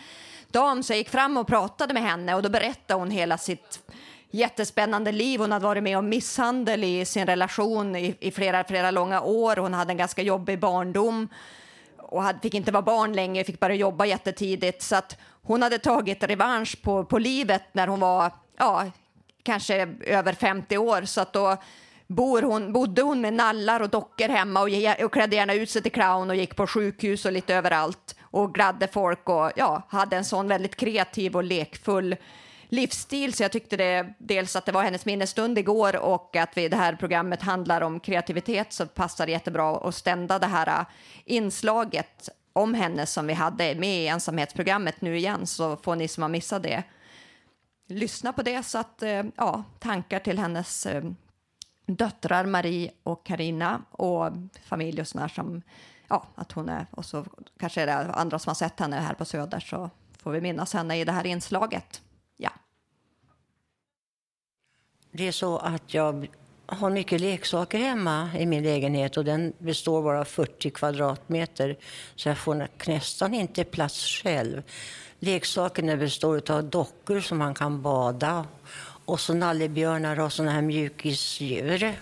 dam? 0.52 0.84
Så 0.84 0.94
jag 0.94 0.98
gick 0.98 1.10
fram 1.10 1.38
och 1.38 1.48
pratade 1.48 1.94
med 1.94 2.04
henne 2.04 2.36
och 2.36 2.44
då 2.44 2.50
berättade 2.50 3.00
hon 3.00 3.12
hela 3.12 3.38
sitt 3.38 3.80
jättespännande 4.32 5.12
liv. 5.12 5.40
Hon 5.40 5.52
hade 5.52 5.66
varit 5.66 5.84
med 5.84 5.98
om 5.98 6.10
misshandel 6.10 6.84
i 6.84 7.06
sin 7.06 7.26
relation 7.26 7.96
i, 7.96 8.16
i 8.20 8.32
flera, 8.32 8.64
flera 8.64 8.92
långa 8.92 9.22
år. 9.22 9.56
Hon 9.56 9.74
hade 9.74 9.92
en 9.92 9.98
ganska 9.98 10.22
jobbig 10.22 10.60
barndom. 10.60 11.28
och 11.98 12.24
hade, 12.24 12.40
fick 12.40 12.54
inte 12.54 12.72
vara 12.72 12.84
barn 12.84 13.14
längre, 13.14 13.44
fick 13.44 13.60
bara 13.60 13.74
jobba 13.74 14.06
jättetidigt. 14.06 14.82
Så 14.82 14.96
att 14.96 15.18
hon 15.44 15.62
hade 15.62 15.80
tagit 15.80 16.24
revansch 16.24 16.82
på, 16.82 17.06
på 17.06 17.20
livet 17.20 17.64
när 17.72 17.88
hon 17.88 18.00
var 18.00 18.32
ja, 18.58 18.86
kanske 19.44 19.96
över 20.02 20.34
50 20.34 20.78
år. 20.78 21.02
Så 21.02 21.22
att 21.22 21.34
då 21.34 21.58
bor 22.08 22.42
hon, 22.42 22.74
bodde 22.74 23.02
hon 23.02 23.22
med 23.22 23.34
nallar 23.34 23.80
och 23.80 23.90
dockor 23.90 24.28
hemma 24.28 24.62
och, 24.62 24.70
ge, 24.70 25.06
och 25.06 25.14
klädde 25.14 25.36
gärna 25.36 25.54
ut 25.54 25.70
sig 25.70 25.82
till 25.82 25.92
clown 25.92 26.30
och 26.30 26.36
gick 26.36 26.56
på 26.56 26.68
sjukhus 26.68 27.26
och 27.26 27.32
lite 27.32 27.56
överallt 27.56 28.16
och 28.22 28.54
gladde 28.54 28.88
folk 28.88 29.30
och 29.30 29.52
ja, 29.56 29.82
hade 29.90 30.18
en 30.18 30.26
sån 30.26 30.48
väldigt 30.48 30.76
kreativ 30.76 31.36
och 31.36 31.44
lekfull 31.44 32.16
livsstil. 32.70 33.34
Så 33.34 33.44
jag 33.44 33.52
tyckte 33.52 33.78
det, 33.78 34.14
dels 34.18 34.56
att 34.56 34.66
det 34.66 34.72
var 34.72 34.84
hennes 34.84 35.06
minnesstund 35.06 35.58
igår 35.58 35.96
och 35.96 36.36
att 36.36 36.58
vi, 36.58 36.68
det 36.68 36.78
här 36.78 36.96
programmet 36.96 37.42
handlar 37.42 37.82
om 37.82 38.00
kreativitet 38.00 38.74
så 38.74 38.86
passar 38.86 39.26
det 39.26 39.32
jättebra 39.32 39.78
att 39.78 39.96
stända 39.96 40.40
det 40.40 40.48
här 40.48 40.68
äh, 40.68 40.86
inslaget 41.26 42.30
om 42.54 42.74
henne 42.74 43.06
som 43.06 43.28
vi 43.28 43.34
hade 43.34 43.76
med 43.76 44.04
i 44.04 44.08
ensamhetsprogrammet 44.08 45.02
nu 45.02 45.18
igen 45.18 45.48
så 45.48 45.78
får 45.78 45.96
ni 45.96 46.08
som 46.08 46.24
har 46.24 46.30
missat 46.30 46.64
det 46.64 46.84
lyssna 47.90 48.34
på 48.34 48.42
det 48.42 48.64
så 48.64 48.78
att 48.78 49.04
äh, 49.04 49.24
ja, 49.36 49.64
tankar 49.80 50.20
till 50.20 50.40
hennes 50.40 50.86
äh, 50.86 51.04
döttrar 51.86 52.46
Marie 52.46 52.92
och 53.04 53.26
Karina 53.26 53.82
och 53.92 54.32
familj 54.64 55.02
och 55.02 55.08
sådär 55.08 55.28
som 55.28 55.62
ja, 56.08 56.28
att 56.36 56.52
hon 56.52 56.70
är 56.70 56.88
och 56.92 57.06
så 57.06 57.26
kanske 57.60 57.82
är 57.82 57.86
det 57.86 58.14
andra 58.14 58.40
som 58.40 58.50
har 58.50 58.56
sett 58.56 58.80
henne 58.80 58.96
här 58.96 59.14
på 59.14 59.26
Söder 59.26 59.60
så 59.60 59.90
får 60.18 60.32
vi 60.32 60.42
minnas 60.42 60.74
henne 60.74 61.00
i 61.00 61.06
det 61.06 61.12
här 61.12 61.26
inslaget. 61.26 62.02
Ja. 62.38 62.52
Det 65.12 65.28
är 65.28 65.32
så 65.32 65.58
att 65.58 65.94
jag 65.94 66.28
har 66.66 66.90
mycket 66.90 67.22
leksaker 67.22 67.80
hemma 67.80 68.30
i 68.38 68.46
min 68.46 68.64
lägenhet 68.64 69.18
och 69.18 69.26
den 69.26 69.54
består 69.58 70.04
bara 70.04 70.20
av 70.20 70.26
40 70.26 70.70
kvadratmeter 70.70 71.78
så 72.16 72.30
jag 72.30 72.38
får 72.38 72.68
nästan 72.88 73.34
inte 73.34 73.64
plats 73.64 74.06
själv. 74.06 74.62
Leksakerna 75.20 75.98
består 75.98 76.52
av 76.52 76.64
dockor 76.64 77.20
som 77.20 77.38
man 77.38 77.54
kan 77.54 77.82
bada 77.82 78.46
och 79.06 79.20
så 79.20 79.34
nallebjörnar 79.34 80.20
och 80.20 80.34
sådana 80.34 80.52
här 80.52 80.62
mjukisdjur. 80.62 81.94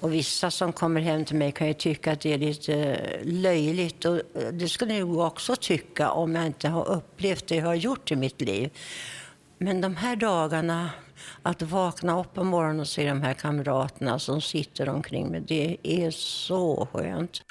Och 0.00 0.12
vissa 0.12 0.50
som 0.50 0.72
kommer 0.72 1.00
hem 1.00 1.24
till 1.24 1.36
mig 1.36 1.52
kan 1.52 1.66
ju 1.66 1.74
tycka 1.74 2.12
att 2.12 2.20
det 2.20 2.34
är 2.34 2.38
lite 2.38 3.00
löjligt. 3.22 4.04
Och 4.04 4.16
eh, 4.16 4.48
det 4.52 4.68
skulle 4.68 4.94
jag 4.94 5.18
också 5.18 5.56
tycka 5.56 6.10
om 6.10 6.34
jag 6.34 6.46
inte 6.46 6.68
har 6.68 6.88
upplevt 6.88 7.46
det 7.46 7.56
jag 7.56 7.66
har 7.66 7.74
gjort 7.74 8.10
i 8.10 8.16
mitt 8.16 8.40
liv. 8.40 8.70
Men 9.58 9.80
de 9.80 9.96
här 9.96 10.16
dagarna, 10.16 10.90
att 11.42 11.62
vakna 11.62 12.20
upp 12.20 12.34
på 12.34 12.44
morgonen 12.44 12.80
och 12.80 12.88
se 12.88 13.08
de 13.08 13.22
här 13.22 13.34
kamraterna 13.34 14.18
som 14.18 14.40
sitter 14.40 14.88
omkring 14.88 15.28
mig, 15.28 15.40
det 15.40 15.76
är 15.82 16.10
så 16.10 16.88
skönt. 16.92 17.42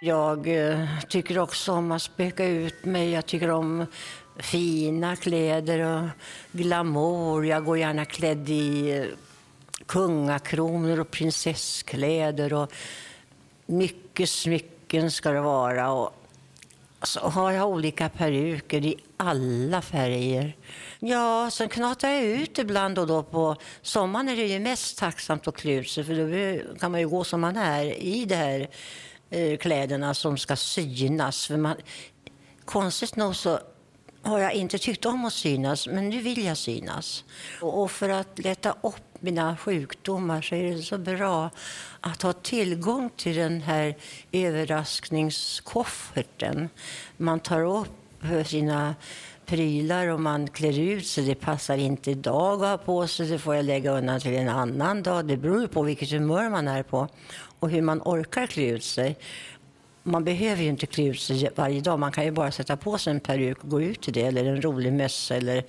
Jag 0.00 0.68
eh, 0.68 0.86
tycker 1.08 1.38
också 1.38 1.72
om 1.72 1.92
att 1.92 2.02
spöka 2.02 2.44
ut 2.44 2.84
mig. 2.84 3.10
Jag 3.10 3.26
tycker 3.26 3.50
om 3.50 3.86
fina 4.36 5.16
kläder 5.16 5.80
och 5.80 6.08
glamour. 6.52 7.46
Jag 7.46 7.64
går 7.64 7.78
gärna 7.78 8.04
klädd 8.04 8.48
i 8.48 8.90
eh, 8.96 9.04
kungakronor 9.86 11.00
och 11.00 11.10
prinsesskläder. 11.10 12.52
Och 12.52 12.72
mycket 13.66 14.28
smycken 14.28 15.10
ska 15.10 15.30
det 15.30 15.40
vara. 15.40 15.90
Och 15.92 16.17
så 17.02 17.20
har 17.20 17.52
jag 17.52 17.68
olika 17.68 18.08
peruker 18.08 18.86
i 18.86 18.96
alla 19.16 19.82
färger. 19.82 20.56
Ja, 20.98 21.50
sen 21.52 21.68
knatar 21.68 22.08
jag 22.08 22.24
ut 22.24 22.58
ibland 22.58 22.98
och 22.98 23.06
då. 23.06 23.22
På 23.22 23.56
sommaren 23.82 24.28
är 24.28 24.36
det 24.36 24.46
ju 24.46 24.58
mest 24.58 24.98
tacksamt 24.98 25.48
att 25.48 25.56
klä 25.56 25.72
ut 25.72 25.90
sig 25.90 26.04
för 26.04 26.14
då 26.14 26.78
kan 26.78 26.90
man 26.90 27.00
ju 27.00 27.08
gå 27.08 27.24
som 27.24 27.40
man 27.40 27.56
är 27.56 27.84
i 27.84 28.24
de 28.24 28.34
här 28.34 28.68
eh, 29.30 29.58
kläderna 29.58 30.14
som 30.14 30.38
ska 30.38 30.56
synas. 30.56 31.46
För 31.46 31.56
man, 31.56 31.76
konstigt 32.64 33.16
nog 33.16 33.36
så 33.36 33.58
har 34.22 34.38
jag 34.38 34.52
inte 34.52 34.78
tyckt 34.78 35.06
om 35.06 35.24
att 35.24 35.32
synas, 35.32 35.86
men 35.86 36.08
nu 36.08 36.20
vill 36.20 36.44
jag 36.44 36.56
synas. 36.56 37.24
Och, 37.60 37.82
och 37.82 37.90
för 37.90 38.08
att 38.08 38.38
lätta 38.38 38.76
upp 38.82 39.07
mina 39.20 39.56
sjukdomar 39.56 40.42
så 40.42 40.54
är 40.54 40.74
det 40.74 40.82
så 40.82 40.98
bra 40.98 41.50
att 42.00 42.22
ha 42.22 42.32
tillgång 42.32 43.10
till 43.16 43.36
den 43.36 43.62
här 43.62 43.96
överraskningskofferten. 44.32 46.68
Man 47.16 47.40
tar 47.40 47.64
upp 47.64 47.88
sina 48.46 48.94
prylar 49.46 50.08
och 50.08 50.20
man 50.20 50.48
klär 50.48 50.78
ut 50.78 51.06
sig. 51.06 51.24
Det 51.24 51.34
passar 51.34 51.78
inte 51.78 52.10
idag 52.10 52.64
att 52.64 52.70
ha 52.70 52.78
på 52.78 53.06
sig, 53.06 53.26
det 53.26 53.38
får 53.38 53.54
jag 53.54 53.64
lägga 53.64 53.90
undan 53.90 54.20
till 54.20 54.34
en 54.34 54.48
annan 54.48 55.02
dag. 55.02 55.26
Det 55.26 55.36
beror 55.36 55.66
på 55.66 55.82
vilket 55.82 56.10
humör 56.10 56.50
man 56.50 56.68
är 56.68 56.82
på 56.82 57.08
och 57.60 57.70
hur 57.70 57.82
man 57.82 58.02
orkar 58.04 58.46
klä 58.46 58.62
ut 58.62 58.84
sig. 58.84 59.16
Man 60.02 60.24
behöver 60.24 60.62
ju 60.62 60.68
inte 60.68 60.86
klä 60.86 61.04
ut 61.04 61.20
sig 61.20 61.50
varje 61.56 61.80
dag. 61.80 61.98
Man 61.98 62.12
kan 62.12 62.24
ju 62.24 62.30
bara 62.30 62.50
sätta 62.50 62.76
på 62.76 62.98
sig 62.98 63.10
en 63.10 63.20
peruk 63.20 63.58
och 63.62 63.70
gå 63.70 63.82
ut 63.82 64.08
i 64.08 64.10
det, 64.10 64.22
eller 64.22 64.44
en 64.44 64.62
rolig 64.62 64.92
mössa 64.92 65.36
eller 65.36 65.64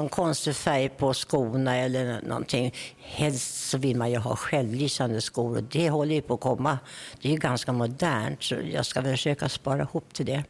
någon 0.00 0.08
konstig 0.08 0.56
färg 0.56 0.88
på 0.88 1.14
skorna 1.14 1.76
eller 1.76 2.22
någonting. 2.22 2.74
Helst 2.98 3.70
så 3.70 3.78
vill 3.78 3.96
man 3.96 4.10
ju 4.10 4.16
ha 4.16 4.36
självlysande 4.36 5.20
skor 5.20 5.56
och 5.56 5.62
det 5.62 5.90
håller 5.90 6.14
ju 6.14 6.22
på 6.22 6.34
att 6.34 6.40
komma. 6.40 6.78
Det 7.20 7.28
är 7.28 7.32
ju 7.32 7.38
ganska 7.38 7.72
modernt 7.72 8.42
så 8.42 8.54
jag 8.72 8.86
ska 8.86 9.02
försöka 9.02 9.48
spara 9.48 9.82
ihop 9.82 10.14
till 10.14 10.26
det. 10.26 10.44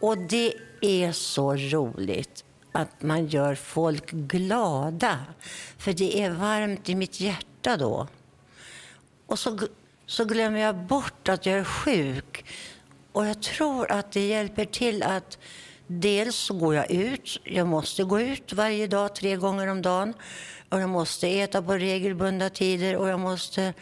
Och 0.00 0.18
det 0.18 0.54
är 0.80 1.12
så 1.12 1.56
roligt 1.56 2.44
att 2.72 3.02
man 3.02 3.26
gör 3.26 3.54
folk 3.54 4.10
glada. 4.10 5.18
För 5.78 5.92
det 5.92 6.22
är 6.22 6.30
varmt 6.30 6.88
i 6.88 6.94
mitt 6.94 7.20
hjärta 7.20 7.76
då. 7.76 8.08
Och 9.26 9.38
så, 9.38 9.58
så 10.06 10.24
glömmer 10.24 10.60
jag 10.60 10.76
bort 10.76 11.28
att 11.28 11.46
jag 11.46 11.58
är 11.58 11.64
sjuk. 11.64 12.44
Och 13.12 13.26
jag 13.26 13.42
tror 13.42 13.92
att 13.92 14.12
det 14.12 14.26
hjälper 14.26 14.64
till 14.64 15.02
att 15.02 15.38
dels 15.90 16.36
så 16.36 16.54
går 16.54 16.74
jag 16.74 16.90
ut. 16.90 17.40
Jag 17.44 17.66
måste 17.66 18.04
gå 18.04 18.20
ut 18.20 18.52
varje 18.52 18.86
dag, 18.86 19.14
tre 19.14 19.36
gånger 19.36 19.66
om 19.66 19.82
dagen. 19.82 20.14
Och 20.68 20.80
jag 20.80 20.88
måste 20.88 21.28
äta 21.28 21.62
på 21.62 21.72
regelbundna 21.72 22.50
tider 22.50 22.96
och 22.96 23.08
jag 23.08 23.20
måste 23.20 23.74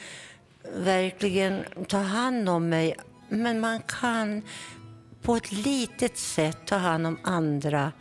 verkligen 0.76 1.64
ta 1.88 1.98
hand 1.98 2.48
om 2.48 2.68
mig. 2.68 2.96
Men 3.28 3.60
man 3.60 3.80
kan 3.80 4.42
på 5.22 5.36
ett 5.36 5.52
litet 5.52 6.18
sätt 6.18 6.58
ta 6.66 6.76
hand 6.76 7.06
om 7.06 7.18
andra. 7.22 7.92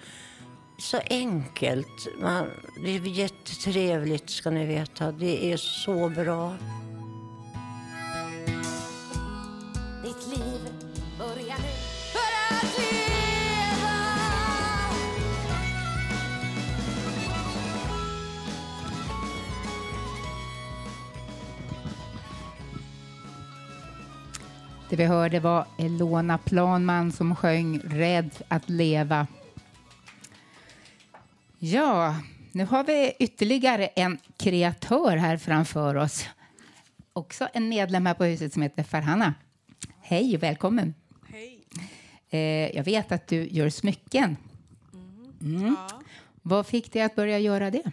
Så 0.80 1.00
enkelt. 1.10 2.08
Man, 2.22 2.50
det 2.84 2.96
är 2.96 3.00
jättetrevligt 3.00 4.30
ska 4.30 4.50
ni 4.50 4.66
veta. 4.66 5.12
Det 5.12 5.54
är 5.54 5.58
så 5.58 6.10
bra. 6.10 6.56
Ditt 10.04 10.28
liv 10.28 10.77
Det 24.90 24.96
vi 24.96 25.06
hörde 25.06 25.40
var 25.40 25.66
Elona 25.78 26.38
Planman 26.38 27.12
som 27.12 27.36
sjöng 27.36 27.80
Rädd 27.80 28.32
att 28.48 28.70
leva. 28.70 29.28
Ja, 31.60 32.16
nu 32.52 32.66
har 32.66 32.84
vi 32.84 33.14
ytterligare 33.20 33.88
en 33.88 34.18
kreatör 34.38 35.18
här 35.18 35.38
framför 35.38 35.96
oss. 35.96 36.26
Också 37.14 37.48
en 37.54 37.70
medlem 37.70 38.06
här 38.06 38.14
på 38.14 38.24
huset 38.24 38.54
som 38.54 38.62
heter 38.62 38.84
Farhana. 38.84 39.34
Hej 40.02 40.36
och 40.36 40.44
välkommen. 40.44 40.94
Hej. 41.30 41.60
Eh, 42.30 42.76
jag 42.76 42.84
vet 42.84 43.12
att 43.12 43.28
du 43.28 43.48
gör 43.48 43.70
smycken. 43.70 44.38
Mm. 45.42 45.66
Ja. 45.66 46.02
Vad 46.42 46.68
fick 46.68 46.94
dig 46.94 47.02
att 47.02 47.16
börja 47.16 47.40
göra 47.40 47.72
det? 47.72 47.92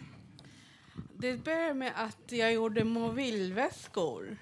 Det 1.17 1.43
började 1.43 1.73
med 1.73 1.91
att 1.95 2.31
jag 2.31 2.53
gjorde 2.53 2.83
mobilväskor 2.83 4.37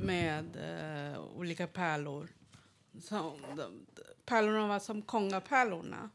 med 0.00 0.56
eh, 0.56 1.20
olika 1.36 1.66
pärlor. 1.66 2.28
Som, 3.02 3.32
de, 3.56 3.86
pärlorna 4.26 4.66
var 4.66 4.78
som 4.78 5.02
kongapärlorna. 5.02 6.10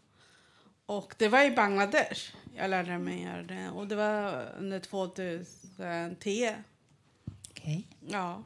Och 0.85 1.15
det 1.17 1.27
var 1.27 1.43
i 1.45 1.51
Bangladesh 1.51 2.35
jag 2.57 2.69
lärde 2.69 2.97
mig 2.97 3.23
göra 3.23 3.43
det. 3.43 3.69
Och 3.69 3.87
det 3.87 3.95
var 3.95 4.45
under 4.57 4.79
2010. 4.79 6.55
Okej. 7.51 7.87
Ja. 8.07 8.43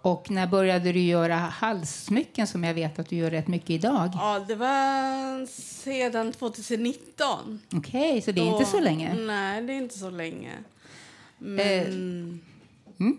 Och 0.00 0.30
när 0.30 0.46
började 0.46 0.92
du 0.92 1.00
göra 1.00 1.34
halssmycken 1.34 2.46
som 2.46 2.64
jag 2.64 2.74
vet 2.74 2.98
att 2.98 3.08
du 3.08 3.16
gör 3.16 3.30
rätt 3.30 3.48
mycket 3.48 3.70
idag? 3.70 4.10
ja, 4.14 4.44
det 4.48 4.54
var 4.54 5.46
sedan 5.46 6.32
2019. 6.32 7.60
Okej, 7.72 8.22
så 8.22 8.32
det 8.32 8.40
är 8.40 8.52
inte 8.52 8.64
så 8.64 8.80
länge? 8.80 9.14
Nej, 9.14 9.62
det 9.62 9.72
är 9.72 9.76
inte 9.76 9.98
så 9.98 10.10
länge. 10.10 10.52
Men, 11.38 11.58
Eh, 11.58 11.86
mm. 11.86 13.18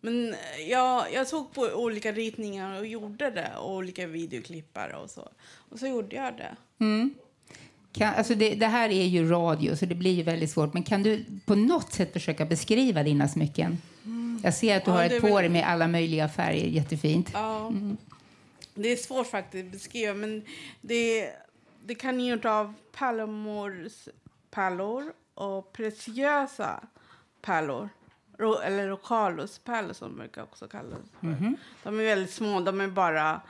Men 0.00 0.34
jag, 0.68 1.12
jag 1.12 1.26
såg 1.28 1.52
på 1.52 1.62
olika 1.62 2.12
ritningar 2.12 2.78
och 2.78 2.86
gjorde 2.86 3.30
det. 3.30 3.50
Och 3.58 3.74
olika 3.74 4.06
videoklippar 4.06 5.00
och 5.02 5.10
så. 5.10 5.28
Och 5.70 5.78
så 5.78 5.86
gjorde 5.86 6.16
jag 6.16 6.36
det. 6.36 6.56
Mm. 6.78 7.14
Kan, 7.92 8.14
alltså 8.14 8.34
det, 8.34 8.54
det 8.54 8.66
här 8.66 8.88
är 8.88 9.04
ju 9.04 9.28
radio, 9.28 9.76
så 9.76 9.86
det 9.86 9.94
blir 9.94 10.12
ju 10.12 10.22
väldigt 10.22 10.50
svårt. 10.50 10.74
Men 10.74 10.82
kan 10.82 11.02
du 11.02 11.24
på 11.46 11.54
något 11.54 11.92
sätt 11.92 12.12
försöka 12.12 12.44
beskriva 12.44 13.02
dina 13.02 13.28
smycken? 13.28 13.78
Jag 14.42 14.54
ser 14.54 14.76
att 14.76 14.84
du 14.84 14.90
Ja, 14.90 14.96
har 14.96 15.04
ett 15.04 15.20
på 15.20 15.40
dig 15.40 15.48
med 15.48 15.68
alla 15.68 15.88
möjliga 15.88 16.28
färger. 16.28 16.66
Jättefint. 16.66 17.30
Ja. 17.32 17.72
Det 18.74 18.88
är 18.88 18.96
svårt 18.96 19.26
faktiskt 19.26 19.66
att 19.66 19.72
beskriva, 19.72 20.14
men 20.14 20.42
det, 20.80 21.30
det 21.84 21.94
kan 21.94 22.20
ju 22.20 22.30
gjort 22.30 22.44
av 22.44 22.74
pärlor 24.50 25.12
och 25.34 25.72
preciösa 25.72 26.80
pärlor. 27.42 27.88
Ro, 28.40 28.54
eller 28.58 28.88
rocaluspärlor 28.88 29.92
som 29.92 30.16
brukar 30.16 30.42
också 30.42 30.68
kallas 30.68 30.98
för. 31.20 31.26
Mhm. 31.26 31.56
De 31.82 32.00
är 32.00 32.04
väldigt 32.04 32.32
små, 32.32 32.60
de 32.60 32.80
är 32.80 32.88
bara 32.88 33.40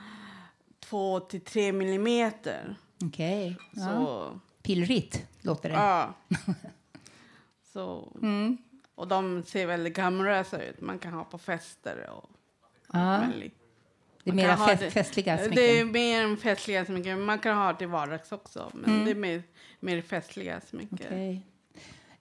två 0.79 1.19
till 1.19 1.41
tre 1.41 1.71
millimeter. 1.71 2.75
Okej. 3.05 3.57
Ja. 3.71 3.81
Så, 3.81 4.39
Pillrigt 4.63 5.25
låter 5.41 5.69
det. 5.69 5.75
ja. 5.75 6.13
Så, 7.73 8.11
Mm. 8.21 8.57
och 8.95 9.07
de 9.07 9.43
ser 9.43 9.65
väldigt 9.65 9.95
glamorösa 9.95 10.63
ut. 10.63 10.81
Man 10.81 10.99
kan 10.99 11.13
ha 11.13 11.23
på 11.23 11.37
fester 11.37 12.09
och 12.09 12.29
Ja. 12.93 13.25
möjligt. 13.27 13.57
Det 14.23 14.41
är 14.43 14.55
ha 14.55 14.67
fest, 14.67 14.93
festliga 14.93 15.37
smycken. 15.37 15.55
Det 15.55 15.79
är 15.79 15.85
mer 15.85 16.35
festliga 16.35 16.85
smycken. 16.85 17.21
Man 17.21 17.39
kan 17.39 17.57
ha 17.57 17.71
det 17.71 17.77
till 17.77 17.87
vardags 17.87 18.31
också. 18.31 18.71
Men 18.73 18.89
Mm. 18.93 19.05
det 19.05 19.11
är 19.11 19.15
mer, 19.15 19.43
mer 19.79 20.01
festliga 20.01 20.61
smycken. 20.61 20.97
Okej. 21.05 21.41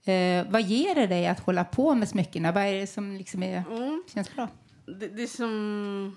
Eh, 0.04 0.46
vad 0.50 0.62
ger 0.62 0.94
det 0.94 1.06
dig 1.06 1.26
att 1.26 1.40
hålla 1.40 1.64
på 1.64 1.94
med 1.94 2.08
smyckena? 2.08 2.52
Vad 2.52 2.62
är 2.64 2.72
det 2.80 2.86
som 2.86 3.12
liksom 3.16 3.42
är, 3.42 3.62
Mm. 3.70 4.02
känns 4.14 4.34
bra? 4.34 4.48
Det, 4.86 5.08
det 5.08 5.26
som 5.26 6.16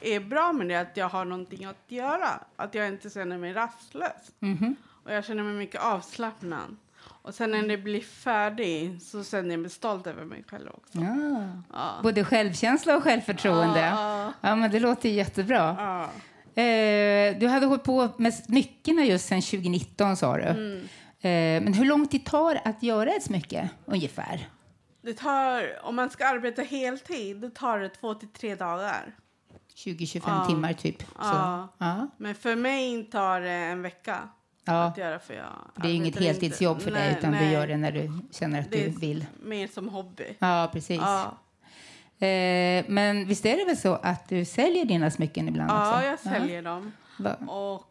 är 0.00 0.20
bra 0.20 0.52
med 0.52 0.68
det 0.68 0.74
är 0.74 0.82
att 0.82 0.96
jag 0.96 1.08
har 1.08 1.24
någonting 1.24 1.64
att 1.64 1.84
göra. 1.88 2.28
Att 2.56 2.74
jag 2.74 2.88
inte 2.88 3.10
känner 3.10 3.38
mig 3.38 3.52
rastlös. 3.52 4.12
Mhm. 4.38 4.76
Och 5.04 5.12
jag 5.14 5.24
känner 5.24 5.42
mig 5.42 5.54
mycket 5.54 5.80
avslappnad. 5.82 6.76
Och 7.22 7.34
sen 7.34 7.50
när 7.50 7.68
det 7.68 7.76
blir 7.78 8.00
färdigt 8.00 9.02
så 9.02 9.24
känner 9.24 9.50
jag 9.50 9.60
mig 9.60 9.70
stolt 9.70 10.06
över 10.06 10.24
mig 10.24 10.44
själv 10.48 10.68
också. 10.74 10.98
Ja. 10.98 11.48
Ja. 11.72 11.90
Både 12.02 12.24
självkänsla 12.24 12.96
och 12.96 13.02
självförtroende. 13.02 13.80
Ja. 13.80 14.32
Ja, 14.40 14.56
men 14.56 14.70
det 14.70 14.80
låter 14.80 15.08
jättebra. 15.08 15.76
Ja. 15.78 16.02
Eh, 16.62 17.38
du 17.38 17.46
hade 17.46 17.66
hållit 17.66 17.84
på 17.84 18.08
med 18.16 18.34
smyckena 18.34 19.04
just 19.04 19.28
sedan 19.28 19.42
2019 19.42 20.16
sa 20.16 20.36
du. 20.36 20.42
Mm. 20.42 20.88
Eh, 21.20 21.62
men 21.62 21.74
hur 21.74 21.84
lång 21.84 22.06
tid 22.08 22.24
tar 22.24 22.54
det 22.54 22.60
att 22.64 22.82
göra 22.82 23.10
ett 23.10 23.22
smycke 23.22 23.68
ungefär? 23.84 24.48
Det 25.02 25.14
tar, 25.14 25.84
om 25.84 25.96
man 25.96 26.10
ska 26.10 26.26
arbeta 26.26 26.62
heltid, 26.62 27.36
då 27.36 27.50
tar 27.50 27.78
det 27.78 27.88
två 27.88 28.14
till 28.14 28.28
tre 28.28 28.54
dagar. 28.54 29.14
20-25 29.74 30.22
Ja. 30.26 30.44
timmar 30.48 30.72
typ. 30.72 31.02
Ja. 31.18 31.68
Ja. 31.78 32.08
Men 32.16 32.34
för 32.34 32.56
mig 32.56 33.04
tar 33.04 33.40
det 33.40 33.50
en 33.50 33.82
vecka 33.82 34.28
Ja. 34.64 34.82
att 34.84 34.98
göra. 34.98 35.18
För 35.18 35.34
jag 35.34 35.44
Det 35.82 35.88
är 35.88 35.94
inget 35.94 36.18
heltidsjobb 36.18 36.76
inte- 36.76 36.84
för 36.84 36.90
dig 36.90 37.08
Nej, 37.08 37.16
utan 37.18 37.32
du 37.32 37.38
nej. 37.38 37.52
gör 37.52 37.66
det 37.66 37.76
när 37.76 37.92
du 37.92 38.10
känner 38.30 38.60
att 38.60 38.70
Det 38.70 38.84
du 38.84 38.90
vill. 38.90 39.26
mer 39.42 39.66
som 39.68 39.88
hobby. 39.88 40.36
Ja, 40.38 40.70
precis. 40.72 41.00
Ja, 41.00 41.38
Eh, 42.20 42.84
men 42.88 43.26
visst 43.26 43.46
är 43.46 43.56
det 43.56 43.64
väl 43.64 43.76
så 43.76 43.94
att 43.94 44.28
du 44.28 44.44
säljer 44.44 44.84
dina 44.84 45.10
smycken 45.10 45.48
ibland 45.48 45.70
ja 45.70 45.94
också? 45.96 46.06
jag 46.06 46.18
säljer 46.40 46.62
dem. 46.62 46.92
Va? 47.18 47.34
Och 47.34 47.84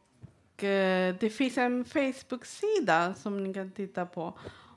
det 1.20 1.34
finns 1.34 1.58
en 1.58 1.86
Facebook-sida 1.86 3.14
som 3.14 3.44
ni 3.44 3.54
kan 3.54 3.72
titta 3.72 4.06
på. 4.06 4.34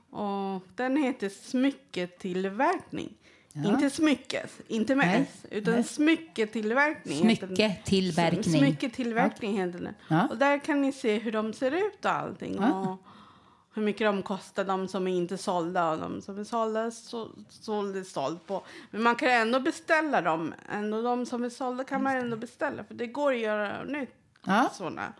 Och 0.09 0.61
den 0.75 0.97
heter 0.97 1.29
Smycketillverkning. 1.29 3.17
Ja. 3.53 3.69
Inte 3.69 3.89
smyckes, 3.89 4.51
inte 4.67 4.95
med 4.95 5.07
Nej. 5.07 5.29
S, 5.33 5.45
utan 5.51 5.73
Nej. 5.73 5.83
smycketillverkning. 5.83 7.19
Smycketillverkning. 7.19 8.43
Smycketillverkning 8.43 9.57
heter 9.57 9.79
den. 9.79 9.93
Ja. 10.07 10.27
Och 10.27 10.37
där 10.37 10.57
kan 10.57 10.81
ni 10.81 10.91
se 10.91 11.19
hur 11.19 11.31
de 11.31 11.53
ser 11.53 11.71
ut 11.71 12.05
och 12.05 12.11
allting. 12.11 12.57
Ja. 12.59 12.79
Och 12.79 12.97
hur 13.73 13.81
mycket 13.81 14.07
de 14.07 14.23
kostar, 14.23 14.63
de 14.63 14.87
som 14.87 15.07
är 15.07 15.11
inte 15.11 15.37
sålda 15.37 15.91
och 15.91 15.97
de 15.99 16.21
som 16.21 16.39
är 16.39 16.43
sålda, 16.43 16.91
så, 16.91 17.29
såld 17.49 17.95
är 17.95 18.03
såld 18.03 18.45
på. 18.45 18.63
Men 18.91 19.03
man 19.03 19.15
kan 19.15 19.29
ändå 19.29 19.59
beställa 19.59 20.21
dem. 20.21 20.53
Ändå 20.69 21.01
de 21.01 21.25
som 21.25 21.43
är 21.43 21.49
sålda 21.49 21.83
kan 21.83 22.03
man 22.03 22.15
ändå 22.15 22.37
beställa. 22.37 22.83
För 22.83 22.93
det 22.93 23.07
går 23.07 23.33
att 23.33 23.39
göra 23.39 23.83
nytt. 23.83 24.15
Ja. 24.45 24.69
Såna. 24.73 25.13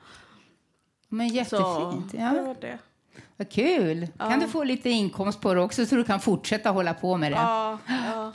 Men 1.14 1.30
Så 1.30 1.36
jättefint. 1.36 2.12
det 2.12 2.18
Ja. 2.18 2.32
var 2.46 2.56
det. 2.62 2.78
Vad 3.38 3.50
kul. 3.50 4.08
Ja. 4.20 4.30
Kan 4.30 4.40
du 4.40 4.48
få 4.48 4.64
lite 4.64 4.90
inkomst 4.90 5.42
på 5.42 5.54
det 5.54 5.62
också 5.62 5.86
så 5.86 5.96
du 5.96 6.04
kan 6.04 6.20
fortsätta 6.20 6.70
hålla 6.70 6.94
på 6.94 7.18
med 7.18 7.32
det? 7.32 7.36
Ja, 7.36 7.78
ja. 7.88 8.34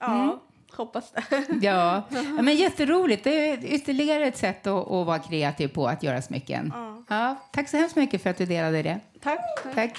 Ja, 0.00 0.22
Mm. 0.24 0.38
hoppas 0.72 1.12
det. 1.12 1.22
Ja, 1.62 2.02
ja 2.10 2.42
men 2.42 2.56
jätteroligt. 2.56 3.24
Det 3.24 3.50
är 3.50 3.64
ytterligare 3.64 4.24
ett 4.26 4.36
sätt 4.36 4.66
att, 4.66 4.86
att 4.90 5.06
vara 5.06 5.18
kreativ 5.18 5.68
på 5.68 5.86
att 5.88 6.02
göra 6.02 6.22
smycken. 6.22 6.72
Ja. 6.74 7.02
Ja, 7.08 7.36
tack 7.52 7.68
så 7.68 7.76
hemskt 7.76 7.96
mycket 7.96 8.22
för 8.22 8.30
att 8.30 8.38
du 8.38 8.46
delade 8.46 8.82
det. 8.82 9.00
Tack. 9.22 9.40
Tack. 9.74 9.98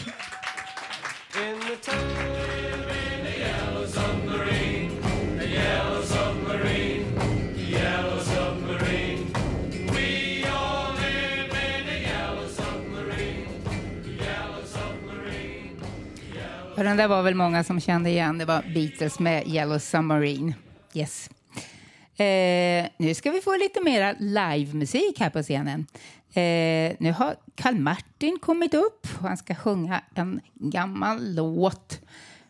Och 16.79 16.85
den 16.85 16.97
där 16.97 17.07
var 17.07 17.23
väl 17.23 17.35
många 17.35 17.63
som 17.63 17.79
kände 17.79 18.09
igen. 18.09 18.37
Det 18.37 18.45
var 18.45 18.63
Beatles 18.73 19.19
med 19.19 19.47
Yellow 19.47 19.77
Submarine. 19.79 20.53
Yes. 20.93 21.29
Eh, 22.15 22.85
nu 22.97 23.13
ska 23.15 23.31
vi 23.31 23.41
få 23.41 23.55
lite 23.57 23.81
mera 23.83 24.15
livemusik 24.19 25.19
här 25.19 25.29
på 25.29 25.41
scenen. 25.41 25.85
Eh, 26.33 26.95
nu 26.99 27.11
har 27.17 27.35
Carl 27.55 27.75
Martin 27.75 28.37
kommit 28.41 28.73
upp 28.73 29.07
och 29.19 29.27
han 29.27 29.37
ska 29.37 29.55
sjunga 29.55 30.01
en 30.15 30.41
gammal 30.53 31.35
låt 31.35 32.01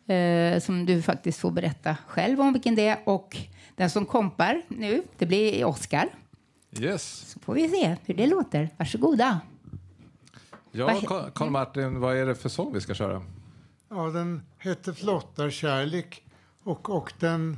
eh, 0.07 0.59
som 0.61 0.85
du 0.85 1.01
faktiskt 1.01 1.39
får 1.39 1.51
berätta 1.51 1.97
själv 2.07 2.41
om 2.41 2.53
vilken 2.53 2.75
det 2.75 2.87
är. 2.87 2.97
Och 3.05 3.37
den 3.75 3.89
som 3.89 4.05
kompar 4.05 4.61
nu, 4.67 5.03
det 5.17 5.25
blir 5.25 5.65
Oscar. 5.65 6.09
Yes. 6.79 7.03
Så 7.33 7.39
får 7.39 7.53
vi 7.53 7.69
se 7.69 7.95
hur 8.05 8.13
det 8.13 8.27
låter. 8.27 8.69
Varsågoda. 8.77 9.39
Ja, 10.71 10.89
Karl- 10.89 11.31
Karl 11.31 11.49
Martin, 11.49 11.99
vad 11.99 12.17
är 12.17 12.25
det 12.25 12.35
för 12.35 12.49
sång 12.49 12.73
vi 12.73 12.81
ska 12.81 12.93
köra? 12.93 13.21
Ja, 13.89 14.09
den 14.09 14.41
hette 14.57 14.93
Flottarkärlek 14.93 16.23
och, 16.63 16.89
och 16.89 17.13
den 17.19 17.57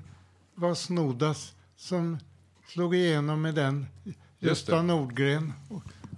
var 0.56 0.74
Snoddas 0.74 1.54
som 1.76 2.18
slog 2.68 2.96
igenom 2.96 3.42
med 3.42 3.56
den. 3.56 3.86
Gösta 4.40 4.82
Nordgren. 4.82 5.54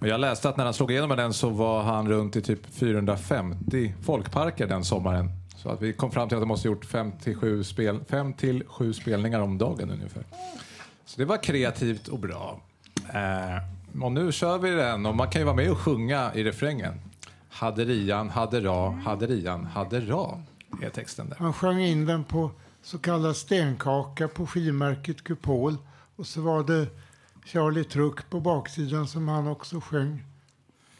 Jag 0.00 0.20
läste 0.20 0.48
att 0.48 0.56
när 0.56 0.64
han 0.64 0.74
slog 0.74 0.90
igenom 0.90 1.08
med 1.08 1.18
den 1.18 1.32
så 1.32 1.48
var 1.48 1.82
han 1.82 2.08
runt 2.08 2.36
i 2.36 2.42
typ 2.42 2.66
450 2.66 3.94
folkparker 4.02 4.66
den 4.66 4.84
sommaren. 4.84 5.30
Så 5.56 5.68
att 5.68 5.82
vi 5.82 5.92
kom 5.92 6.10
fram 6.10 6.28
till 6.28 6.36
att 6.36 6.42
de 6.42 6.48
måste 6.48 6.68
ha 6.68 6.74
gjort 6.74 6.84
5 6.84 7.12
till 7.22 7.36
7 7.36 7.64
spel, 7.64 8.00
fem 8.08 8.32
till 8.32 8.64
sju 8.66 8.92
spelningar 8.92 9.40
om 9.40 9.58
dagen 9.58 9.90
ungefär. 9.90 10.24
Så 11.04 11.20
det 11.20 11.24
var 11.24 11.42
kreativt 11.42 12.08
och 12.08 12.18
bra. 12.18 12.60
Eh, 13.14 14.02
och 14.02 14.12
nu 14.12 14.32
kör 14.32 14.58
vi 14.58 14.70
den 14.70 15.06
och 15.06 15.16
man 15.16 15.30
kan 15.30 15.40
ju 15.40 15.44
vara 15.44 15.56
med 15.56 15.70
och 15.70 15.78
sjunga 15.78 16.34
i 16.34 16.44
refrängen. 16.44 17.00
Haderian, 17.54 18.30
hadera, 18.30 18.90
haderian, 18.90 19.64
hadera 19.66 20.40
är 20.82 20.90
texten 20.90 21.28
där. 21.28 21.36
Han 21.38 21.52
sjöng 21.52 21.80
in 21.80 22.06
den 22.06 22.24
på 22.24 22.50
så 22.82 22.98
kallad 22.98 23.36
stenkaka 23.36 24.28
på 24.28 24.46
skivmärket 24.46 25.24
Kupol. 25.24 25.76
Och 26.16 26.26
så 26.26 26.40
var 26.40 26.64
det 26.64 26.86
Charlie 27.44 27.84
Truck 27.84 28.30
på 28.30 28.40
baksidan 28.40 29.06
som 29.06 29.28
han 29.28 29.46
också 29.48 29.80
sjöng. 29.80 30.24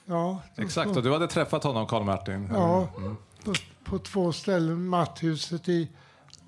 Ja, 0.07 0.43
så- 0.57 0.63
Exakt, 0.63 0.97
och 0.97 1.03
du 1.03 1.13
hade 1.13 1.27
träffat 1.29 1.65
honom 1.65 1.87
Karl 1.87 2.05
Martin? 2.05 2.49
Ja, 2.53 2.89
Mm. 2.99 3.17
på, 3.45 3.53
på 3.85 3.99
två 3.99 4.33
ställen. 4.33 4.87
Matthuset 4.89 5.69
i, 5.69 5.89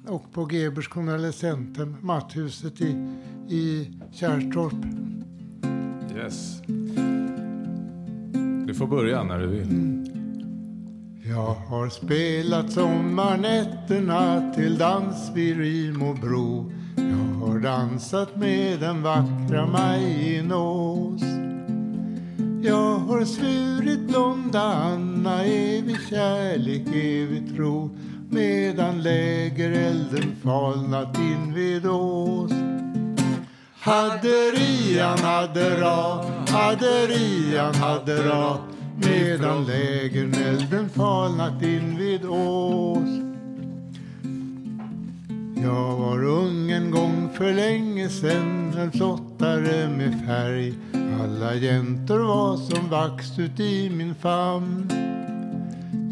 och 0.09 0.33
på 0.33 0.51
Gebers 0.53 0.89
konvalescenthem. 0.89 1.97
Matthuset 2.01 2.81
i, 2.81 2.91
i 3.49 3.93
Kärrtorp. 4.13 4.75
Yes. 6.17 6.61
Du 8.67 8.75
får 8.75 8.87
börja 8.87 9.23
när 9.23 9.39
du 9.39 9.47
vill. 9.47 9.96
Jag 11.29 11.55
har 11.69 11.89
spelat 11.89 12.73
sommarnätterna 12.73 14.53
till 14.55 14.79
dans 14.79 15.31
vid 15.35 15.59
Rimobro. 15.59 16.73
Jag 16.97 17.47
har 17.47 17.59
dansat 17.59 18.37
med 18.37 18.81
den 18.81 19.03
vackra 19.03 19.67
Majinås. 19.67 21.23
Jag 22.63 22.99
har 22.99 23.25
svurit 23.25 24.01
blonda 24.09 24.61
Anna 24.61 25.45
evig 25.45 25.99
kärlek, 26.11 26.87
evig 26.87 27.57
tro 27.57 27.91
medan 28.31 29.03
lägerelden 29.03 30.37
falnat 30.43 31.19
invid 31.19 31.87
ås. 31.87 32.53
Haderian 33.81 35.19
hadera, 35.19 36.25
haderian 36.49 37.75
hadera 37.75 38.59
medan 38.97 39.65
lägenelden 39.65 40.89
falnat 40.89 41.63
invid 41.63 42.25
ås. 42.25 43.27
Jag 45.63 45.97
var 45.97 46.25
ung 46.25 46.71
en 46.71 46.91
gång 46.91 47.29
för 47.35 47.53
länge 47.53 48.09
sen, 48.09 48.75
en 48.79 48.93
flottare 48.93 49.89
med 49.89 50.27
färg. 50.27 50.75
Alla 51.23 51.55
jäntor 51.55 52.19
var 52.19 52.57
som 52.57 52.91
vax 52.91 53.39
ut 53.39 53.61
i 53.61 53.91
min 53.91 54.15
famn. 54.15 54.91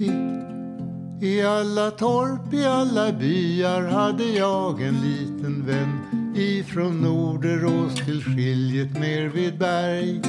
I, 0.01 1.26
I 1.26 1.43
alla 1.43 1.91
torp, 1.91 2.55
i 2.55 2.64
alla 2.64 3.12
byar 3.12 3.82
hade 3.82 4.24
jag 4.24 4.82
en 4.82 4.95
liten 4.95 5.66
vän 5.66 5.99
ifrån 6.37 7.01
Norderås 7.01 7.95
till 7.95 8.24
skiljet 8.24 9.01
ner 9.01 9.28
vid 9.28 9.59
berg. 9.59 10.20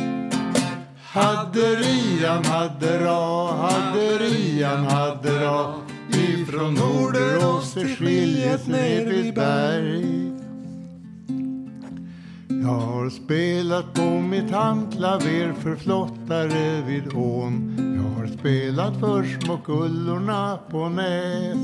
Hadderian, 1.16 2.43
haddera, 2.43 3.47
hadderian, 3.55 4.84
haddera 4.84 5.74
ifrån 6.09 6.74
Norderås 6.74 7.74
till 7.74 7.95
skiljet 7.95 8.68
ner 8.68 9.05
vid 9.05 9.34
berg. 9.34 10.32
Jag 12.47 12.80
har 12.80 13.09
spelat 13.09 13.93
på 13.93 14.01
mitt 14.01 14.51
handklaver 14.51 15.53
för 15.53 15.76
flottare 15.76 16.82
vid 16.82 17.13
ån. 17.13 17.76
Jag 17.97 18.22
har 18.22 18.38
spelat 18.38 18.99
för 18.99 19.24
små 19.24 19.57
kullorna 19.57 20.59
på 20.70 20.89
Näs. 20.89 21.57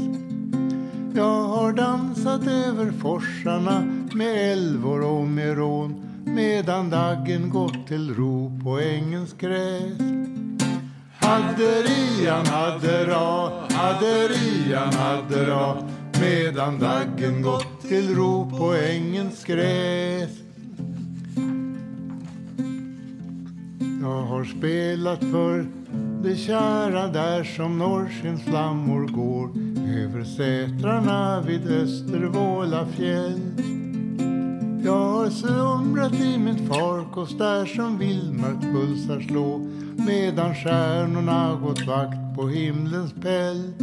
Jag 1.16 1.44
har 1.44 1.74
dansat 1.74 2.48
över 2.48 2.92
forsarna 2.92 3.82
med 4.14 4.52
älvor 4.52 5.02
och 5.02 5.28
med 5.28 5.58
rån 5.58 6.11
medan 6.26 6.90
daggen 6.90 7.50
gått 7.50 7.88
till 7.88 8.16
ro 8.16 8.60
på 8.64 8.80
ängens 8.80 9.34
gräs. 9.34 9.98
Hadderian, 11.20 12.46
haddera, 12.46 13.50
hadderian, 13.70 14.94
haddera 14.94 15.88
medan 16.22 16.80
daggen 16.80 17.42
gått 17.42 17.82
till 17.82 18.16
ro 18.16 18.52
på 18.58 18.74
ängens 18.74 19.44
gräs. 19.46 20.30
Jag 24.02 24.22
har 24.22 24.44
spelat 24.44 25.20
för 25.20 25.66
det 26.24 26.36
kära 26.36 27.08
där 27.08 27.44
som 27.44 27.78
norrskens 27.78 28.44
flammor 28.44 29.08
går 29.08 29.50
över 30.04 30.24
sätrarna 30.24 31.42
vid 31.42 31.72
Östervåla 31.72 32.86
fjäll. 32.86 33.42
Jag 34.84 35.10
har 35.10 35.30
slumrat 35.30 36.14
i 36.14 36.38
min 36.38 36.68
farkost 36.68 37.38
där 37.38 37.66
som 37.66 37.98
vildmark 37.98 38.62
pulsar 38.62 39.20
slå 39.20 39.58
medan 40.06 40.56
stjärnorna 40.56 41.60
gått 41.64 41.88
vakt 41.88 42.36
på 42.36 42.48
himlens 42.48 43.14
päll. 43.22 43.74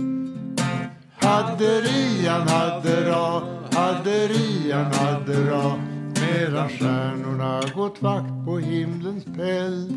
Hadderian, 1.10 2.48
haddera, 2.48 3.42
hadderian, 3.72 4.92
haddera 4.92 5.72
medan 6.20 6.68
stjärnorna 6.68 7.62
gått 7.74 8.02
vakt 8.02 8.44
på 8.44 8.58
himlens 8.58 9.24
päll. 9.24 9.92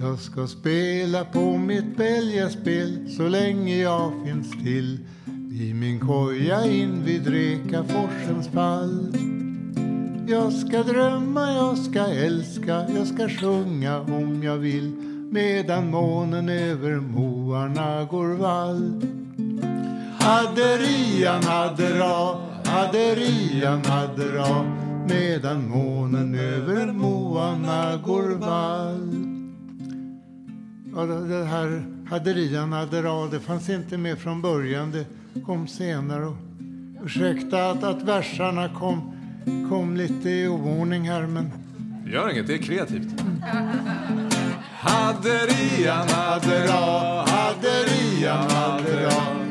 Jag 0.00 0.18
ska 0.18 0.46
spela 0.46 1.24
på 1.24 1.58
mitt 1.58 1.96
bälgaspel 1.96 3.10
så 3.16 3.28
länge 3.28 3.76
jag 3.76 4.12
finns 4.24 4.50
till 4.50 4.98
i 5.60 5.74
min 5.74 6.00
koja 6.00 6.66
in 6.66 7.04
vid 7.04 7.26
Rekaforsens 7.26 8.48
fall. 8.48 9.16
Jag 10.28 10.52
ska 10.52 10.82
drömma, 10.82 11.52
jag 11.52 11.78
ska 11.78 12.00
älska, 12.00 12.88
jag 12.96 13.06
ska 13.06 13.28
sjunga 13.28 14.00
om 14.00 14.42
jag 14.42 14.56
vill 14.56 14.92
medan 15.30 15.90
månen 15.90 16.48
över 16.48 17.00
moarna 17.00 18.04
går 18.04 18.28
vall. 18.28 19.02
Hadderian, 20.20 21.42
haddera, 21.42 22.38
hadderian, 22.64 23.84
haddera 23.84 24.64
medan 25.08 25.68
månen 25.68 26.34
över 26.34 26.86
moarna 26.86 27.96
går 27.96 28.34
vall. 28.34 29.14
Ja, 30.96 31.02
det 31.06 31.44
här 31.44 31.84
hadderian, 32.10 32.72
haddera, 32.72 33.26
det 33.26 33.40
fanns 33.40 33.70
inte 33.70 33.98
med 33.98 34.18
från 34.18 34.42
början. 34.42 34.90
Det 34.90 35.06
kom 35.46 35.66
senare. 35.66 36.26
Och, 36.26 36.36
ursäkta 37.04 37.70
att, 37.70 37.84
att 37.84 38.02
versarna 38.02 38.68
kom, 38.68 39.12
kom 39.68 39.96
lite 39.96 40.30
i 40.30 40.48
oordning 40.48 41.08
här, 41.10 41.26
men... 41.26 41.50
Gör 42.06 42.30
inget, 42.30 42.46
det 42.46 42.54
är 42.54 42.58
kreativt. 42.58 43.20
Hadderian, 44.80 46.08
haddera, 46.08 47.24
hadderian, 47.26 48.50
haddera. 48.50 49.44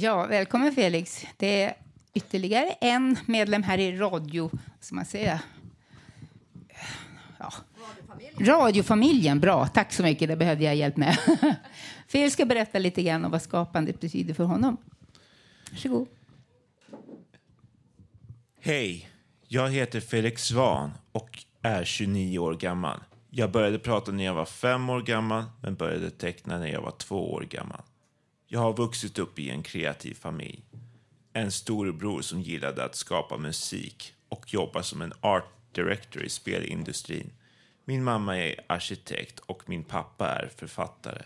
Ja, 0.00 0.26
välkommen 0.26 0.72
Felix. 0.72 1.26
Det 1.36 1.62
är 1.62 1.74
ytterligare 2.14 2.70
en 2.70 3.16
medlem 3.26 3.62
här 3.62 3.78
i 3.78 3.96
radio, 3.96 4.50
ska 4.80 4.94
man 4.94 5.04
säga. 5.04 5.40
Ja. 7.38 7.52
Radiofamiljen, 8.38 9.40
bra. 9.40 9.66
Tack 9.66 9.92
så 9.92 10.02
mycket, 10.02 10.28
det 10.28 10.36
behövde 10.36 10.64
jag 10.64 10.76
hjälp 10.76 10.96
med. 10.96 11.18
Felix 12.08 12.32
ska 12.32 12.44
berätta 12.44 12.78
lite 12.78 13.02
grann 13.02 13.24
om 13.24 13.30
vad 13.30 13.42
skapandet 13.42 14.00
betyder 14.00 14.34
för 14.34 14.44
honom. 14.44 14.76
Varsågod. 15.70 16.08
Hej, 18.60 19.08
jag 19.48 19.70
heter 19.70 20.00
Felix 20.00 20.44
Svan 20.44 20.90
och 21.12 21.44
är 21.62 21.84
29 21.84 22.38
år 22.38 22.54
gammal. 22.54 23.00
Jag 23.30 23.50
började 23.50 23.78
prata 23.78 24.12
när 24.12 24.24
jag 24.24 24.34
var 24.34 24.44
fem 24.44 24.90
år 24.90 25.02
gammal, 25.02 25.44
men 25.62 25.74
började 25.74 26.10
teckna 26.10 26.58
när 26.58 26.68
jag 26.68 26.82
var 26.82 26.94
två 26.98 27.32
år 27.32 27.40
gammal. 27.50 27.82
Jag 28.50 28.60
har 28.60 28.72
vuxit 28.72 29.18
upp 29.18 29.38
i 29.38 29.50
en 29.50 29.62
kreativ 29.62 30.14
familj. 30.14 30.62
En 31.32 31.52
storebror 31.52 32.20
som 32.20 32.40
gillade 32.40 32.84
att 32.84 32.94
skapa 32.94 33.36
musik 33.36 34.14
och 34.28 34.54
jobba 34.54 34.82
som 34.82 35.02
en 35.02 35.12
art 35.20 35.52
director 35.72 36.22
i 36.22 36.28
spelindustrin. 36.28 37.30
Min 37.84 38.04
mamma 38.04 38.38
är 38.38 38.60
arkitekt 38.66 39.38
och 39.38 39.62
min 39.68 39.84
pappa 39.84 40.28
är 40.28 40.50
författare. 40.56 41.22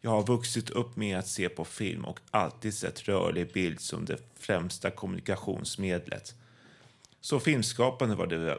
Jag 0.00 0.10
har 0.10 0.26
vuxit 0.26 0.70
upp 0.70 0.96
med 0.96 1.18
att 1.18 1.26
se 1.26 1.48
på 1.48 1.64
film 1.64 2.04
och 2.04 2.20
alltid 2.30 2.74
sett 2.74 3.08
rörlig 3.08 3.52
bild 3.52 3.80
som 3.80 4.04
det 4.04 4.18
främsta 4.34 4.90
kommunikationsmedlet. 4.90 6.34
Så 7.20 7.40
filmskapande 7.40 8.14
var 8.14 8.26
det, 8.26 8.58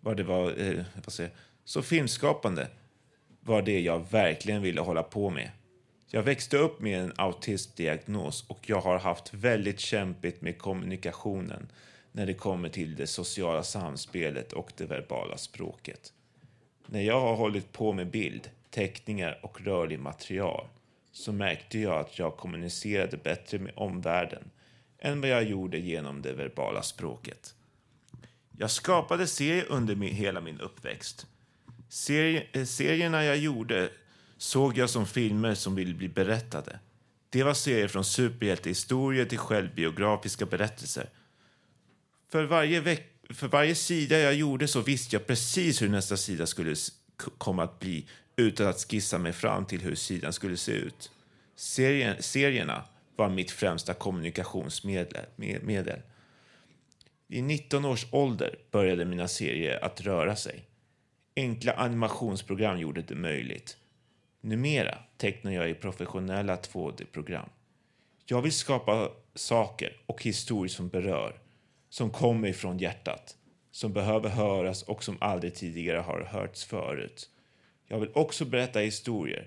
var 0.00 0.14
det 0.14 0.22
var, 0.22 0.60
eh, 0.60 0.84
vad 1.04 1.12
säger, 1.12 1.32
så 1.64 1.82
filmskapande 1.82 2.68
var 3.40 3.62
det 3.62 3.80
jag 3.80 4.10
verkligen 4.10 4.62
ville 4.62 4.80
hålla 4.80 5.02
på 5.02 5.30
med. 5.30 5.50
Jag 6.10 6.22
växte 6.22 6.58
upp 6.58 6.80
med 6.80 7.00
en 7.00 7.12
autismdiagnos 7.16 8.44
och 8.48 8.68
jag 8.68 8.80
har 8.80 8.98
haft 8.98 9.34
väldigt 9.34 9.80
kämpigt 9.80 10.40
med 10.40 10.58
kommunikationen 10.58 11.72
när 12.12 12.26
det 12.26 12.34
kommer 12.34 12.68
till 12.68 12.96
det 12.96 13.06
sociala 13.06 13.62
samspelet 13.62 14.52
och 14.52 14.72
det 14.76 14.84
verbala 14.84 15.36
språket. 15.36 16.12
När 16.86 17.00
jag 17.00 17.20
har 17.20 17.34
hållit 17.34 17.72
på 17.72 17.92
med 17.92 18.10
bild, 18.10 18.50
teckningar 18.70 19.40
och 19.42 19.60
rörlig 19.60 19.98
material 19.98 20.66
så 21.12 21.32
märkte 21.32 21.78
jag 21.78 22.00
att 22.00 22.18
jag 22.18 22.36
kommunicerade 22.36 23.16
bättre 23.16 23.58
med 23.58 23.72
omvärlden 23.76 24.50
än 24.98 25.20
vad 25.20 25.30
jag 25.30 25.44
gjorde 25.44 25.78
genom 25.78 26.22
det 26.22 26.32
verbala 26.32 26.82
språket. 26.82 27.54
Jag 28.58 28.70
skapade 28.70 29.26
serier 29.26 29.66
under 29.68 29.94
min, 29.94 30.14
hela 30.14 30.40
min 30.40 30.60
uppväxt. 30.60 31.26
Serie, 31.88 32.46
eh, 32.52 32.64
serierna 32.64 33.24
jag 33.24 33.36
gjorde 33.36 33.90
såg 34.38 34.78
jag 34.78 34.90
som 34.90 35.06
filmer 35.06 35.54
som 35.54 35.74
ville 35.74 35.94
bli 35.94 36.08
berättade. 36.08 36.78
Det 37.30 37.42
var 37.42 37.54
serier 37.54 37.88
från 37.88 38.04
superhjältehistorier 38.04 39.24
till 39.24 39.38
självbiografiska 39.38 40.46
berättelser. 40.46 41.08
För 42.30 42.44
varje, 42.44 42.80
veck, 42.80 43.12
för 43.30 43.48
varje 43.48 43.74
sida 43.74 44.18
jag 44.18 44.34
gjorde 44.34 44.68
så 44.68 44.80
visste 44.80 45.16
jag 45.16 45.26
precis 45.26 45.82
hur 45.82 45.88
nästa 45.88 46.16
sida 46.16 46.46
skulle 46.46 46.74
komma 47.38 47.62
att 47.62 47.78
bli 47.78 48.06
utan 48.36 48.66
att 48.66 48.86
skissa 48.90 49.18
mig 49.18 49.32
fram 49.32 49.66
till 49.66 49.80
hur 49.80 49.94
sidan 49.94 50.32
skulle 50.32 50.56
se 50.56 50.72
ut. 50.72 51.10
Serien, 51.56 52.22
serierna 52.22 52.84
var 53.16 53.28
mitt 53.28 53.50
främsta 53.50 53.94
kommunikationsmedel. 53.94 55.24
med- 55.36 56.02
I 57.28 57.42
19 57.42 57.84
års 57.84 58.06
ålder 58.10 58.58
började 58.70 59.04
mina 59.04 59.28
serier 59.28 59.84
att 59.84 60.00
röra 60.00 60.36
sig. 60.36 60.64
Enkla 61.36 61.72
animationsprogram 61.72 62.78
gjorde 62.78 63.02
det 63.02 63.14
möjligt. 63.14 63.76
Numera 64.40 64.98
tecknar 65.16 65.52
jag 65.52 65.70
i 65.70 65.74
professionella 65.74 66.56
2D-program. 66.56 67.48
Jag 68.26 68.42
vill 68.42 68.52
skapa 68.52 69.10
saker 69.34 69.96
och 70.06 70.22
historier 70.22 70.68
som 70.68 70.88
berör, 70.88 71.40
som 71.88 72.10
kommer 72.10 72.48
ifrån 72.48 72.78
hjärtat, 72.78 73.36
som 73.70 73.92
behöver 73.92 74.28
höras 74.28 74.82
och 74.82 75.04
som 75.04 75.16
aldrig 75.20 75.54
tidigare 75.54 75.98
har 75.98 76.20
hörts 76.20 76.64
förut. 76.64 77.30
Jag 77.86 78.00
vill 78.00 78.10
också 78.14 78.44
berätta 78.44 78.78
historier 78.78 79.46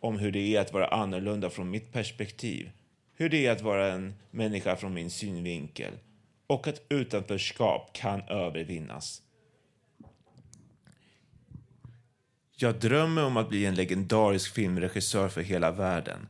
om 0.00 0.18
hur 0.18 0.32
det 0.32 0.56
är 0.56 0.60
att 0.60 0.72
vara 0.72 0.88
annorlunda 0.88 1.50
från 1.50 1.70
mitt 1.70 1.92
perspektiv, 1.92 2.70
hur 3.14 3.28
det 3.28 3.46
är 3.46 3.52
att 3.52 3.62
vara 3.62 3.92
en 3.92 4.14
människa 4.30 4.76
från 4.76 4.94
min 4.94 5.10
synvinkel 5.10 5.92
och 6.46 6.68
att 6.68 6.82
utanförskap 6.88 7.90
kan 7.92 8.22
övervinnas. 8.22 9.22
Jag 12.60 12.74
drömmer 12.74 13.24
om 13.24 13.36
att 13.36 13.48
bli 13.48 13.66
en 13.66 13.74
legendarisk 13.74 14.54
filmregissör 14.54 15.28
för 15.28 15.40
hela 15.40 15.70
världen. 15.70 16.28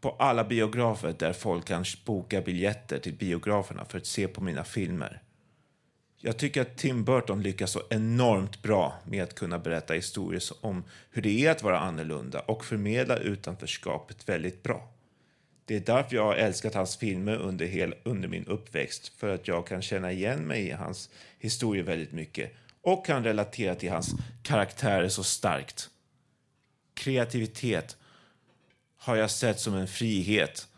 På 0.00 0.10
alla 0.10 0.44
biografer 0.44 1.14
där 1.18 1.32
folk 1.32 1.64
kan 1.64 1.84
boka 2.04 2.40
biljetter 2.40 2.98
till 2.98 3.14
biograferna 3.14 3.84
för 3.84 3.98
att 3.98 4.06
se 4.06 4.28
på 4.28 4.40
mina 4.40 4.64
filmer. 4.64 5.22
Jag 6.20 6.36
tycker 6.36 6.62
att 6.62 6.76
Tim 6.76 7.04
Burton 7.04 7.42
lyckas 7.42 7.70
så 7.70 7.82
enormt 7.90 8.62
bra 8.62 8.94
med 9.04 9.22
att 9.22 9.34
kunna 9.34 9.58
berätta 9.58 9.94
historier 9.94 10.42
om 10.60 10.84
hur 11.10 11.22
det 11.22 11.46
är 11.46 11.50
att 11.50 11.62
vara 11.62 11.78
annorlunda 11.78 12.40
och 12.40 12.64
förmedla 12.64 13.16
utanförskapet 13.16 14.28
väldigt 14.28 14.62
bra. 14.62 14.92
Det 15.64 15.76
är 15.76 15.80
därför 15.80 16.16
jag 16.16 16.24
har 16.24 16.34
älskat 16.34 16.74
hans 16.74 16.96
filmer 16.96 17.36
under, 17.36 17.66
hel, 17.66 17.94
under 18.02 18.28
min 18.28 18.46
uppväxt, 18.46 19.12
för 19.16 19.34
att 19.34 19.48
jag 19.48 19.66
kan 19.66 19.82
känna 19.82 20.12
igen 20.12 20.40
mig 20.46 20.66
i 20.66 20.70
hans 20.70 21.10
historier 21.38 21.84
väldigt 21.84 22.12
mycket 22.12 22.52
och 22.84 23.06
kan 23.06 23.24
relatera 23.24 23.74
till 23.74 23.90
hans 23.90 24.14
karaktärer 24.42 25.08
så 25.08 25.24
starkt. 25.24 25.90
Kreativitet 26.94 27.96
har 28.96 29.16
jag 29.16 29.30
sett 29.30 29.60
som 29.60 29.74
en 29.74 29.88
frihet 29.88 30.68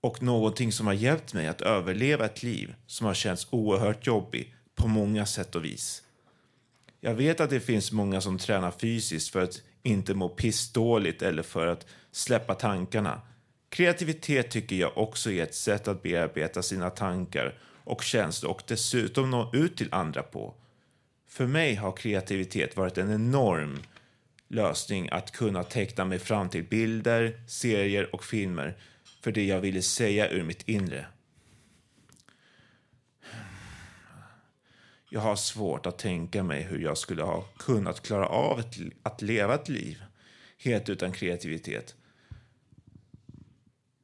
och 0.00 0.22
någonting 0.22 0.72
som 0.72 0.86
har 0.86 0.94
hjälpt 0.94 1.34
mig 1.34 1.46
att 1.46 1.60
överleva 1.60 2.24
ett 2.24 2.42
liv 2.42 2.74
som 2.86 3.06
har 3.06 3.14
känts 3.14 3.46
oerhört 3.50 4.06
jobbigt 4.06 4.52
på 4.74 4.88
många 4.88 5.26
sätt 5.26 5.54
och 5.54 5.64
vis. 5.64 6.02
Jag 7.00 7.14
vet 7.14 7.40
att 7.40 7.50
det 7.50 7.60
finns 7.60 7.92
många 7.92 8.20
som 8.20 8.38
tränar 8.38 8.70
fysiskt 8.70 9.32
för 9.32 9.42
att 9.42 9.62
inte 9.82 10.14
må 10.14 10.28
pissdåligt 10.28 11.22
eller 11.22 11.42
för 11.42 11.66
att 11.66 11.86
släppa 12.12 12.54
tankarna. 12.54 13.20
Kreativitet 13.68 14.50
tycker 14.50 14.76
jag 14.76 14.98
också 14.98 15.30
är 15.30 15.42
ett 15.42 15.54
sätt 15.54 15.88
att 15.88 16.02
bearbeta 16.02 16.62
sina 16.62 16.90
tankar 16.90 17.58
och 17.84 18.02
känslor 18.02 18.50
och 18.50 18.62
dessutom 18.66 19.30
nå 19.30 19.50
ut 19.52 19.76
till 19.76 19.94
andra 19.94 20.22
på. 20.22 20.54
För 21.36 21.46
mig 21.46 21.74
har 21.74 21.92
kreativitet 21.92 22.76
varit 22.76 22.98
en 22.98 23.12
enorm 23.12 23.82
lösning 24.48 25.08
att 25.12 25.30
kunna 25.30 25.62
teckna 25.64 26.04
mig 26.04 26.18
fram 26.18 26.48
till 26.48 26.64
bilder, 26.64 27.40
serier 27.46 28.14
och 28.14 28.24
filmer 28.24 28.76
för 29.20 29.32
det 29.32 29.44
jag 29.44 29.60
ville 29.60 29.82
säga 29.82 30.30
ur 30.30 30.42
mitt 30.42 30.68
inre. 30.68 31.06
Jag 35.10 35.20
har 35.20 35.36
svårt 35.36 35.86
att 35.86 35.98
tänka 35.98 36.42
mig 36.42 36.62
hur 36.62 36.78
jag 36.78 36.98
skulle 36.98 37.22
ha 37.22 37.42
kunnat 37.42 38.02
klara 38.02 38.26
av 38.26 38.60
ett, 38.60 38.76
att 39.02 39.22
leva 39.22 39.54
ett 39.54 39.68
liv 39.68 40.02
helt 40.58 40.88
utan 40.88 41.12
kreativitet. 41.12 41.94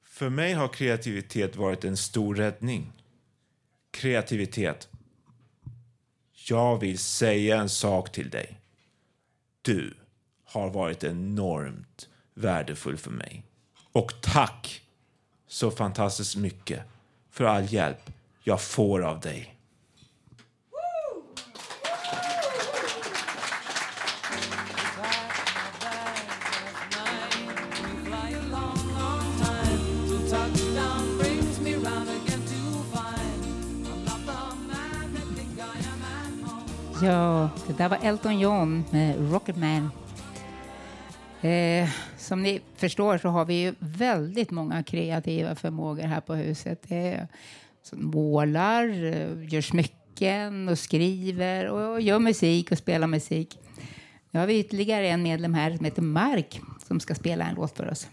För 0.04 0.28
mig 0.28 0.52
har 0.52 0.68
kreativitet 0.68 1.56
varit 1.56 1.84
en 1.84 1.96
stor 1.96 2.34
räddning. 2.34 2.92
Kreativitet. 3.90 4.91
Jag 6.48 6.78
vill 6.78 6.98
säga 6.98 7.60
en 7.60 7.68
sak 7.68 8.12
till 8.12 8.30
dig. 8.30 8.60
Du 9.62 9.94
har 10.44 10.70
varit 10.70 11.04
enormt 11.04 12.08
värdefull 12.34 12.96
för 12.96 13.10
mig. 13.10 13.44
Och 13.92 14.20
tack 14.20 14.82
så 15.46 15.70
fantastiskt 15.70 16.36
mycket 16.36 16.82
för 17.30 17.44
all 17.44 17.72
hjälp 17.72 18.10
jag 18.42 18.62
får 18.62 19.02
av 19.02 19.20
dig. 19.20 19.56
Ja, 37.02 37.50
det 37.66 37.72
där 37.78 37.88
var 37.88 37.98
Elton 38.02 38.38
John 38.38 38.84
med 38.90 39.32
Rocketman. 39.32 39.90
Eh, 41.40 41.88
som 42.18 42.42
ni 42.42 42.60
förstår 42.76 43.18
så 43.18 43.28
har 43.28 43.44
vi 43.44 43.54
ju 43.54 43.74
väldigt 43.78 44.50
många 44.50 44.82
kreativa 44.82 45.54
förmågor 45.54 46.02
här 46.02 46.20
på 46.20 46.34
huset. 46.34 46.82
Det 46.88 46.96
är, 46.96 47.28
som 47.82 48.04
målar, 48.06 48.88
eh, 48.88 49.52
gör 49.54 49.60
smycken 49.60 50.68
och 50.68 50.78
skriver 50.78 51.68
och 51.70 52.00
gör 52.00 52.18
musik 52.18 52.72
och 52.72 52.78
spelar 52.78 53.06
musik. 53.06 53.58
Nu 54.30 54.40
har 54.40 54.46
vi 54.46 54.58
ytterligare 54.60 55.08
en 55.08 55.22
medlem 55.22 55.54
här 55.54 55.76
som 55.76 55.84
heter 55.84 56.02
Mark 56.02 56.60
som 56.86 57.00
ska 57.00 57.14
spela 57.14 57.44
en 57.44 57.54
låt 57.54 57.76
för 57.76 57.90
oss. 57.90 58.08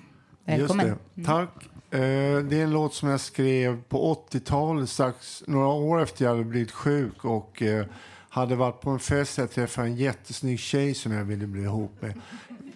Välkommen. 0.46 0.88
Just 0.88 1.00
det. 1.14 1.24
Tack. 1.24 1.64
Eh, 1.92 2.00
Det 2.44 2.60
är 2.60 2.64
en 2.64 2.72
låt 2.72 2.94
som 2.94 3.10
jag 3.10 3.20
skrev 3.20 3.82
på 3.84 4.14
80-talet, 4.32 4.90
strax 4.90 5.44
några 5.48 5.68
år 5.68 6.02
efter 6.02 6.26
jag 6.26 6.32
hade 6.32 6.44
blivit 6.44 6.72
sjuk 6.72 7.26
och 7.26 7.62
eh, 7.62 7.86
hade 8.30 8.56
varit 8.56 8.82
på 8.82 8.90
en 8.90 9.00
fest 9.00 9.36
där 9.36 9.44
jag 9.44 9.52
träffade 9.52 9.88
en 9.88 9.96
jättesnygg 9.96 10.60
tjej 10.60 10.94
som 10.94 11.12
jag 11.12 11.24
ville 11.24 11.48
bli 11.48 11.62
ihop 11.62 12.02
med. 12.02 12.14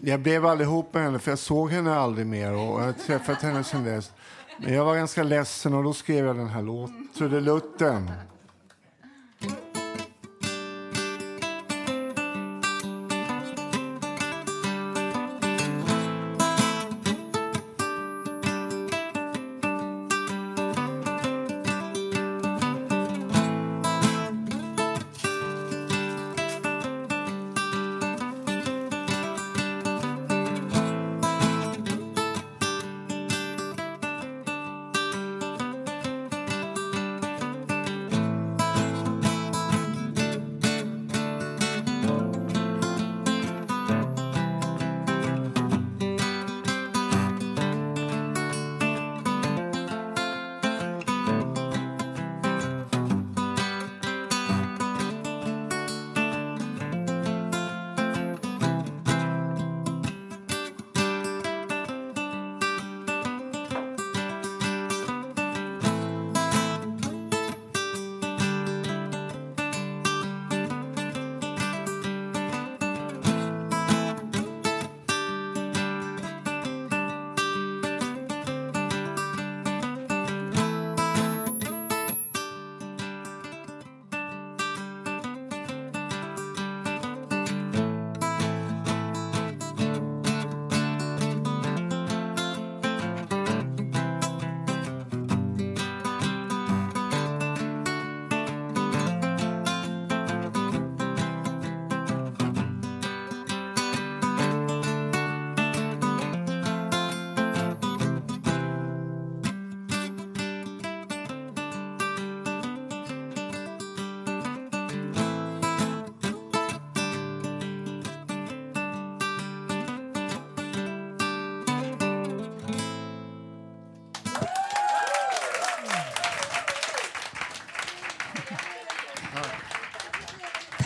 Jag 0.01 0.19
blev 0.19 0.45
aldrig 0.45 0.67
ihop 0.67 0.93
med 0.93 1.03
henne 1.03 1.19
för 1.19 1.31
jag 1.31 1.39
såg 1.39 1.71
henne 1.71 1.95
aldrig 1.95 2.27
mer 2.27 2.53
och 2.53 2.59
jag 2.59 2.85
har 2.85 2.93
träffat 2.93 3.41
henne 3.41 3.63
sedan 3.63 3.83
dess. 3.83 4.11
Men 4.59 4.73
jag 4.73 4.85
var 4.85 4.95
ganska 4.95 5.23
ledsen 5.23 5.73
och 5.73 5.83
då 5.83 5.93
skrev 5.93 6.25
jag 6.25 6.35
den 6.35 6.49
här 6.49 6.61
låten, 6.61 7.07
Trudelutten. 7.17 8.11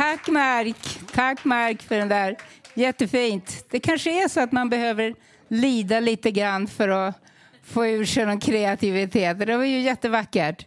Tack 0.07 0.27
Mark. 0.27 0.99
Tack 1.13 1.45
Mark 1.45 1.81
för 1.83 1.97
den 1.97 2.09
där. 2.09 2.37
Jättefint. 2.73 3.65
Det 3.69 3.79
kanske 3.79 4.23
är 4.23 4.27
så 4.27 4.39
att 4.39 4.51
man 4.51 4.69
behöver 4.69 5.15
lida 5.47 5.99
lite 5.99 6.31
grann 6.31 6.67
för 6.67 6.89
att 6.89 7.15
få 7.63 7.85
ur 7.85 8.05
sig 8.05 8.25
någon 8.25 8.39
kreativitet. 8.39 9.39
Det 9.39 9.57
var 9.57 9.63
ju 9.63 9.81
jättevackert. 9.81 10.65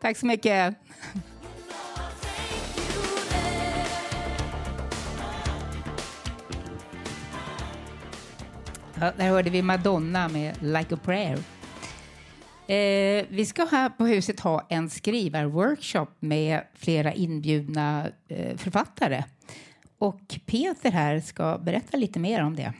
Tack 0.00 0.16
så 0.16 0.26
mycket. 0.26 0.74
Ja, 9.00 9.12
där 9.16 9.28
hörde 9.28 9.50
vi 9.50 9.62
Madonna 9.62 10.28
med 10.28 10.62
Like 10.62 10.94
a 10.94 10.98
prayer. 11.04 11.53
Eh, 12.66 13.26
vi 13.28 13.46
ska 13.46 13.64
här 13.64 13.88
på 13.88 14.06
huset 14.06 14.40
ha 14.40 14.66
en 14.68 14.90
skrivarworkshop 14.90 16.08
med 16.20 16.60
flera 16.74 17.12
inbjudna 17.12 18.06
eh, 18.28 18.56
författare. 18.56 19.24
Och 19.98 20.40
Peter 20.46 20.90
här 20.90 21.20
ska 21.20 21.58
berätta 21.58 21.96
lite 21.96 22.18
mer 22.18 22.42
om 22.42 22.56
det. 22.56 22.72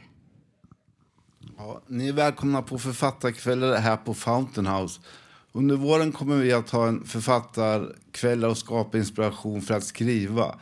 Ja, 1.57 1.81
ni 1.87 2.07
är 2.07 2.13
välkomna 2.13 2.61
på 2.61 2.79
författarkvällar 2.79 3.77
här 3.77 3.97
på 3.97 4.13
Fountain 4.13 4.67
House. 4.67 5.01
Under 5.51 5.75
våren 5.75 6.11
kommer 6.11 6.35
vi 6.35 6.53
att 6.53 6.69
ha 6.69 6.87
en 6.87 7.03
författarkväll 7.03 8.45
och 8.45 8.57
skapa 8.57 8.97
inspiration 8.97 9.61
för 9.61 9.73
att 9.73 9.83
skriva. 9.83 10.55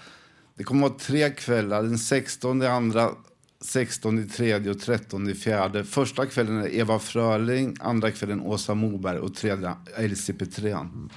Det 0.56 0.64
kommer 0.64 0.86
att 0.86 0.92
vara 0.92 1.00
tre 1.00 1.30
kvällar, 1.30 1.84
den 1.84 1.98
16, 1.98 2.62
andra, 2.62 3.10
16, 3.64 4.30
tredje 4.30 4.72
och 4.72 4.80
13 4.80 5.36
fjärde. 5.36 5.84
Första 5.84 6.26
kvällen 6.26 6.58
är 6.58 6.76
Eva 6.76 7.00
Fröling, 7.00 7.76
andra 7.80 8.12
kvällen 8.12 8.42
Åsa 8.42 8.76
Moberg 8.76 9.20
och 9.20 9.36
tredje 9.36 9.76
Elsie 9.98 10.36
Petrén. 10.36 11.10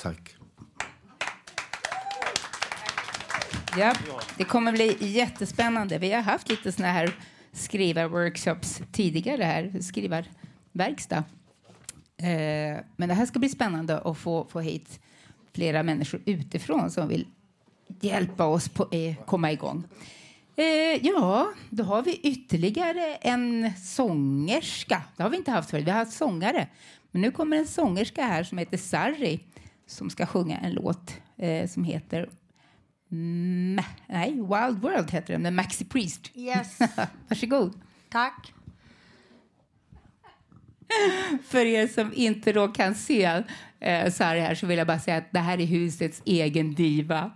Tack. 0.00 0.36
Ja, 3.76 3.94
det 4.36 4.44
kommer 4.44 4.72
bli 4.72 4.96
jättespännande. 5.00 5.98
Vi 5.98 6.12
har 6.12 6.22
haft 6.22 6.48
lite 6.48 6.72
såna 6.72 6.88
här 6.88 7.14
skrivarworkshops 7.52 8.80
tidigare 8.92 9.44
här, 9.44 9.80
skrivarverkstad. 9.80 11.24
Eh, 12.16 12.78
men 12.96 13.08
det 13.08 13.14
här 13.14 13.26
ska 13.26 13.38
bli 13.38 13.48
spännande 13.48 13.98
att 13.98 14.18
få, 14.18 14.46
få 14.50 14.60
hit 14.60 15.00
flera 15.54 15.82
människor 15.82 16.20
utifrån 16.24 16.90
som 16.90 17.08
vill 17.08 17.26
hjälpa 18.00 18.44
oss 18.44 18.68
på, 18.68 18.88
eh, 18.90 19.14
komma 19.26 19.52
igång. 19.52 19.84
Eh, 20.58 21.06
ja, 21.06 21.52
då 21.70 21.84
har 21.84 22.02
vi 22.02 22.20
ytterligare 22.22 23.14
en 23.14 23.72
sångerska. 23.76 25.02
Det 25.16 25.22
har 25.22 25.30
vi 25.30 25.36
inte 25.36 25.50
haft 25.50 25.70
förut. 25.70 25.86
Vi 25.86 25.90
har 25.90 25.98
haft 25.98 26.12
sångare. 26.16 26.68
Men 27.10 27.22
nu 27.22 27.30
kommer 27.30 27.56
en 27.56 27.66
sångerska 27.66 28.24
här 28.24 28.44
som 28.44 28.58
heter 28.58 28.76
Sarri 28.76 29.40
som 29.86 30.10
ska 30.10 30.26
sjunga 30.26 30.58
en 30.58 30.72
låt 30.72 31.12
eh, 31.36 31.68
som 31.68 31.84
heter 31.84 32.28
Ma- 33.10 33.84
nej, 34.06 34.30
Wild 34.32 34.82
World 34.82 35.10
heter 35.10 35.32
den 35.32 35.42
med 35.42 35.52
Maxi 35.52 35.84
Priest. 35.84 36.30
Yes. 36.34 36.78
Varsågod. 37.28 37.80
Tack. 38.10 38.52
För 41.48 41.64
er 41.64 41.86
som 41.86 42.12
inte 42.14 42.52
då 42.52 42.68
kan 42.68 42.94
se 42.94 43.42
eh, 43.80 44.12
Sarri 44.12 44.40
här 44.40 44.54
så 44.54 44.66
vill 44.66 44.78
jag 44.78 44.86
bara 44.86 44.98
säga 45.00 45.16
att 45.16 45.32
det 45.32 45.38
här 45.40 45.60
är 45.60 45.66
husets 45.66 46.22
egen 46.24 46.74
diva. 46.74 47.30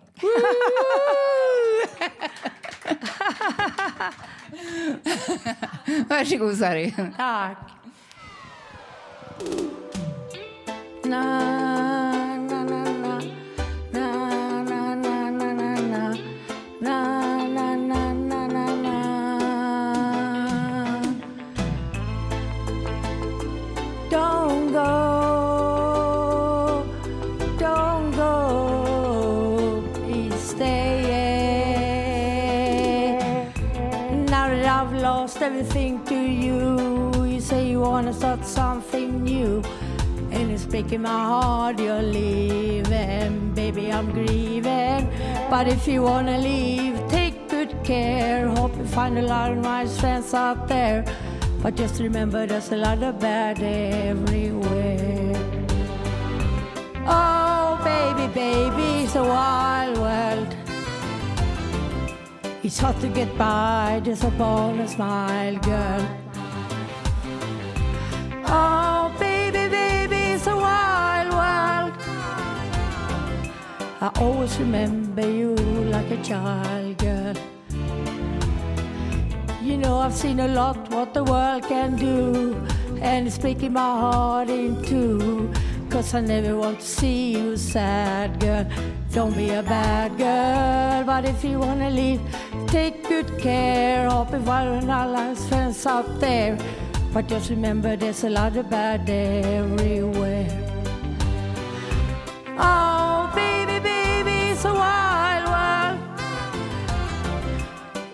Varsågod 6.09 6.59
Sarri. 6.59 6.94
Tack. 7.16 7.59
Na, 11.05 11.82
breaking 40.73 41.03
my 41.03 41.11
heart 41.11 41.79
you're 41.79 42.01
leaving. 42.03 43.53
Baby, 43.55 43.93
I'm 43.93 44.11
grieving. 44.11 45.07
But 45.51 45.68
if 45.68 45.87
you 45.87 46.01
wanna 46.03 46.39
leave, 46.39 46.97
take 47.09 47.37
good 47.51 47.73
care. 47.85 48.49
Hope 48.49 48.75
you 48.79 48.87
find 48.87 49.18
a 49.18 49.23
lot 49.23 49.53
of 49.53 49.59
nice 49.59 50.01
friends 50.01 50.33
out 50.33 50.66
there. 50.68 51.05
But 51.62 51.77
just 51.77 52.01
remember 52.01 52.47
there's 52.47 52.73
a 52.73 52.79
lot 52.79 53.03
of 53.03 53.20
bad 53.20 53.61
everywhere. 53.62 55.37
Oh, 57.07 57.79
baby, 57.85 58.27
baby, 58.33 59.05
it's 59.05 59.14
a 59.14 59.23
wild 59.23 59.99
world. 59.99 60.57
It's 62.62 62.79
hard 62.79 62.99
to 63.03 63.09
get 63.09 63.37
by 63.37 64.01
just 64.03 64.25
upon 64.25 64.81
a 64.81 64.89
smile, 64.89 65.57
girl. 65.59 66.03
Oh, 68.47 69.01
I 74.03 74.11
always 74.16 74.59
remember 74.59 75.24
you 75.30 75.55
like 75.94 76.11
a 76.11 76.20
child, 76.24 76.98
girl. 76.98 77.34
You 79.62 79.76
know, 79.76 79.98
I've 79.98 80.12
seen 80.12 80.40
a 80.40 80.48
lot 80.48 80.90
what 80.90 81.14
the 81.14 81.22
world 81.22 81.62
can 81.68 81.94
do, 81.94 82.57
and 83.00 83.28
it's 83.28 83.38
breaking 83.38 83.74
my 83.74 83.92
heart 84.03 84.50
in 84.50 84.82
two. 84.82 85.53
Cause 85.88 86.14
I 86.14 86.20
never 86.20 86.57
want 86.57 86.80
to 86.80 86.84
see 86.84 87.30
you 87.34 87.57
sad, 87.57 88.40
girl. 88.40 88.66
Don't 89.12 89.36
be 89.36 89.50
a 89.50 89.62
bad 89.62 90.18
girl, 90.18 91.05
but 91.05 91.24
if 91.24 91.44
you 91.44 91.61
wanna 91.61 91.90
leave, 91.90 92.20
take 92.66 93.07
good 93.07 93.38
care. 93.38 94.09
Hope 94.09 94.32
you 94.32 94.40
find 94.40 94.90
our 94.90 95.07
last 95.07 95.48
friends 95.48 95.86
out 95.86 96.18
there. 96.18 96.59
But 97.12 97.28
just 97.28 97.50
remember, 97.50 97.94
there's 97.94 98.24
a 98.24 98.30
lot 98.30 98.57
of 98.57 98.68
bad 98.68 99.09
everywhere. 99.09 100.50
Oh, 102.59 103.01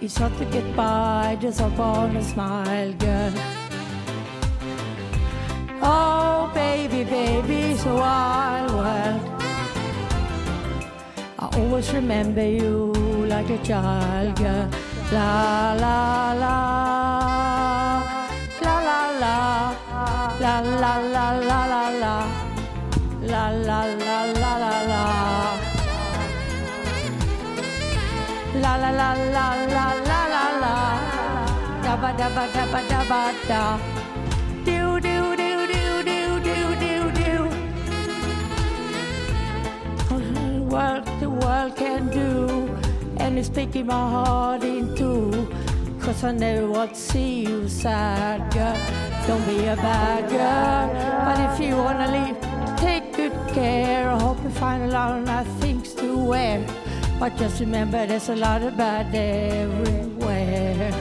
It's 0.08 0.16
hard 0.16 0.38
to 0.38 0.46
get 0.46 0.64
by 0.74 1.36
just 1.38 1.60
upon 1.60 2.16
a 2.16 2.24
smile, 2.24 2.94
girl. 2.94 3.32
Oh, 5.82 6.50
baby, 6.54 7.04
baby, 7.04 7.56
it's 7.72 7.84
a 7.84 7.94
wild 7.94 8.72
world. 8.72 9.20
I 11.38 11.46
always 11.58 11.92
remember 11.92 12.42
you 12.42 12.94
like 13.28 13.50
a 13.50 13.58
child, 13.58 14.34
girl. 14.38 14.70
La 15.12 15.76
la 15.76 16.32
la, 16.42 16.56
la 18.64 18.76
la 18.88 19.00
la, 19.22 19.36
la 20.40 20.60
la 20.82 20.94
la 21.16 21.26
la 21.50 21.60
la 21.72 21.88
la, 22.02 22.16
la 23.20 23.50
la 23.50 23.84
la 23.84 24.24
la 24.24 24.56
la 24.56 24.82
la. 24.88 25.17
La 28.68 28.76
la 28.76 28.90
la 28.90 29.14
la 29.14 29.46
la 29.76 29.86
la 30.10 30.20
la 30.34 30.44
la. 30.62 30.74
Da 31.82 31.96
ba 31.96 32.10
da 32.18 32.28
ba 32.36 32.44
da 32.54 32.64
ba 32.72 32.80
da 32.90 33.00
ba 33.10 33.20
da. 33.48 33.62
Do 34.66 35.00
do 35.00 35.34
do 35.40 35.52
do 35.72 35.84
do 36.08 36.18
do 36.46 36.56
do 36.82 36.92
do. 37.20 37.32
What 40.74 41.02
the 41.18 41.30
world 41.30 41.76
can 41.76 42.10
do, 42.10 42.68
and 43.16 43.38
it's 43.38 43.48
taking 43.48 43.86
my 43.86 44.04
heart 44.14 44.62
in 44.64 44.94
two. 44.94 45.48
Cause 46.02 46.22
I 46.22 46.32
never 46.32 46.68
want 46.68 46.90
to 46.92 47.00
see 47.00 47.44
you 47.48 47.68
sad, 47.68 48.52
girl. 48.52 48.76
Don't 49.26 49.46
be 49.46 49.64
a 49.64 49.76
bad 49.76 50.28
girl. 50.28 50.86
But 51.24 51.38
if 51.48 51.58
you 51.58 51.74
wanna 51.74 52.08
leave, 52.16 52.36
take 52.76 53.16
good 53.16 53.32
care. 53.48 54.10
I 54.10 54.18
hope 54.20 54.36
you 54.44 54.50
find 54.50 54.82
a 54.82 54.88
lot 54.88 55.18
of 55.18 55.24
nice 55.24 55.52
things 55.62 55.94
to 55.94 56.18
wear. 56.18 56.66
But 57.18 57.36
just 57.36 57.58
remember, 57.58 58.06
there's 58.06 58.28
a 58.28 58.36
lot 58.36 58.62
of 58.62 58.76
bad 58.76 59.12
everywhere. 59.12 60.92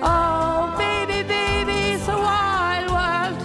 Oh, 0.00 0.74
baby, 0.78 1.22
baby, 1.28 1.92
it's 1.92 2.08
a 2.08 2.16
wild 2.16 2.90
world. 2.90 3.38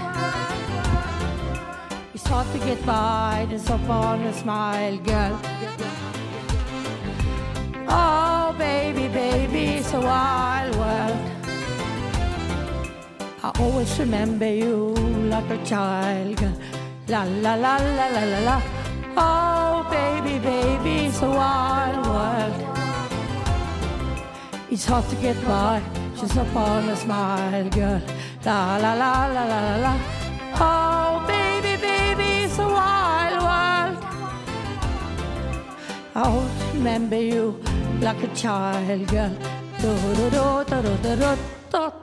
It's 2.13 2.25
hard 2.25 2.47
to 2.53 2.59
get 2.59 2.85
by 2.85 3.45
just 3.49 3.69
upon 3.69 4.21
a 4.21 4.33
smile, 4.33 4.97
girl. 4.99 5.37
Oh, 7.89 8.55
baby, 8.57 9.09
baby, 9.09 9.79
it's 9.79 9.91
a 9.91 9.99
wild 9.99 10.75
world. 10.77 11.19
I 13.43 13.51
always 13.59 13.99
remember 13.99 14.47
you 14.47 14.95
like 15.27 15.49
a 15.49 15.61
child, 15.65 16.37
girl. 16.37 16.53
La 17.09 17.23
la 17.23 17.55
la 17.55 17.75
la 17.75 18.07
la 18.07 18.23
la 18.23 18.39
la. 18.39 18.80
Oh, 19.17 19.87
baby, 19.89 20.39
baby, 20.39 21.07
it's 21.07 21.21
a 21.21 21.29
wild 21.29 22.05
world. 22.05 22.77
It's 24.69 24.85
hard 24.85 25.07
to 25.09 25.15
get 25.17 25.35
by 25.45 25.81
just 26.15 26.35
upon 26.35 26.89
a 26.89 26.95
smile, 26.95 27.69
girl. 27.69 28.01
La 28.45 28.77
la 28.77 28.93
la 28.93 29.25
la 29.27 29.43
la 29.43 29.75
la. 29.77 29.93
Oh, 30.55 31.25
baby, 31.27 31.81
baby, 31.81 32.45
it's 32.45 32.57
a 32.59 32.67
wild 32.67 33.41
world. 33.47 33.97
I'll 36.15 36.49
remember 36.73 37.21
you 37.21 37.59
like 37.99 38.23
a 38.23 38.33
child, 38.35 39.07
girl. 39.07 39.35
Do 39.81 39.95
do 40.15 40.29
do 40.29 40.63
do 40.69 40.81
do 40.81 41.15
do 41.15 41.37
do. 41.71 42.00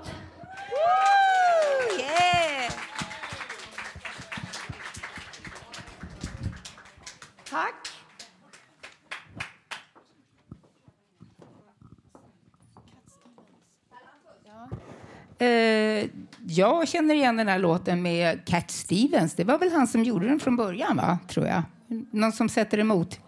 Eh, 15.39 16.07
jag 16.47 16.89
känner 16.89 17.15
igen 17.15 17.37
den 17.37 17.49
här 17.49 17.59
låten 17.59 18.03
med 18.03 18.45
Cat 18.47 18.71
Stevens. 18.71 19.35
Det 19.35 19.45
var 19.45 19.59
väl 19.59 19.73
han 19.73 19.87
som 19.87 20.05
gjorde 20.05 20.29
den 20.29 20.41
från 20.41 20.57
början, 20.57 20.97
va? 20.97 21.19
tror 21.29 21.47
jag. 21.47 21.63
Någon 22.11 22.33
som 22.33 22.49
sätter 22.49 22.79
emot? 22.79 23.21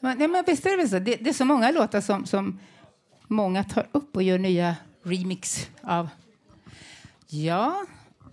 Men- 0.00 0.18
Nej, 0.18 0.28
men 0.28 0.44
visst 0.46 0.66
är 0.66 0.70
det 0.70 0.76
väl 0.76 0.88
så? 0.88 0.98
Det, 0.98 1.16
det 1.16 1.28
är 1.30 1.32
så 1.34 1.44
många 1.44 1.70
låtar 1.70 2.00
som, 2.00 2.26
som 2.26 2.58
många 3.28 3.64
tar 3.64 3.86
upp 3.92 4.16
och 4.16 4.22
gör 4.22 4.38
nya 4.38 4.76
remix 5.02 5.70
av. 5.82 6.08
Ja, 7.28 7.84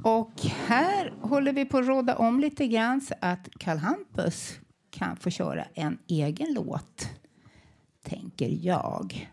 och 0.03 0.31
här 0.67 1.13
håller 1.21 1.53
vi 1.53 1.65
på 1.65 1.77
att 1.77 1.85
råda 1.87 2.15
om 2.15 2.39
lite 2.39 2.67
grann 2.67 3.01
så 3.01 3.13
att 3.19 3.49
Karl 3.59 3.77
Hampus 3.77 4.53
kan 4.91 5.15
få 5.17 5.29
köra 5.29 5.65
en 5.73 5.97
egen 6.07 6.53
låt, 6.53 7.09
tänker 8.03 8.57
jag. 8.61 9.29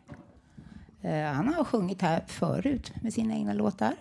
Eh, 1.03 1.25
han 1.25 1.55
har 1.55 1.65
sjungit 1.65 2.03
här 2.03 2.25
förut 2.27 2.93
med 3.03 3.13
sina 3.13 3.35
egna 3.35 3.53
låtar. 3.53 3.97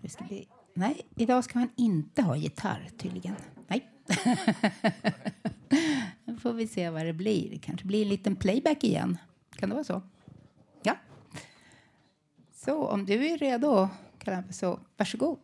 Det 0.00 0.08
ska 0.08 0.24
bli... 0.24 0.48
Nej, 0.74 1.06
idag 1.14 1.44
ska 1.44 1.58
han 1.58 1.70
inte 1.76 2.22
ha 2.22 2.36
gitarr 2.36 2.88
tydligen. 2.98 3.36
Nej. 3.66 3.90
Nu 6.24 6.36
får 6.36 6.52
vi 6.52 6.66
se 6.66 6.90
vad 6.90 7.06
det 7.06 7.12
blir. 7.12 7.50
Det 7.50 7.58
kanske 7.58 7.86
blir 7.86 8.02
en 8.02 8.08
liten 8.08 8.36
playback 8.36 8.84
igen. 8.84 9.18
Kan 9.56 9.68
det 9.68 9.74
vara 9.74 9.84
så? 9.84 10.02
Ja. 10.82 10.96
Så 12.54 12.86
om 12.86 13.06
du 13.06 13.26
är 13.26 13.38
redo, 13.38 13.88
Kalle, 14.18 14.44
så 14.50 14.80
varsågod. 14.96 15.38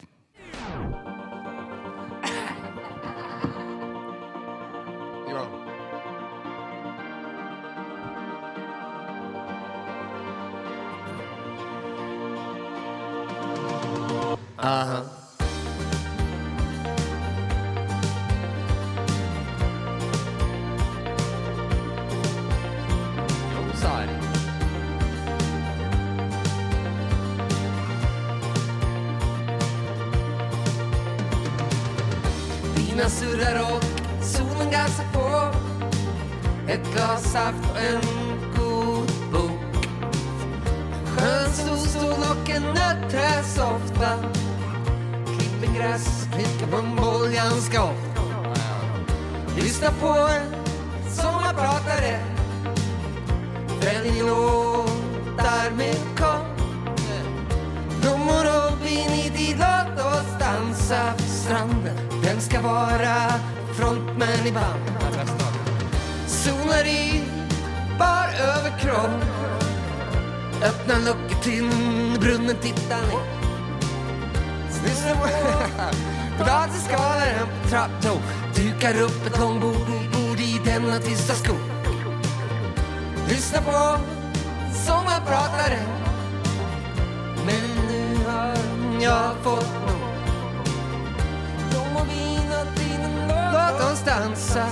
Dansa 94.55 94.67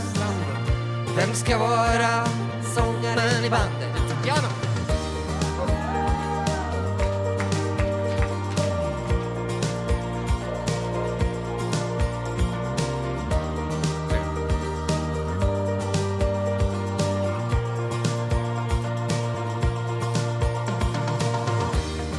Vem 1.17 1.35
ska 1.35 1.59
vara 1.59 2.27
sångaren 2.75 3.45
i 3.45 3.51
bandet? 3.51 4.25
Piano! 4.25 4.49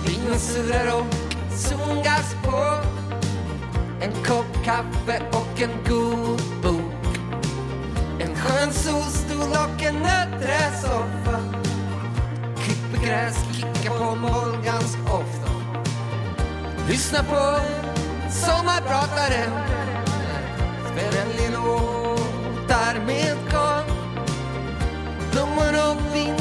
Vinen 0.05 0.39
surrar 0.39 0.99
och 0.99 1.15
solgas 1.55 2.35
på 2.43 2.77
En 4.01 4.23
kopp 4.23 4.65
kaffe 4.65 5.21
och 5.31 5.61
en 5.61 5.69
god 5.89 6.50
en 8.71 8.77
solstol 8.77 9.51
och 9.51 9.83
en 9.83 9.95
nöträsoffa. 9.95 11.39
Klipper 12.63 13.07
gräs, 13.07 13.35
kickar 13.53 13.97
på 13.97 14.15
mål 14.15 14.65
ganska 14.65 15.01
ofta. 15.01 15.51
Lyssna 16.89 17.23
på 17.23 17.59
sommarprataren. 18.29 19.51
Spelar 20.91 21.51
låtar 21.51 23.05
med 23.05 23.37
garn. 23.51 23.85
Blommor 25.31 25.91
och 25.91 26.15
vin, 26.15 26.35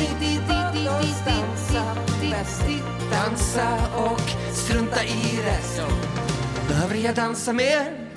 dansa 3.11 3.69
och 3.97 4.31
strunta 4.53 5.05
i 5.05 5.41
resten. 5.45 5.91
Behöver 6.69 6.95
jag 6.95 7.15
dansa 7.15 7.53
mer? 7.53 8.09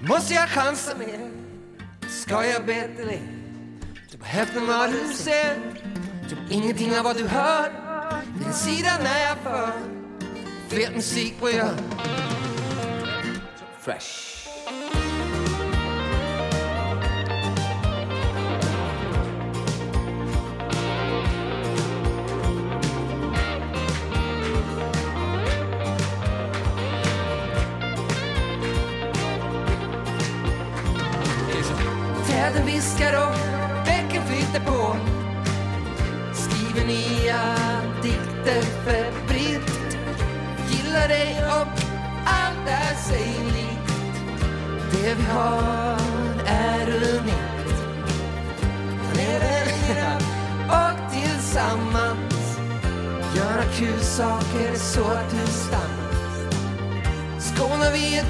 Måste 0.00 0.34
jag 0.34 0.48
chansa 0.48 0.98
mer? 0.98 1.30
Ska 2.08 2.44
jag 2.44 2.66
be 2.66 2.88
till 2.96 3.06
dig? 3.06 3.37
Hälften 4.28 4.62
av 4.62 4.68
vad 4.68 4.90
du 4.90 5.14
ser. 5.14 5.54
tror 6.28 6.28
typ 6.28 6.50
ingenting 6.50 6.98
av 6.98 7.04
vad 7.04 7.16
du 7.16 7.28
hör. 7.28 7.72
Din 8.38 8.52
sida 8.52 8.90
när 9.02 9.20
jag 9.20 9.38
för. 9.38 9.72
Fet 10.68 10.94
musik 10.94 11.40
på 11.40 11.50
jag. 11.50 11.70
Fresh. 13.80 14.27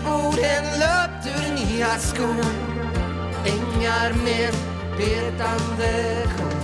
Orden 0.08 0.64
löpt 0.78 1.26
ur 1.26 1.54
nya 1.54 1.98
skor. 1.98 2.44
Ängar 3.46 4.12
med 4.24 4.54
betande 4.96 6.26
kor. 6.36 6.57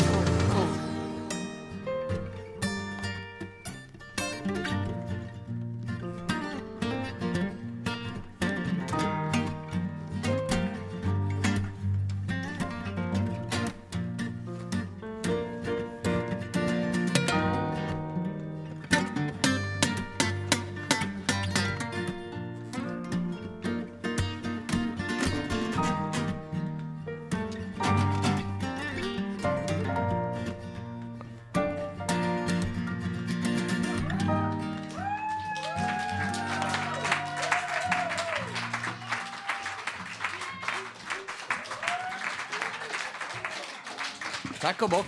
Tack 44.64 44.82
och 44.82 44.90
bock. 44.90 45.06